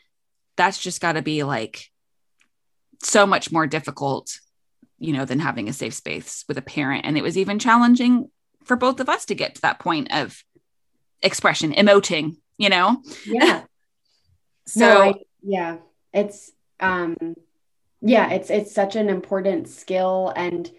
that's 0.58 0.78
just 0.78 1.00
got 1.00 1.14
to 1.14 1.22
be 1.22 1.44
like 1.44 1.86
so 3.02 3.26
much 3.26 3.54
more 3.54 3.66
difficult 3.66 4.38
you 5.00 5.14
know 5.14 5.24
than 5.24 5.40
having 5.40 5.70
a 5.70 5.74
safe 5.74 5.94
space 5.94 6.44
with 6.50 6.58
a 6.58 6.62
parent 6.62 7.06
and 7.06 7.18
it 7.18 7.24
was 7.24 7.38
even 7.38 7.58
challenging 7.58 8.30
for 8.66 8.76
both 8.76 9.00
of 9.00 9.08
us 9.08 9.24
to 9.26 9.34
get 9.34 9.56
to 9.56 9.62
that 9.62 9.80
point 9.80 10.14
of 10.14 10.44
expression 11.22 11.72
emoting 11.72 12.36
you 12.58 12.68
know 12.68 13.02
yeah 13.26 13.62
so 14.68 14.80
no, 14.82 15.02
I, 15.02 15.14
yeah 15.42 15.78
it's 16.14 16.52
um 16.82 17.16
yeah 18.02 18.32
it's 18.32 18.50
it's 18.50 18.74
such 18.74 18.96
an 18.96 19.10
important 19.10 19.68
skill 19.68 20.34
and 20.36 20.72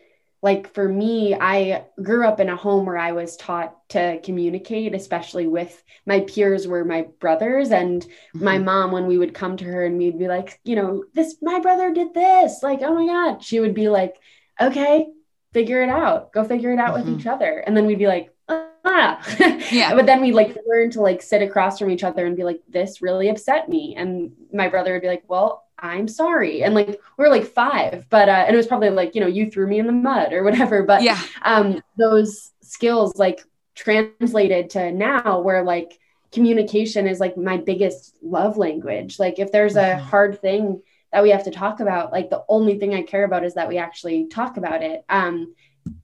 like 0.43 0.75
for 0.75 0.89
me, 0.89 1.35
I 1.35 1.85
grew 2.03 2.27
up 2.27 2.41
in 2.41 2.49
a 2.49 2.57
home 2.57 2.85
where 2.85 2.99
I 2.99 3.13
was 3.13 3.37
taught 3.37 3.89
to 3.91 4.21
communicate, 4.25 4.93
especially 4.93 5.47
with 5.47 5.83
my 6.05 6.21
peers 6.21 6.67
were 6.67 6.85
my 6.85 7.03
brothers 7.21 7.71
and 7.71 8.03
mm-hmm. 8.03 8.45
my 8.45 8.59
mom 8.59 8.91
when 8.91 9.07
we 9.07 9.19
would 9.19 9.35
come 9.35 9.57
to 9.59 9.65
her 9.65 9.85
and 9.85 9.97
we'd 9.97 10.19
be 10.19 10.27
like, 10.27 10.59
you 10.65 10.75
know, 10.75 11.05
this 11.15 11.37
my 11.41 11.61
brother 11.61 11.95
did 11.95 12.13
this. 12.13 12.61
Like, 12.61 12.81
oh 12.83 12.93
my 12.93 13.07
god, 13.07 13.45
she 13.45 13.61
would 13.61 13.75
be 13.75 13.89
like, 13.89 14.17
"Okay, 14.61 15.07
figure 15.53 15.81
it 15.81 15.89
out. 15.89 16.33
Go 16.33 16.43
figure 16.43 16.73
it 16.73 16.81
out 16.81 16.97
mm-hmm. 16.97 17.13
with 17.13 17.21
each 17.21 17.27
other." 17.27 17.59
And 17.59 17.77
then 17.77 17.87
we'd 17.87 18.01
be 18.01 18.09
like, 18.09 18.35
ah. 18.49 19.23
yeah. 19.71 19.95
but 19.95 20.07
then 20.07 20.21
we 20.21 20.33
like 20.33 20.57
learn 20.67 20.91
to 20.91 21.01
like 21.01 21.23
sit 21.23 21.43
across 21.43 21.79
from 21.79 21.91
each 21.91 22.03
other 22.03 22.27
and 22.27 22.37
be 22.37 22.43
like, 22.43 22.61
this 22.69 23.01
really 23.01 23.29
upset 23.29 23.69
me. 23.69 23.95
And 23.97 24.33
my 24.53 24.69
brother 24.69 24.93
would 24.93 25.03
be 25.03 25.09
like, 25.09 25.23
well, 25.29 25.65
I'm 25.83 26.07
sorry. 26.07 26.63
And 26.63 26.75
like 26.75 26.87
we 26.87 27.25
were 27.25 27.29
like 27.29 27.45
five, 27.45 28.07
but 28.09 28.29
uh, 28.29 28.45
and 28.47 28.55
it 28.55 28.57
was 28.57 28.69
probably 28.69 28.91
like, 28.91 29.17
you 29.17 29.21
know, 29.21 29.27
you 29.27 29.51
threw 29.51 29.67
me 29.67 29.81
in 29.81 29.87
the 29.87 29.93
mud 29.93 30.33
or 30.33 30.45
whatever. 30.45 30.85
But 30.85 31.03
yeah, 31.03 31.21
um, 31.43 31.83
those 31.99 32.53
skills 32.63 33.19
like 33.19 33.45
translated 33.75 34.71
to 34.71 34.93
now 34.93 35.41
where 35.41 35.65
like 35.65 35.99
communication 36.31 37.07
is 37.07 37.19
like 37.21 37.37
my 37.37 37.57
biggest 37.57 38.17
love 38.23 38.57
language. 38.57 39.19
Like 39.19 39.41
if 39.41 39.51
there's 39.51 39.77
a 39.77 39.83
mm-hmm. 39.83 40.05
hard 40.05 40.41
thing 40.41 40.83
that 41.13 41.23
we 41.23 41.31
have 41.31 41.45
to 41.45 41.51
talk 41.51 41.81
about, 41.81 42.13
like 42.13 42.31
the 42.31 42.45
only 42.49 42.79
thing 42.79 42.95
I 42.95 43.03
care 43.03 43.25
about 43.25 43.45
is 43.45 43.55
that 43.55 43.69
we 43.69 43.79
actually 43.79 44.29
talk 44.29 44.57
about 44.57 44.83
it. 44.83 45.05
Um, 45.09 45.55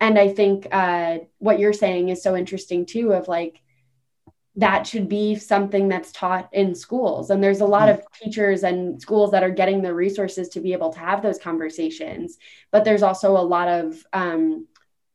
and 0.01 0.19
I 0.19 0.29
think 0.29 0.67
uh, 0.73 1.19
what 1.39 1.61
you're 1.61 1.73
saying 1.73 2.09
is 2.09 2.23
so 2.23 2.37
interesting 2.37 2.85
too, 2.85 3.13
of 3.13 3.29
like 3.29 3.63
that 4.59 4.89
should 4.89 5.09
be 5.09 5.37
something 5.37 5.89
that's 5.89 6.11
taught 6.11 6.49
in 6.53 6.75
schools. 6.75 7.31
And 7.31 7.43
there's 7.43 7.61
a 7.61 7.67
lot 7.67 7.89
of 7.89 8.03
teachers 8.21 8.65
and 8.65 9.01
schools 9.01 9.31
that 9.31 9.45
are 9.45 9.51
getting 9.51 9.83
the 9.83 9.95
resources 9.95 10.49
to 10.51 10.61
be 10.61 10.73
able 10.73 10.93
to 10.93 10.99
have 10.99 11.23
those 11.23 11.39
conversations. 11.39 12.39
But 12.73 12.85
there's 12.85 13.05
also 13.05 13.37
a 13.37 13.39
lot 13.39 13.69
of 13.69 14.05
um, 14.13 14.67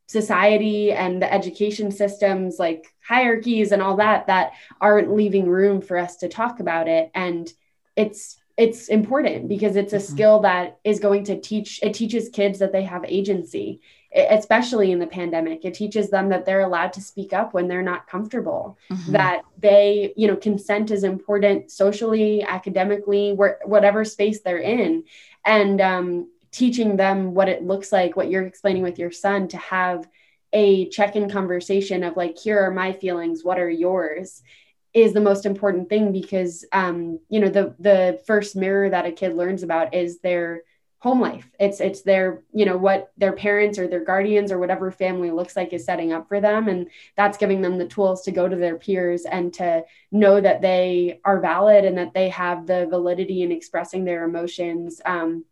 society 0.07 0.93
and 0.93 1.21
the 1.21 1.31
education 1.31 1.91
systems, 1.91 2.57
like 2.57 2.85
hierarchies 3.05 3.73
and 3.73 3.81
all 3.81 3.97
that, 3.97 4.27
that 4.27 4.53
aren't 4.79 5.13
leaving 5.13 5.49
room 5.49 5.81
for 5.81 5.97
us 5.97 6.15
to 6.17 6.29
talk 6.29 6.61
about 6.61 6.87
it. 6.87 7.11
And 7.13 7.51
it's 7.97 8.37
it's 8.55 8.87
important 8.87 9.49
because 9.49 9.75
it's 9.75 9.93
a 9.93 9.97
mm-hmm. 9.97 10.13
skill 10.13 10.39
that 10.41 10.77
is 10.85 10.99
going 11.01 11.25
to 11.25 11.41
teach 11.41 11.81
it 11.83 11.93
teaches 11.93 12.29
kids 12.29 12.59
that 12.59 12.71
they 12.71 12.83
have 12.83 13.03
agency 13.05 13.81
especially 14.15 14.91
in 14.91 14.99
the 14.99 15.07
pandemic 15.07 15.65
it 15.65 15.73
teaches 15.73 16.09
them 16.09 16.29
that 16.29 16.45
they're 16.45 16.61
allowed 16.61 16.93
to 16.93 17.01
speak 17.01 17.33
up 17.33 17.53
when 17.53 17.67
they're 17.67 17.81
not 17.81 18.07
comfortable 18.07 18.77
mm-hmm. 18.91 19.11
that 19.11 19.41
they 19.57 20.13
you 20.15 20.27
know 20.27 20.35
consent 20.35 20.91
is 20.91 21.03
important 21.03 21.71
socially 21.71 22.43
academically 22.43 23.33
where, 23.33 23.59
whatever 23.65 24.05
space 24.05 24.41
they're 24.41 24.57
in 24.59 25.03
and 25.45 25.81
um, 25.81 26.29
teaching 26.51 26.95
them 26.95 27.33
what 27.33 27.49
it 27.49 27.63
looks 27.63 27.91
like 27.91 28.15
what 28.15 28.29
you're 28.29 28.45
explaining 28.45 28.83
with 28.83 28.99
your 28.99 29.11
son 29.11 29.47
to 29.47 29.57
have 29.57 30.07
a 30.53 30.87
check-in 30.89 31.29
conversation 31.29 32.03
of 32.03 32.15
like 32.15 32.37
here 32.37 32.59
are 32.59 32.71
my 32.71 32.93
feelings 32.93 33.43
what 33.43 33.59
are 33.59 33.69
yours 33.69 34.43
is 34.93 35.13
the 35.13 35.21
most 35.21 35.47
important 35.47 35.89
thing 35.89 36.11
because 36.11 36.65
um, 36.71 37.19
you 37.29 37.39
know 37.39 37.49
the 37.49 37.75
the 37.79 38.21
first 38.27 38.55
mirror 38.55 38.89
that 38.89 39.07
a 39.07 39.11
kid 39.11 39.33
learns 39.35 39.63
about 39.63 39.93
is 39.93 40.19
their 40.19 40.61
home 41.03 41.19
life. 41.19 41.51
It's 41.59 41.81
it's 41.81 42.01
their 42.03 42.43
you 42.53 42.65
know 42.65 42.77
what 42.77 43.11
their 43.17 43.33
parents 43.33 43.77
or 43.77 43.89
their 43.89 44.05
guardians 44.05 44.53
or 44.53 44.57
whatever 44.57 44.89
family 44.89 45.31
looks 45.31 45.53
like 45.53 45.73
is 45.73 45.83
setting 45.83 46.13
up 46.13 46.29
for 46.29 46.39
them. 46.39 46.69
And 46.69 46.87
that's 47.17 47.37
giving 47.37 47.61
them 47.61 47.77
the 47.77 47.85
tools 47.85 48.21
to 48.21 48.31
go 48.31 48.47
to 48.47 48.55
their 48.55 48.77
peers 48.77 49.25
and 49.25 49.53
to 49.55 49.83
know 50.13 50.39
that 50.39 50.61
they 50.61 51.19
are 51.25 51.41
valid 51.41 51.83
and 51.83 51.97
that 51.97 52.13
they 52.13 52.29
have 52.29 52.65
the 52.67 52.87
validity 52.89 53.41
in 53.41 53.51
expressing 53.51 54.05
their 54.05 54.23
emotions. 54.23 55.01
Um, 55.05 55.43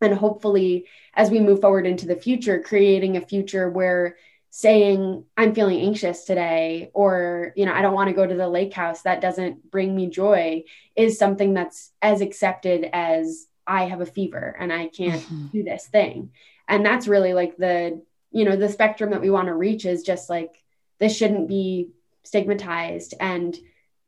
and 0.00 0.14
hopefully 0.14 0.86
as 1.14 1.28
we 1.28 1.40
move 1.40 1.60
forward 1.60 1.86
into 1.86 2.06
the 2.06 2.14
future 2.14 2.62
creating 2.62 3.16
a 3.16 3.20
future 3.20 3.68
where 3.68 4.16
saying 4.48 5.24
i'm 5.36 5.54
feeling 5.54 5.80
anxious 5.80 6.24
today 6.24 6.90
or 6.94 7.52
you 7.54 7.66
know 7.66 7.74
i 7.74 7.82
don't 7.82 7.94
want 7.94 8.08
to 8.08 8.14
go 8.14 8.26
to 8.26 8.34
the 8.34 8.48
lake 8.48 8.72
house 8.72 9.02
that 9.02 9.20
doesn't 9.20 9.70
bring 9.70 9.94
me 9.94 10.08
joy 10.08 10.62
is 10.96 11.18
something 11.18 11.52
that's 11.52 11.92
as 12.00 12.22
accepted 12.22 12.88
as 12.92 13.46
I 13.70 13.84
have 13.84 14.00
a 14.00 14.06
fever 14.06 14.56
and 14.58 14.72
I 14.72 14.88
can't 14.88 15.22
mm-hmm. 15.22 15.46
do 15.46 15.62
this 15.62 15.86
thing. 15.86 16.32
And 16.66 16.84
that's 16.84 17.06
really 17.06 17.34
like 17.34 17.56
the, 17.56 18.02
you 18.32 18.44
know, 18.44 18.56
the 18.56 18.68
spectrum 18.68 19.10
that 19.10 19.20
we 19.20 19.30
want 19.30 19.46
to 19.46 19.54
reach 19.54 19.86
is 19.86 20.02
just 20.02 20.28
like 20.28 20.62
this 20.98 21.16
shouldn't 21.16 21.48
be 21.48 21.90
stigmatized. 22.24 23.14
And 23.20 23.56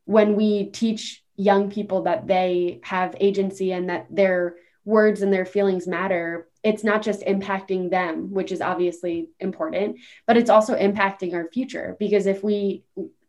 when 0.04 0.34
we 0.34 0.66
teach 0.66 1.22
young 1.36 1.70
people 1.70 2.02
that 2.02 2.26
they 2.26 2.80
have 2.82 3.16
agency 3.20 3.72
and 3.72 3.88
that 3.88 4.06
their 4.10 4.56
words 4.84 5.22
and 5.22 5.32
their 5.32 5.46
feelings 5.46 5.86
matter, 5.86 6.48
it's 6.64 6.82
not 6.82 7.02
just 7.02 7.22
impacting 7.22 7.90
them, 7.90 8.32
which 8.32 8.50
is 8.50 8.60
obviously 8.60 9.28
important, 9.38 9.98
but 10.26 10.36
it's 10.36 10.50
also 10.50 10.76
impacting 10.76 11.34
our 11.34 11.48
future. 11.52 11.96
Because 12.00 12.26
if 12.26 12.42
we 12.42 12.82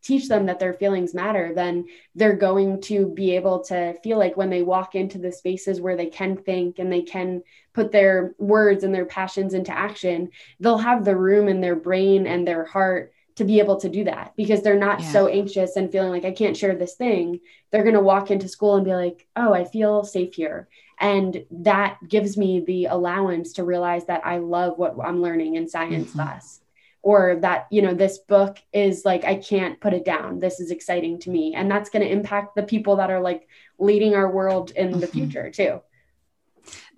teach 0.03 0.27
them 0.27 0.45
that 0.45 0.59
their 0.59 0.73
feelings 0.73 1.13
matter, 1.13 1.53
then 1.55 1.85
they're 2.13 2.35
going 2.35 2.81
to 2.81 3.07
be 3.07 3.35
able 3.35 3.63
to 3.63 3.93
feel 4.03 4.17
like 4.17 4.35
when 4.35 4.49
they 4.49 4.61
walk 4.61 4.95
into 4.95 5.17
the 5.17 5.31
spaces 5.31 5.79
where 5.79 5.95
they 5.95 6.07
can 6.07 6.35
think 6.35 6.77
and 6.77 6.91
they 6.91 7.01
can 7.01 7.41
put 7.73 7.91
their 7.91 8.35
words 8.37 8.83
and 8.83 8.93
their 8.93 9.05
passions 9.05 9.53
into 9.53 9.75
action, 9.75 10.29
they'll 10.59 10.77
have 10.77 11.05
the 11.05 11.15
room 11.15 11.47
in 11.47 11.61
their 11.61 11.75
brain 11.75 12.27
and 12.27 12.45
their 12.45 12.65
heart 12.65 13.13
to 13.35 13.45
be 13.45 13.59
able 13.59 13.79
to 13.79 13.89
do 13.89 14.03
that 14.03 14.33
because 14.35 14.61
they're 14.61 14.77
not 14.77 14.99
yeah. 14.99 15.11
so 15.11 15.27
anxious 15.27 15.75
and 15.75 15.91
feeling 15.91 16.11
like 16.11 16.25
I 16.25 16.31
can't 16.31 16.57
share 16.57 16.75
this 16.75 16.95
thing. 16.95 17.39
They're 17.71 17.83
going 17.83 17.95
to 17.95 18.01
walk 18.01 18.29
into 18.29 18.47
school 18.47 18.75
and 18.75 18.85
be 18.85 18.93
like, 18.93 19.25
oh, 19.35 19.53
I 19.53 19.63
feel 19.63 20.03
safe 20.03 20.35
here. 20.35 20.67
And 20.99 21.45
that 21.49 21.97
gives 22.07 22.37
me 22.37 22.59
the 22.59 22.85
allowance 22.85 23.53
to 23.53 23.63
realize 23.63 24.05
that 24.05 24.25
I 24.25 24.37
love 24.37 24.77
what 24.77 24.95
I'm 25.03 25.21
learning 25.21 25.55
in 25.55 25.67
science 25.67 26.09
mm-hmm. 26.09 26.19
class 26.19 26.59
or 27.03 27.35
that 27.41 27.67
you 27.69 27.81
know 27.81 27.93
this 27.93 28.17
book 28.17 28.57
is 28.71 29.05
like 29.05 29.23
i 29.25 29.35
can't 29.35 29.79
put 29.79 29.93
it 29.93 30.03
down 30.03 30.39
this 30.39 30.59
is 30.59 30.71
exciting 30.71 31.19
to 31.19 31.29
me 31.29 31.53
and 31.53 31.69
that's 31.69 31.89
going 31.89 32.03
to 32.03 32.11
impact 32.11 32.55
the 32.55 32.63
people 32.63 32.95
that 32.95 33.11
are 33.11 33.21
like 33.21 33.47
leading 33.77 34.15
our 34.15 34.31
world 34.31 34.71
in 34.71 34.89
mm-hmm. 34.89 34.99
the 35.01 35.07
future 35.07 35.51
too 35.51 35.81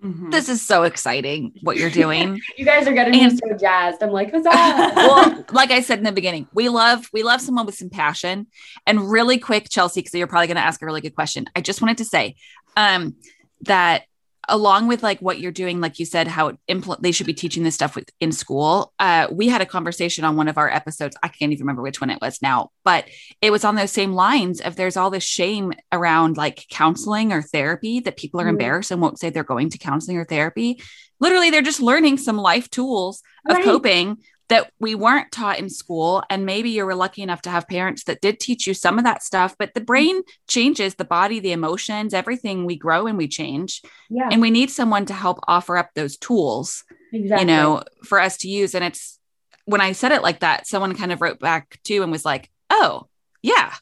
mm-hmm. 0.02 0.30
This 0.30 0.48
is 0.48 0.62
so 0.62 0.84
exciting 0.84 1.52
what 1.62 1.76
you're 1.76 1.90
doing. 1.90 2.40
you 2.56 2.64
guys 2.64 2.86
are 2.86 2.92
getting 2.92 3.20
and, 3.20 3.32
me 3.32 3.38
so 3.38 3.56
jazzed. 3.56 4.00
I'm 4.00 4.10
like, 4.10 4.30
huzzah. 4.30 4.48
well, 4.94 5.44
like 5.50 5.72
I 5.72 5.80
said 5.80 5.98
in 5.98 6.04
the 6.04 6.12
beginning, 6.12 6.46
we 6.54 6.68
love 6.68 7.08
we 7.12 7.24
love 7.24 7.40
someone 7.40 7.66
with 7.66 7.74
some 7.74 7.90
passion. 7.90 8.46
And 8.86 9.10
really 9.10 9.38
quick, 9.38 9.68
Chelsea, 9.68 10.00
because 10.00 10.14
you're 10.14 10.28
probably 10.28 10.46
going 10.46 10.56
to 10.56 10.62
ask 10.62 10.80
a 10.82 10.86
really 10.86 11.00
good 11.00 11.16
question. 11.16 11.46
I 11.56 11.62
just 11.62 11.82
wanted 11.82 11.98
to 11.98 12.04
say 12.04 12.36
um, 12.76 13.16
that 13.62 14.04
along 14.48 14.88
with 14.88 15.02
like 15.02 15.20
what 15.20 15.40
you're 15.40 15.52
doing 15.52 15.80
like 15.80 15.98
you 15.98 16.04
said 16.04 16.26
how 16.26 16.52
impl- 16.68 17.00
they 17.00 17.12
should 17.12 17.26
be 17.26 17.34
teaching 17.34 17.62
this 17.62 17.74
stuff 17.74 17.94
with, 17.94 18.08
in 18.20 18.32
school 18.32 18.92
uh, 18.98 19.26
we 19.30 19.48
had 19.48 19.60
a 19.60 19.66
conversation 19.66 20.24
on 20.24 20.36
one 20.36 20.48
of 20.48 20.58
our 20.58 20.70
episodes 20.70 21.16
i 21.22 21.28
can't 21.28 21.52
even 21.52 21.64
remember 21.64 21.82
which 21.82 22.00
one 22.00 22.10
it 22.10 22.20
was 22.20 22.40
now 22.42 22.70
but 22.84 23.06
it 23.40 23.50
was 23.50 23.64
on 23.64 23.74
those 23.74 23.92
same 23.92 24.12
lines 24.12 24.60
of 24.60 24.76
there's 24.76 24.96
all 24.96 25.10
this 25.10 25.24
shame 25.24 25.72
around 25.92 26.36
like 26.36 26.66
counseling 26.70 27.32
or 27.32 27.42
therapy 27.42 28.00
that 28.00 28.16
people 28.16 28.40
are 28.40 28.44
mm-hmm. 28.44 28.50
embarrassed 28.50 28.90
and 28.90 29.00
won't 29.00 29.18
say 29.18 29.30
they're 29.30 29.44
going 29.44 29.70
to 29.70 29.78
counseling 29.78 30.16
or 30.16 30.24
therapy 30.24 30.80
literally 31.20 31.50
they're 31.50 31.62
just 31.62 31.80
learning 31.80 32.16
some 32.16 32.36
life 32.36 32.68
tools 32.70 33.22
of 33.48 33.56
right. 33.56 33.64
coping 33.64 34.18
that 34.48 34.70
we 34.78 34.94
weren't 34.94 35.32
taught 35.32 35.58
in 35.58 35.68
school. 35.68 36.22
And 36.30 36.46
maybe 36.46 36.70
you 36.70 36.84
were 36.86 36.94
lucky 36.94 37.22
enough 37.22 37.42
to 37.42 37.50
have 37.50 37.66
parents 37.66 38.04
that 38.04 38.20
did 38.20 38.38
teach 38.38 38.66
you 38.66 38.74
some 38.74 38.98
of 38.98 39.04
that 39.04 39.22
stuff, 39.22 39.56
but 39.58 39.74
the 39.74 39.80
mm-hmm. 39.80 39.86
brain 39.86 40.22
changes, 40.48 40.94
the 40.94 41.04
body, 41.04 41.40
the 41.40 41.52
emotions, 41.52 42.14
everything 42.14 42.64
we 42.64 42.76
grow 42.76 43.06
and 43.06 43.18
we 43.18 43.28
change. 43.28 43.82
Yeah. 44.08 44.28
And 44.30 44.40
we 44.40 44.50
need 44.50 44.70
someone 44.70 45.06
to 45.06 45.14
help 45.14 45.40
offer 45.48 45.76
up 45.76 45.90
those 45.94 46.16
tools, 46.16 46.84
exactly. 47.12 47.42
you 47.42 47.46
know, 47.46 47.82
for 48.04 48.20
us 48.20 48.36
to 48.38 48.48
use. 48.48 48.74
And 48.74 48.84
it's 48.84 49.18
when 49.64 49.80
I 49.80 49.92
said 49.92 50.12
it 50.12 50.22
like 50.22 50.40
that, 50.40 50.66
someone 50.66 50.94
kind 50.94 51.12
of 51.12 51.20
wrote 51.20 51.40
back 51.40 51.78
too 51.82 52.02
and 52.02 52.12
was 52.12 52.24
like, 52.24 52.50
oh, 52.70 53.08
yeah, 53.42 53.74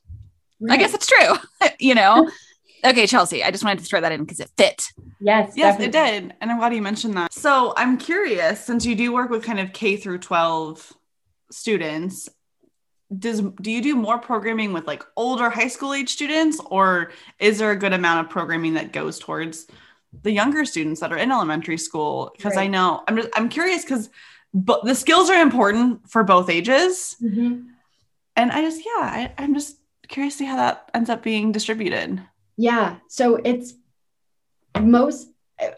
right. 0.61 0.75
I 0.75 0.77
guess 0.77 0.95
it's 0.95 1.07
true, 1.07 1.35
you 1.79 1.95
know? 1.95 2.31
Okay, 2.85 3.07
Chelsea, 3.07 3.43
I 3.43 3.51
just 3.51 3.65
wanted 3.65 3.79
to 3.81 3.85
throw 3.87 4.01
that 4.01 4.13
in 4.13 4.21
because 4.21 4.41
it 4.41 4.51
fit. 4.57 4.93
Yes. 5.21 5.55
Yes, 5.57 5.79
definitely. 5.79 5.87
it 5.87 5.93
did. 5.93 6.35
And 6.41 6.51
I'm 6.51 6.59
glad 6.59 6.75
you 6.75 6.83
mentioned 6.83 7.17
that. 7.17 7.33
So 7.33 7.73
I'm 7.77 7.97
curious, 7.97 8.65
since 8.65 8.85
you 8.85 8.95
do 8.95 9.13
work 9.13 9.31
with 9.31 9.43
kind 9.43 9.59
of 9.59 9.73
K 9.73 9.97
through 9.97 10.19
12 10.19 10.93
students, 11.51 12.29
does 13.19 13.41
do 13.61 13.71
you 13.71 13.83
do 13.83 13.95
more 13.95 14.19
programming 14.19 14.73
with 14.73 14.87
like 14.87 15.05
older 15.17 15.51
high 15.51 15.69
school 15.69 15.93
age 15.93 16.09
students 16.09 16.61
or 16.67 17.13
is 17.39 17.59
there 17.59 17.71
a 17.71 17.77
good 17.77 17.93
amount 17.93 18.25
of 18.25 18.31
programming 18.31 18.75
that 18.75 18.93
goes 18.93 19.19
towards 19.19 19.67
the 20.23 20.33
younger 20.33 20.65
students 20.65 21.01
that 21.01 21.13
are 21.13 21.19
in 21.19 21.31
elementary 21.31 21.79
school 21.79 22.33
because 22.37 22.57
right. 22.57 22.65
i 22.65 22.67
know 22.67 23.05
i'm 23.07 23.17
just 23.17 23.29
i'm 23.35 23.49
curious 23.49 23.83
because 23.83 24.11
but 24.53 24.85
the 24.85 24.95
skills 24.95 25.29
are 25.29 25.41
important 25.41 26.09
for 26.09 26.25
both 26.25 26.49
ages 26.49 27.17
mm-hmm. 27.23 27.61
and 28.37 28.53
i 28.53 28.63
just 28.63 28.81
yeah 28.85 29.03
I, 29.03 29.33
i'm 29.39 29.55
just 29.55 29.77
curious 30.09 30.35
to 30.35 30.39
see 30.39 30.45
how 30.47 30.57
that 30.57 30.91
ends 30.95 31.11
up 31.11 31.23
being 31.23 31.53
distributed 31.53 32.23
yeah. 32.57 32.97
So 33.09 33.37
it's 33.37 33.75
most 34.81 35.29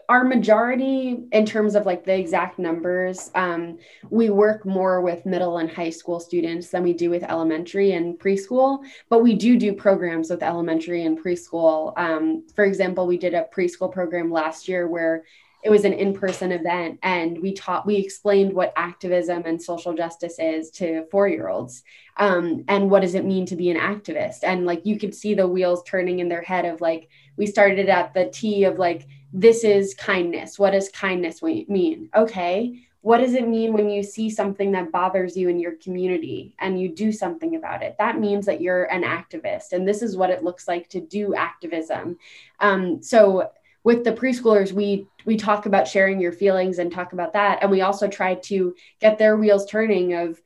our 0.09 0.23
majority 0.23 1.27
in 1.31 1.45
terms 1.45 1.75
of 1.75 1.85
like 1.85 2.03
the 2.03 2.17
exact 2.17 2.57
numbers 2.57 3.29
um, 3.35 3.77
we 4.09 4.29
work 4.31 4.65
more 4.65 5.01
with 5.01 5.25
middle 5.25 5.59
and 5.59 5.69
high 5.69 5.91
school 5.91 6.19
students 6.19 6.69
than 6.69 6.81
we 6.81 6.93
do 6.93 7.11
with 7.11 7.23
elementary 7.23 7.91
and 7.91 8.19
preschool 8.19 8.83
but 9.09 9.21
we 9.21 9.35
do 9.35 9.57
do 9.57 9.71
programs 9.71 10.31
with 10.31 10.41
elementary 10.41 11.05
and 11.05 11.23
preschool 11.23 11.93
um, 11.97 12.43
for 12.55 12.65
example 12.65 13.05
we 13.05 13.17
did 13.17 13.35
a 13.35 13.45
preschool 13.55 13.91
program 13.91 14.31
last 14.31 14.67
year 14.67 14.87
where 14.87 15.23
it 15.63 15.69
was 15.69 15.85
an 15.85 15.93
in-person 15.93 16.51
event 16.51 16.99
and 17.03 17.41
we 17.41 17.53
taught 17.53 17.85
we 17.85 17.95
explained 17.95 18.53
what 18.53 18.73
activism 18.75 19.43
and 19.45 19.61
social 19.61 19.93
justice 19.93 20.37
is 20.39 20.69
to 20.71 21.05
four-year-olds 21.11 21.83
um, 22.17 22.63
and 22.67 22.89
what 22.89 23.01
does 23.01 23.15
it 23.15 23.25
mean 23.25 23.45
to 23.45 23.55
be 23.55 23.69
an 23.69 23.77
activist? 23.77 24.39
And 24.43 24.65
like 24.65 24.85
you 24.85 24.97
could 24.99 25.13
see 25.13 25.33
the 25.33 25.47
wheels 25.47 25.83
turning 25.83 26.19
in 26.19 26.29
their 26.29 26.41
head 26.41 26.65
of 26.65 26.81
like 26.81 27.09
we 27.37 27.45
started 27.45 27.89
at 27.89 28.13
the 28.13 28.29
t 28.33 28.63
of 28.63 28.79
like 28.79 29.07
this 29.33 29.63
is 29.63 29.93
kindness. 29.93 30.57
What 30.57 30.71
does 30.71 30.89
kindness 30.89 31.41
mean? 31.41 32.09
Okay 32.15 32.87
what 33.07 33.19
does 33.19 33.35
it 33.35 33.47
mean 33.47 33.71
when 33.71 33.89
you 33.89 34.03
see 34.03 34.29
something 34.29 34.73
that 34.73 34.91
bothers 34.91 35.37
you 35.37 35.47
in 35.47 35.61
your 35.61 35.75
community 35.77 36.53
and 36.59 36.77
you 36.77 36.89
do 36.89 37.09
something 37.09 37.55
about 37.55 37.81
it? 37.81 37.95
That 37.99 38.19
means 38.19 38.45
that 38.47 38.59
you're 38.59 38.83
an 38.85 39.03
activist 39.03 39.71
and 39.71 39.87
this 39.87 40.01
is 40.01 40.17
what 40.17 40.29
it 40.29 40.43
looks 40.43 40.67
like 40.67 40.89
to 40.89 40.99
do 40.99 41.33
activism. 41.33 42.17
Um, 42.59 43.01
so 43.01 43.49
with 43.87 44.03
the 44.03 44.11
preschoolers 44.11 44.73
we 44.73 45.07
we 45.25 45.37
talk 45.37 45.65
about 45.65 45.87
sharing 45.87 46.19
your 46.19 46.33
feelings 46.33 46.77
and 46.77 46.91
talk 46.91 47.13
about 47.13 47.31
that. 47.31 47.59
And 47.61 47.71
we 47.71 47.79
also 47.79 48.09
try 48.09 48.35
to 48.35 48.75
get 48.99 49.17
their 49.17 49.37
wheels 49.37 49.65
turning 49.65 50.13
of 50.13 50.41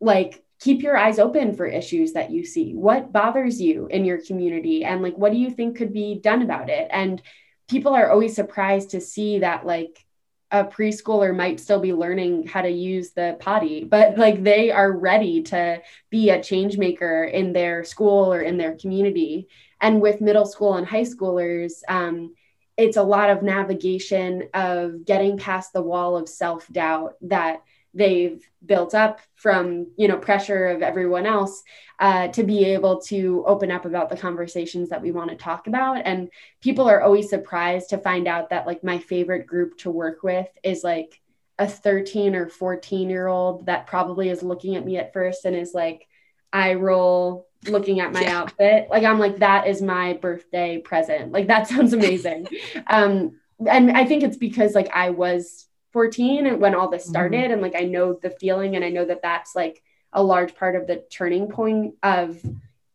like 0.00 0.44
keep 0.60 0.82
your 0.82 0.96
eyes 0.96 1.18
open 1.18 1.56
for 1.56 1.66
issues 1.66 2.12
that 2.12 2.30
you 2.30 2.44
see. 2.44 2.74
What 2.74 3.10
bothers 3.12 3.60
you 3.60 3.88
in 3.88 4.04
your 4.04 4.24
community? 4.24 4.84
And 4.84 5.02
like 5.02 5.18
what 5.18 5.32
do 5.32 5.38
you 5.38 5.50
think 5.50 5.76
could 5.76 5.92
be 5.92 6.20
done 6.20 6.42
about 6.42 6.70
it? 6.70 6.86
And 6.92 7.20
people 7.68 7.92
are 7.92 8.08
always 8.08 8.36
surprised 8.36 8.90
to 8.90 9.00
see 9.00 9.40
that 9.40 9.66
like 9.66 10.06
a 10.52 10.62
preschooler 10.62 11.36
might 11.36 11.58
still 11.58 11.80
be 11.80 11.92
learning 11.92 12.46
how 12.46 12.62
to 12.62 12.70
use 12.70 13.10
the 13.10 13.36
potty, 13.40 13.82
but 13.82 14.16
like 14.16 14.44
they 14.44 14.70
are 14.70 14.92
ready 14.92 15.42
to 15.42 15.82
be 16.08 16.30
a 16.30 16.40
change 16.40 16.78
maker 16.78 17.24
in 17.24 17.52
their 17.52 17.82
school 17.82 18.32
or 18.32 18.42
in 18.42 18.58
their 18.58 18.76
community. 18.76 19.48
And 19.80 20.00
with 20.00 20.20
middle 20.20 20.46
school 20.46 20.74
and 20.74 20.86
high 20.86 21.02
schoolers, 21.02 21.80
um, 21.88 22.32
it's 22.76 22.96
a 22.96 23.02
lot 23.02 23.30
of 23.30 23.42
navigation 23.42 24.48
of 24.52 25.04
getting 25.04 25.38
past 25.38 25.72
the 25.72 25.82
wall 25.82 26.16
of 26.16 26.28
self 26.28 26.68
doubt 26.68 27.14
that 27.22 27.62
they've 27.94 28.46
built 28.64 28.94
up 28.94 29.20
from 29.34 29.86
you 29.96 30.06
know 30.06 30.18
pressure 30.18 30.66
of 30.66 30.82
everyone 30.82 31.24
else 31.24 31.62
uh, 31.98 32.28
to 32.28 32.42
be 32.42 32.64
able 32.64 33.00
to 33.00 33.42
open 33.46 33.70
up 33.70 33.86
about 33.86 34.10
the 34.10 34.16
conversations 34.16 34.90
that 34.90 35.00
we 35.00 35.12
want 35.12 35.30
to 35.30 35.36
talk 35.36 35.66
about. 35.66 36.02
And 36.04 36.28
people 36.60 36.88
are 36.88 37.00
always 37.00 37.30
surprised 37.30 37.90
to 37.90 37.98
find 37.98 38.28
out 38.28 38.50
that 38.50 38.66
like 38.66 38.84
my 38.84 38.98
favorite 38.98 39.46
group 39.46 39.78
to 39.78 39.90
work 39.90 40.22
with 40.22 40.48
is 40.62 40.84
like 40.84 41.20
a 41.58 41.66
13 41.66 42.36
or 42.36 42.48
14 42.48 43.08
year 43.08 43.26
old 43.26 43.66
that 43.66 43.86
probably 43.86 44.28
is 44.28 44.42
looking 44.42 44.76
at 44.76 44.84
me 44.84 44.98
at 44.98 45.14
first 45.14 45.46
and 45.46 45.56
is 45.56 45.72
like 45.72 46.06
i 46.52 46.74
roll 46.74 47.48
looking 47.68 48.00
at 48.00 48.12
my 48.12 48.22
yeah. 48.22 48.38
outfit 48.38 48.88
like 48.90 49.04
i'm 49.04 49.18
like 49.18 49.38
that 49.38 49.66
is 49.66 49.82
my 49.82 50.14
birthday 50.14 50.78
present 50.78 51.32
like 51.32 51.46
that 51.46 51.68
sounds 51.68 51.92
amazing 51.92 52.46
um 52.86 53.38
and 53.68 53.90
i 53.96 54.04
think 54.04 54.22
it's 54.22 54.36
because 54.36 54.74
like 54.74 54.90
i 54.94 55.10
was 55.10 55.66
14 55.96 56.60
when 56.60 56.74
all 56.74 56.90
this 56.90 57.04
mm-hmm. 57.04 57.10
started 57.10 57.44
mm-hmm. 57.44 57.52
and 57.54 57.62
like 57.62 57.74
I 57.74 57.84
know 57.84 58.12
the 58.12 58.28
feeling 58.28 58.76
and 58.76 58.84
I 58.84 58.90
know 58.90 59.06
that 59.06 59.22
that's 59.22 59.56
like 59.56 59.82
a 60.12 60.22
large 60.22 60.54
part 60.54 60.76
of 60.76 60.86
the 60.86 61.02
turning 61.10 61.48
point 61.48 61.94
of 62.02 62.38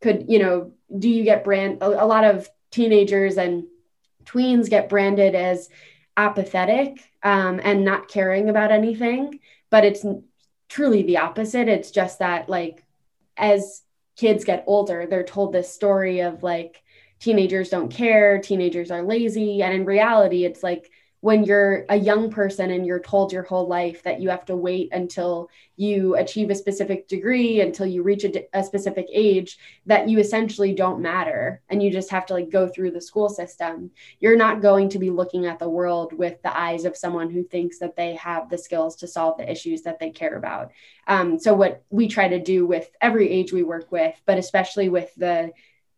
could 0.01 0.25
you 0.29 0.37
know 0.37 0.73
do 0.99 1.09
you 1.09 1.23
get 1.23 1.43
brand 1.43 1.81
a, 1.81 2.03
a 2.03 2.05
lot 2.05 2.23
of 2.23 2.47
teenagers 2.69 3.37
and 3.37 3.63
tweens 4.23 4.69
get 4.69 4.87
branded 4.87 5.33
as 5.33 5.67
apathetic 6.15 7.11
um, 7.23 7.59
and 7.63 7.83
not 7.83 8.07
caring 8.07 8.49
about 8.49 8.71
anything 8.71 9.39
but 9.71 9.83
it's 9.83 10.05
truly 10.69 11.01
the 11.01 11.17
opposite 11.17 11.67
it's 11.67 11.89
just 11.89 12.19
that 12.19 12.49
like 12.49 12.85
as 13.35 13.81
kids 14.21 14.45
get 14.45 14.63
older 14.67 15.07
they're 15.07 15.23
told 15.23 15.51
this 15.51 15.73
story 15.73 16.19
of 16.19 16.43
like 16.43 16.83
teenagers 17.19 17.69
don't 17.69 17.91
care 17.91 18.39
teenagers 18.39 18.91
are 18.91 19.01
lazy 19.01 19.63
and 19.63 19.73
in 19.73 19.83
reality 19.83 20.45
it's 20.45 20.61
like 20.61 20.91
when 21.21 21.43
you're 21.43 21.85
a 21.89 21.95
young 21.95 22.31
person 22.31 22.71
and 22.71 22.85
you're 22.85 22.99
told 22.99 23.31
your 23.31 23.43
whole 23.43 23.67
life 23.67 24.01
that 24.03 24.19
you 24.19 24.29
have 24.29 24.43
to 24.43 24.55
wait 24.55 24.89
until 24.91 25.49
you 25.75 26.15
achieve 26.15 26.49
a 26.49 26.55
specific 26.55 27.07
degree 27.07 27.61
until 27.61 27.85
you 27.85 28.01
reach 28.01 28.25
a, 28.25 28.63
specific 28.63 29.05
age 29.13 29.57
that 29.85 30.09
you 30.09 30.17
essentially 30.19 30.73
don't 30.73 30.99
matter 30.99 31.61
and 31.69 31.81
you 31.81 31.91
just 31.91 32.09
have 32.09 32.25
to 32.25 32.33
like 32.33 32.49
go 32.49 32.67
through 32.67 32.89
the 32.89 32.99
school 32.99 33.29
system. 33.29 33.91
You're 34.19 34.35
not 34.35 34.61
going 34.61 34.89
to 34.89 34.99
be 34.99 35.11
looking 35.11 35.45
at 35.45 35.59
the 35.59 35.69
world 35.69 36.11
with 36.11 36.41
the 36.41 36.57
eyes 36.57 36.85
of 36.85 36.97
someone 36.97 37.29
who 37.29 37.43
thinks 37.43 37.77
that 37.79 37.95
they 37.95 38.15
have 38.15 38.49
the 38.49 38.57
skills 38.57 38.95
to 38.97 39.07
solve 39.07 39.37
the 39.37 39.49
issues 39.49 39.83
that 39.83 39.99
they 39.99 40.09
care 40.09 40.35
about. 40.35 40.71
Um, 41.07 41.37
so 41.37 41.53
what 41.53 41.83
we 41.91 42.07
try 42.07 42.29
to 42.29 42.39
do 42.39 42.65
with 42.65 42.89
every 42.99 43.29
age 43.29 43.53
we 43.53 43.63
work 43.63 43.91
with 43.91 44.19
but 44.25 44.39
especially 44.39 44.89
with 44.89 45.13
the 45.15 45.51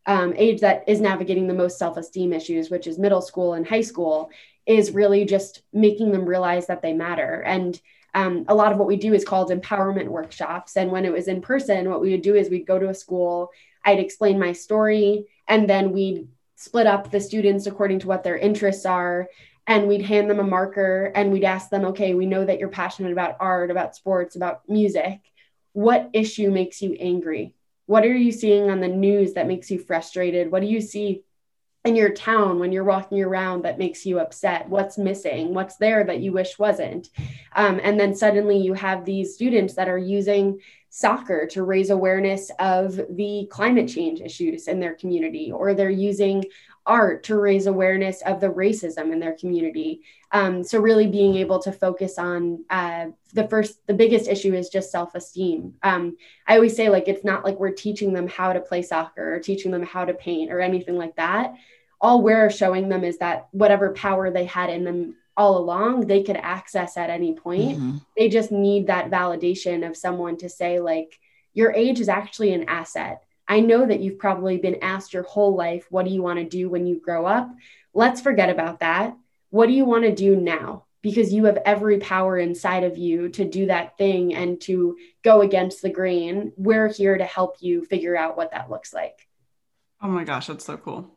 um, 0.05 0.33
age 0.35 0.59
that 0.61 0.83
is 0.87 0.99
navigating 0.99 1.47
the 1.47 1.53
most 1.53 1.79
self-esteem 1.79 2.33
issues 2.33 2.69
which 2.69 2.87
is 2.87 2.99
middle 2.99 3.21
school 3.21 3.53
and 3.53 3.65
high 3.65 3.81
school 3.81 4.29
is 4.65 4.91
really 4.91 5.25
just 5.25 5.61
making 5.73 6.11
them 6.11 6.25
realize 6.25 6.67
that 6.67 6.81
they 6.81 6.93
matter. 6.93 7.41
And 7.45 7.79
um, 8.13 8.45
a 8.47 8.55
lot 8.55 8.71
of 8.71 8.77
what 8.77 8.87
we 8.87 8.97
do 8.97 9.13
is 9.13 9.25
called 9.25 9.49
empowerment 9.49 10.07
workshops. 10.07 10.77
And 10.77 10.91
when 10.91 11.05
it 11.05 11.11
was 11.11 11.27
in 11.27 11.41
person, 11.41 11.89
what 11.89 12.01
we 12.01 12.11
would 12.11 12.21
do 12.21 12.35
is 12.35 12.49
we'd 12.49 12.67
go 12.67 12.79
to 12.79 12.89
a 12.89 12.93
school, 12.93 13.51
I'd 13.83 13.99
explain 13.99 14.39
my 14.39 14.53
story, 14.53 15.25
and 15.47 15.69
then 15.69 15.91
we'd 15.91 16.27
split 16.55 16.87
up 16.87 17.11
the 17.11 17.19
students 17.19 17.65
according 17.65 17.99
to 17.99 18.07
what 18.07 18.23
their 18.23 18.37
interests 18.37 18.85
are. 18.85 19.27
And 19.65 19.87
we'd 19.87 20.01
hand 20.01 20.29
them 20.29 20.41
a 20.41 20.43
marker 20.43 21.11
and 21.15 21.31
we'd 21.31 21.45
ask 21.45 21.69
them, 21.69 21.85
okay, 21.85 22.13
we 22.13 22.25
know 22.25 22.43
that 22.43 22.59
you're 22.59 22.67
passionate 22.67 23.13
about 23.13 23.37
art, 23.39 23.71
about 23.71 23.95
sports, 23.95 24.35
about 24.35 24.67
music. 24.67 25.21
What 25.71 26.09
issue 26.11 26.51
makes 26.51 26.81
you 26.81 26.97
angry? 26.99 27.55
What 27.85 28.03
are 28.03 28.13
you 28.13 28.33
seeing 28.33 28.69
on 28.69 28.81
the 28.81 28.89
news 28.89 29.33
that 29.33 29.47
makes 29.47 29.71
you 29.71 29.79
frustrated? 29.79 30.51
What 30.51 30.61
do 30.61 30.67
you 30.67 30.81
see 30.81 31.23
in 31.85 31.95
your 31.95 32.11
town 32.11 32.59
when 32.59 32.71
you're 32.71 32.83
walking 32.83 33.21
around 33.21 33.63
that 33.63 33.77
makes 33.77 34.05
you 34.05 34.19
upset? 34.19 34.69
What's 34.69 34.97
missing? 34.97 35.53
What's 35.53 35.75
there 35.77 36.03
that 36.05 36.19
you 36.19 36.31
wish 36.31 36.57
wasn't? 36.57 37.09
Um, 37.55 37.79
and 37.83 37.99
then 37.99 38.15
suddenly 38.15 38.57
you 38.57 38.73
have 38.73 39.03
these 39.03 39.35
students 39.35 39.73
that 39.75 39.89
are 39.89 39.97
using 39.97 40.59
soccer 40.89 41.47
to 41.47 41.63
raise 41.63 41.89
awareness 41.89 42.51
of 42.59 42.99
the 43.09 43.47
climate 43.51 43.89
change 43.89 44.21
issues 44.21 44.67
in 44.67 44.79
their 44.79 44.93
community 44.93 45.51
or 45.51 45.73
they're 45.73 45.89
using 45.89 46.43
art 46.85 47.23
to 47.23 47.39
raise 47.39 47.65
awareness 47.65 48.21
of 48.23 48.39
the 48.39 48.49
racism 48.49 49.11
in 49.13 49.19
their 49.19 49.33
community. 49.33 50.01
Um, 50.31 50.63
so 50.63 50.79
really 50.79 51.07
being 51.07 51.35
able 51.35 51.59
to 51.59 51.71
focus 51.71 52.17
on 52.17 52.65
uh, 52.69 53.07
the 53.33 53.47
first 53.47 53.85
the 53.87 53.93
biggest 53.93 54.27
issue 54.27 54.53
is 54.53 54.69
just 54.69 54.91
self-esteem. 54.91 55.75
Um, 55.83 56.17
i 56.47 56.55
always 56.55 56.75
say 56.75 56.89
like 56.89 57.07
it's 57.07 57.23
not 57.23 57.45
like 57.45 57.59
we're 57.59 57.71
teaching 57.71 58.13
them 58.13 58.27
how 58.27 58.51
to 58.53 58.59
play 58.59 58.81
soccer 58.81 59.35
or 59.35 59.39
teaching 59.39 59.71
them 59.71 59.83
how 59.83 60.05
to 60.05 60.13
paint 60.13 60.51
or 60.51 60.59
anything 60.59 60.97
like 60.97 61.15
that. 61.15 61.53
All 62.01 62.21
we're 62.21 62.49
showing 62.49 62.89
them 62.89 63.03
is 63.03 63.17
that 63.19 63.47
whatever 63.51 63.93
power 63.93 64.29
they 64.29 64.45
had 64.45 64.69
in 64.69 64.83
them 64.83 65.15
all 65.35 65.57
along 65.57 66.05
they 66.05 66.21
could 66.21 66.37
access 66.37 66.97
at 66.97 67.09
any 67.09 67.33
point. 67.33 67.77
Mm-hmm. 67.77 67.97
they 68.17 68.29
just 68.29 68.51
need 68.51 68.87
that 68.87 69.09
validation 69.09 69.87
of 69.87 69.97
someone 69.97 70.37
to 70.37 70.49
say 70.49 70.79
like 70.79 71.19
your 71.53 71.71
age 71.71 71.99
is 71.99 72.09
actually 72.09 72.53
an 72.53 72.67
asset 72.67 73.23
i 73.47 73.59
know 73.59 73.85
that 73.85 73.99
you've 73.99 74.19
probably 74.19 74.57
been 74.57 74.77
asked 74.81 75.13
your 75.13 75.23
whole 75.23 75.55
life 75.55 75.85
what 75.89 76.05
do 76.05 76.11
you 76.11 76.21
want 76.21 76.39
to 76.39 76.45
do 76.45 76.69
when 76.69 76.85
you 76.85 76.99
grow 76.99 77.25
up 77.25 77.49
let's 77.93 78.21
forget 78.21 78.49
about 78.49 78.79
that 78.79 79.15
what 79.49 79.67
do 79.67 79.73
you 79.73 79.85
want 79.85 80.03
to 80.03 80.13
do 80.13 80.35
now 80.35 80.85
because 81.01 81.33
you 81.33 81.45
have 81.45 81.57
every 81.65 81.99
power 81.99 82.37
inside 82.37 82.83
of 82.85 82.97
you 82.97 83.27
to 83.27 83.43
do 83.43 83.65
that 83.65 83.97
thing 83.97 84.33
and 84.33 84.61
to 84.61 84.97
go 85.23 85.41
against 85.41 85.81
the 85.81 85.89
grain 85.89 86.51
we're 86.57 86.91
here 86.91 87.17
to 87.17 87.25
help 87.25 87.57
you 87.59 87.83
figure 87.85 88.15
out 88.15 88.37
what 88.37 88.51
that 88.51 88.69
looks 88.69 88.93
like 88.93 89.27
oh 90.01 90.07
my 90.07 90.23
gosh 90.23 90.47
that's 90.47 90.65
so 90.65 90.77
cool 90.77 91.09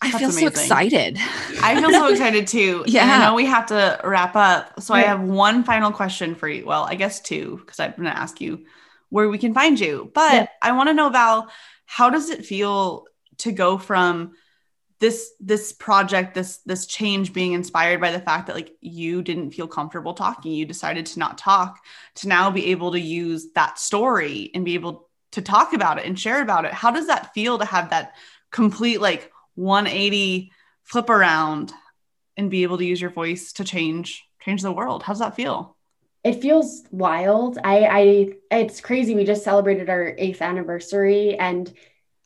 I 0.00 0.10
feel 0.10 0.28
amazing. 0.28 0.40
so 0.40 0.46
excited. 0.48 1.18
I 1.62 1.80
feel 1.80 1.90
so 1.90 2.08
excited 2.08 2.46
too. 2.46 2.84
Yeah. 2.86 3.02
And 3.06 3.10
I 3.10 3.26
know 3.26 3.34
we 3.34 3.46
have 3.46 3.66
to 3.66 4.00
wrap 4.04 4.36
up. 4.36 4.80
So 4.80 4.94
right. 4.94 5.04
I 5.04 5.08
have 5.08 5.22
one 5.22 5.64
final 5.64 5.90
question 5.90 6.34
for 6.34 6.48
you. 6.48 6.66
Well, 6.66 6.84
I 6.84 6.96
guess 6.96 7.20
two, 7.20 7.58
because 7.64 7.80
I'm 7.80 7.92
going 7.92 8.04
to 8.04 8.16
ask 8.16 8.40
you 8.40 8.66
where 9.08 9.28
we 9.28 9.38
can 9.38 9.54
find 9.54 9.78
you. 9.78 10.10
But 10.14 10.32
yeah. 10.32 10.46
I 10.62 10.72
want 10.72 10.88
to 10.88 10.94
know, 10.94 11.10
Val, 11.10 11.50
how 11.84 12.10
does 12.10 12.30
it 12.30 12.44
feel 12.44 13.06
to 13.38 13.52
go 13.52 13.78
from 13.78 14.32
this 14.98 15.32
this 15.40 15.72
project 15.74 16.34
this 16.34 16.58
this 16.64 16.86
change 16.86 17.34
being 17.34 17.52
inspired 17.52 18.00
by 18.00 18.12
the 18.12 18.18
fact 18.18 18.46
that 18.46 18.56
like 18.56 18.74
you 18.80 19.20
didn't 19.20 19.50
feel 19.50 19.68
comfortable 19.68 20.14
talking 20.14 20.52
you 20.52 20.64
decided 20.64 21.04
to 21.04 21.18
not 21.18 21.36
talk 21.36 21.80
to 22.14 22.28
now 22.28 22.50
be 22.50 22.70
able 22.70 22.92
to 22.92 22.98
use 22.98 23.48
that 23.54 23.78
story 23.78 24.50
and 24.54 24.64
be 24.64 24.72
able 24.72 25.10
to 25.32 25.42
talk 25.42 25.74
about 25.74 25.98
it 25.98 26.06
and 26.06 26.18
share 26.18 26.40
about 26.40 26.64
it 26.64 26.72
how 26.72 26.90
does 26.90 27.08
that 27.08 27.34
feel 27.34 27.58
to 27.58 27.66
have 27.66 27.90
that 27.90 28.14
complete 28.50 28.98
like 28.98 29.30
180 29.56 30.50
flip 30.84 31.10
around 31.10 31.74
and 32.38 32.50
be 32.50 32.62
able 32.62 32.78
to 32.78 32.84
use 32.86 33.00
your 33.00 33.10
voice 33.10 33.52
to 33.52 33.64
change 33.64 34.26
change 34.46 34.62
the 34.62 34.72
world. 34.72 35.02
how 35.02 35.12
does 35.12 35.20
that 35.20 35.34
feel? 35.34 35.75
It 36.26 36.42
feels 36.42 36.82
wild. 36.90 37.56
I 37.62 37.86
I 37.86 38.32
it's 38.50 38.80
crazy. 38.80 39.14
We 39.14 39.24
just 39.24 39.44
celebrated 39.44 39.88
our 39.88 40.12
8th 40.18 40.42
anniversary 40.42 41.36
and 41.38 41.72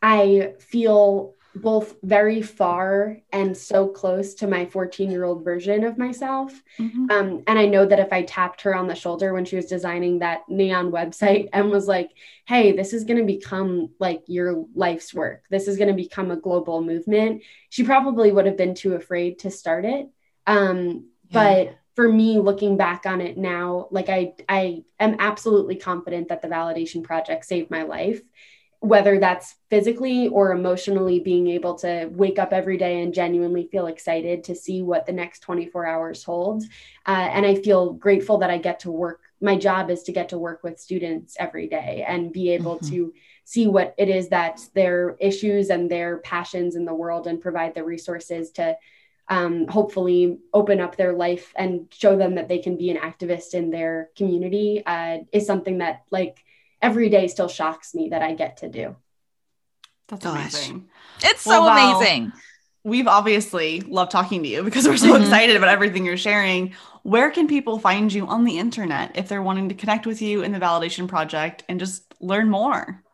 I 0.01 0.55
feel 0.59 1.35
both 1.55 1.97
very 2.03 2.41
far 2.41 3.19
and 3.31 3.55
so 3.55 3.89
close 3.89 4.35
to 4.37 4.47
my 4.47 4.65
14 4.65 5.11
year 5.11 5.25
old 5.25 5.45
version 5.45 5.85
of 5.85 5.99
myself. 5.99 6.63
Mm-hmm. 6.79 7.11
Um, 7.11 7.43
and 7.47 7.59
I 7.59 7.67
know 7.67 7.85
that 7.85 7.99
if 7.99 8.11
I 8.11 8.23
tapped 8.23 8.63
her 8.63 8.75
on 8.75 8.87
the 8.87 8.95
shoulder 8.95 9.35
when 9.35 9.45
she 9.45 9.57
was 9.57 9.67
designing 9.67 10.21
that 10.21 10.49
neon 10.49 10.91
website 10.93 11.51
and 11.53 11.71
was 11.71 11.87
like, 11.87 12.11
hey, 12.47 12.73
this 12.73 12.95
is 12.95 13.05
going 13.05 13.19
to 13.19 13.27
become 13.27 13.91
like 13.99 14.23
your 14.29 14.65
life's 14.75 15.13
work, 15.13 15.43
this 15.51 15.69
is 15.69 15.77
going 15.77 15.89
to 15.89 16.03
become 16.03 16.31
a 16.31 16.41
global 16.41 16.81
movement, 16.81 17.43
she 17.69 17.85
probably 17.85 18.33
would 18.33 18.47
have 18.47 18.57
been 18.57 18.75
too 18.75 18.95
afraid 18.95 19.41
to 19.41 19.51
start 19.51 19.85
it. 19.85 20.09
Um, 20.47 21.11
Yeah. 21.29 21.33
But 21.33 21.80
for 22.01 22.09
me, 22.09 22.39
looking 22.39 22.79
back 22.79 23.05
on 23.05 23.21
it 23.21 23.37
now, 23.37 23.87
like 23.91 24.09
I, 24.09 24.33
I 24.49 24.85
am 24.99 25.17
absolutely 25.19 25.77
confident 25.77 26.29
that 26.29 26.41
the 26.41 26.49
validation 26.49 27.05
project 27.05 27.45
saved 27.45 27.71
my 27.71 27.83
life 27.83 28.23
whether 28.83 29.19
that's 29.19 29.57
physically 29.69 30.29
or 30.29 30.53
emotionally 30.53 31.21
being 31.21 31.49
able 31.49 31.75
to 31.75 32.09
wake 32.13 32.39
up 32.39 32.51
every 32.51 32.79
day 32.79 33.03
and 33.03 33.13
genuinely 33.13 33.69
feel 33.71 33.89
excited 33.89 34.43
to 34.43 34.55
see 34.55 34.81
what 34.81 35.05
the 35.05 35.13
next 35.13 35.41
24 35.41 35.87
hours 35.87 36.25
holds. 36.25 36.65
Uh, 37.05 37.29
and 37.31 37.45
I 37.45 37.57
feel 37.57 37.93
grateful 37.93 38.39
that 38.39 38.49
I 38.49 38.57
get 38.57 38.81
to 38.81 38.91
work. 38.91 39.21
My 39.43 39.59
job 39.59 39.91
is 39.91 40.05
to 40.05 40.13
get 40.13 40.31
to 40.31 40.39
work 40.39 40.65
with 40.65 40.81
students 40.81 41.37
every 41.39 41.69
day 41.69 42.07
and 42.09 42.33
be 42.33 42.53
able 42.53 42.77
mm-hmm. 42.77 42.89
to 42.89 43.13
see 43.45 43.67
what 43.67 43.95
it 43.99 44.09
is 44.09 44.31
that 44.31 44.63
their 44.75 45.15
issues 45.21 45.69
and 45.69 45.91
their 45.91 46.17
passions 46.19 46.75
in 46.75 46.87
the 46.87 46.95
world 46.95 47.27
and 47.27 47.39
provide 47.39 47.75
the 47.75 47.85
resources 47.85 48.51
to 48.53 48.79
um, 49.31 49.69
hopefully 49.69 50.39
open 50.53 50.81
up 50.81 50.97
their 50.97 51.13
life 51.13 51.55
and 51.57 51.87
show 51.91 52.17
them 52.17 52.35
that 52.35 52.49
they 52.49 52.59
can 52.59 52.77
be 52.77 52.91
an 52.91 52.97
activist 52.97 53.55
in 53.55 53.71
their 53.71 54.11
community 54.17 54.83
uh, 54.85 55.19
is 55.33 55.47
something 55.47 55.79
that 55.79 56.03
like 56.11 56.45
every 56.83 57.09
day 57.09 57.29
still 57.29 57.49
shocks 57.49 57.95
me 57.95 58.09
that 58.09 58.23
I 58.23 58.35
get 58.35 58.59
to 58.59 58.69
do. 58.69 58.97
That's 60.09 60.25
Gosh. 60.25 60.35
amazing. 60.35 60.89
It's 61.23 61.43
so 61.43 61.63
well, 61.63 62.01
amazing. 62.01 62.33
We've 62.83 63.07
obviously 63.07 63.83
loved 63.83 64.11
talking 64.11 64.43
to 64.43 64.49
you 64.49 64.65
because 64.65 64.89
we're 64.89 64.97
so 64.97 65.13
mm-hmm. 65.13 65.23
excited 65.23 65.55
about 65.55 65.69
everything 65.69 66.05
you're 66.05 66.17
sharing. 66.17 66.75
Where 67.05 67.31
can 67.31 67.47
people 67.47 67.79
find 67.79 68.13
you 68.13 68.27
on 68.27 68.45
the 68.45 68.59
internet 68.59 69.17
if 69.17 69.29
they're 69.29 69.43
wanting 69.43 69.69
to 69.69 69.75
connect 69.77 70.07
with 70.07 70.21
you 70.21 70.43
in 70.43 70.51
the 70.51 70.59
validation 70.59 71.07
project 71.07 71.63
and 71.69 71.79
just 71.79 72.03
learn 72.21 72.51
more? 72.51 73.05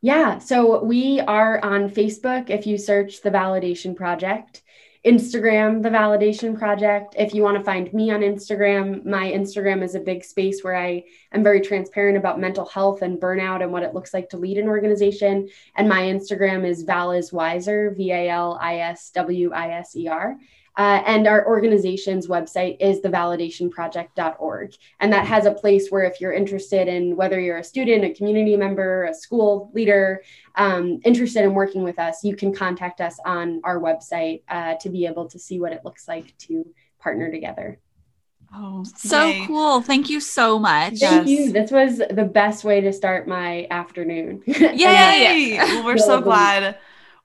Yeah, 0.00 0.38
so 0.38 0.84
we 0.84 1.18
are 1.20 1.58
on 1.64 1.90
Facebook 1.90 2.50
if 2.50 2.66
you 2.66 2.78
search 2.78 3.22
the 3.22 3.30
validation 3.30 3.96
project. 3.96 4.62
Instagram, 5.06 5.84
the 5.84 5.88
validation 5.88 6.58
project. 6.58 7.14
If 7.16 7.32
you 7.32 7.44
want 7.44 7.56
to 7.56 7.62
find 7.62 7.92
me 7.94 8.10
on 8.10 8.22
Instagram, 8.22 9.04
my 9.04 9.30
Instagram 9.30 9.84
is 9.84 9.94
a 9.94 10.00
big 10.00 10.24
space 10.24 10.64
where 10.64 10.74
I 10.74 11.04
am 11.32 11.44
very 11.44 11.60
transparent 11.60 12.18
about 12.18 12.40
mental 12.40 12.66
health 12.66 13.02
and 13.02 13.16
burnout 13.16 13.62
and 13.62 13.70
what 13.70 13.84
it 13.84 13.94
looks 13.94 14.12
like 14.12 14.28
to 14.30 14.36
lead 14.36 14.58
an 14.58 14.66
organization. 14.66 15.48
And 15.76 15.88
my 15.88 16.02
Instagram 16.02 16.66
is 16.66 16.82
Val 16.82 17.12
is 17.12 17.32
Wiser, 17.32 17.94
V 17.96 18.10
A 18.10 18.28
L 18.30 18.58
I 18.60 18.78
S 18.78 19.10
W 19.10 19.52
I 19.52 19.74
S 19.74 19.94
E 19.94 20.08
R. 20.08 20.36
Uh, 20.76 21.02
and 21.06 21.26
our 21.26 21.46
organization's 21.46 22.26
website 22.26 22.76
is 22.80 23.00
thevalidationproject.org. 23.00 24.74
And 25.00 25.12
that 25.12 25.26
has 25.26 25.46
a 25.46 25.52
place 25.52 25.88
where, 25.88 26.04
if 26.04 26.20
you're 26.20 26.32
interested 26.32 26.86
in 26.86 27.16
whether 27.16 27.40
you're 27.40 27.58
a 27.58 27.64
student, 27.64 28.04
a 28.04 28.12
community 28.12 28.56
member, 28.56 29.04
a 29.04 29.14
school 29.14 29.70
leader, 29.74 30.22
um, 30.56 31.00
interested 31.04 31.44
in 31.44 31.54
working 31.54 31.82
with 31.82 31.98
us, 31.98 32.22
you 32.22 32.36
can 32.36 32.54
contact 32.54 33.00
us 33.00 33.18
on 33.24 33.60
our 33.64 33.80
website 33.80 34.42
uh, 34.48 34.74
to 34.74 34.90
be 34.90 35.06
able 35.06 35.28
to 35.28 35.38
see 35.38 35.58
what 35.60 35.72
it 35.72 35.82
looks 35.84 36.06
like 36.06 36.36
to 36.38 36.66
partner 36.98 37.30
together. 37.30 37.78
Oh, 38.54 38.84
so 38.96 39.26
yay. 39.26 39.46
cool. 39.46 39.80
Thank 39.80 40.08
you 40.08 40.20
so 40.20 40.58
much. 40.58 40.98
Thank 40.98 41.26
yes. 41.26 41.28
you. 41.28 41.52
This 41.52 41.70
was 41.70 41.98
the 41.98 42.24
best 42.24 42.64
way 42.64 42.80
to 42.80 42.92
start 42.92 43.26
my 43.26 43.66
afternoon. 43.70 44.42
Yay. 44.46 45.56
well, 45.58 45.84
we're 45.84 45.98
so 46.12 46.20
glad 46.20 46.76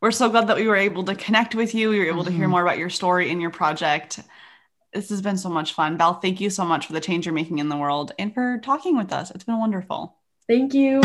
we're 0.01 0.11
so 0.11 0.29
glad 0.29 0.47
that 0.47 0.57
we 0.57 0.67
were 0.67 0.75
able 0.75 1.03
to 1.03 1.15
connect 1.15 1.53
with 1.55 1.75
you. 1.75 1.89
We 1.89 1.99
were 1.99 2.05
able 2.05 2.21
mm-hmm. 2.21 2.25
to 2.25 2.31
hear 2.31 2.43
mm-hmm. 2.45 2.51
more 2.51 2.63
about 2.63 2.79
your 2.79 2.89
story 2.89 3.29
and 3.29 3.39
your 3.39 3.51
project. 3.51 4.19
This 4.93 5.09
has 5.09 5.21
been 5.21 5.37
so 5.37 5.47
much 5.47 5.73
fun. 5.73 5.97
Val, 5.97 6.15
thank 6.15 6.41
you 6.41 6.49
so 6.49 6.65
much 6.65 6.87
for 6.87 6.93
the 6.93 6.99
change 6.99 7.25
you're 7.25 7.33
making 7.33 7.59
in 7.59 7.69
the 7.69 7.77
world 7.77 8.11
and 8.19 8.33
for 8.33 8.59
talking 8.63 8.97
with 8.97 9.13
us. 9.13 9.31
It's 9.31 9.45
been 9.45 9.59
wonderful. 9.59 10.17
Thank 10.47 10.73
you. 10.73 11.01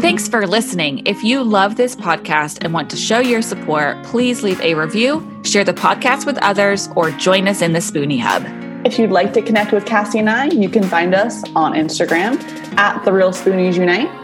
Thanks 0.00 0.28
for 0.28 0.46
listening. 0.46 1.06
If 1.06 1.24
you 1.24 1.42
love 1.42 1.76
this 1.76 1.96
podcast 1.96 2.62
and 2.62 2.72
want 2.72 2.88
to 2.90 2.96
show 2.96 3.18
your 3.18 3.42
support, 3.42 4.02
please 4.04 4.42
leave 4.42 4.60
a 4.60 4.74
review, 4.74 5.40
share 5.44 5.64
the 5.64 5.74
podcast 5.74 6.24
with 6.24 6.38
others, 6.38 6.88
or 6.94 7.10
join 7.10 7.48
us 7.48 7.62
in 7.62 7.72
the 7.72 7.80
Spoonie 7.80 8.20
Hub. 8.20 8.44
If 8.86 8.98
you'd 8.98 9.10
like 9.10 9.32
to 9.32 9.42
connect 9.42 9.72
with 9.72 9.86
Cassie 9.86 10.18
and 10.18 10.30
I, 10.30 10.46
you 10.46 10.68
can 10.68 10.84
find 10.84 11.14
us 11.14 11.42
on 11.56 11.72
Instagram 11.72 12.40
at 12.78 13.02
The 13.04 13.12
Real 13.12 13.32
Spoonies 13.32 13.76
Unite 13.76 14.23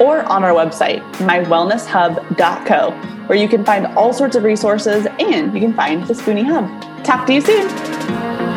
or 0.00 0.22
on 0.24 0.42
our 0.42 0.52
website, 0.52 1.00
mywellnesshub.co, 1.16 2.90
where 3.26 3.38
you 3.38 3.48
can 3.48 3.64
find 3.64 3.86
all 3.88 4.12
sorts 4.12 4.34
of 4.34 4.42
resources 4.42 5.06
and 5.18 5.54
you 5.54 5.60
can 5.60 5.74
find 5.74 6.06
the 6.06 6.14
Spoonie 6.14 6.44
Hub. 6.44 7.04
Talk 7.04 7.26
to 7.26 7.34
you 7.34 7.40
soon. 7.40 8.49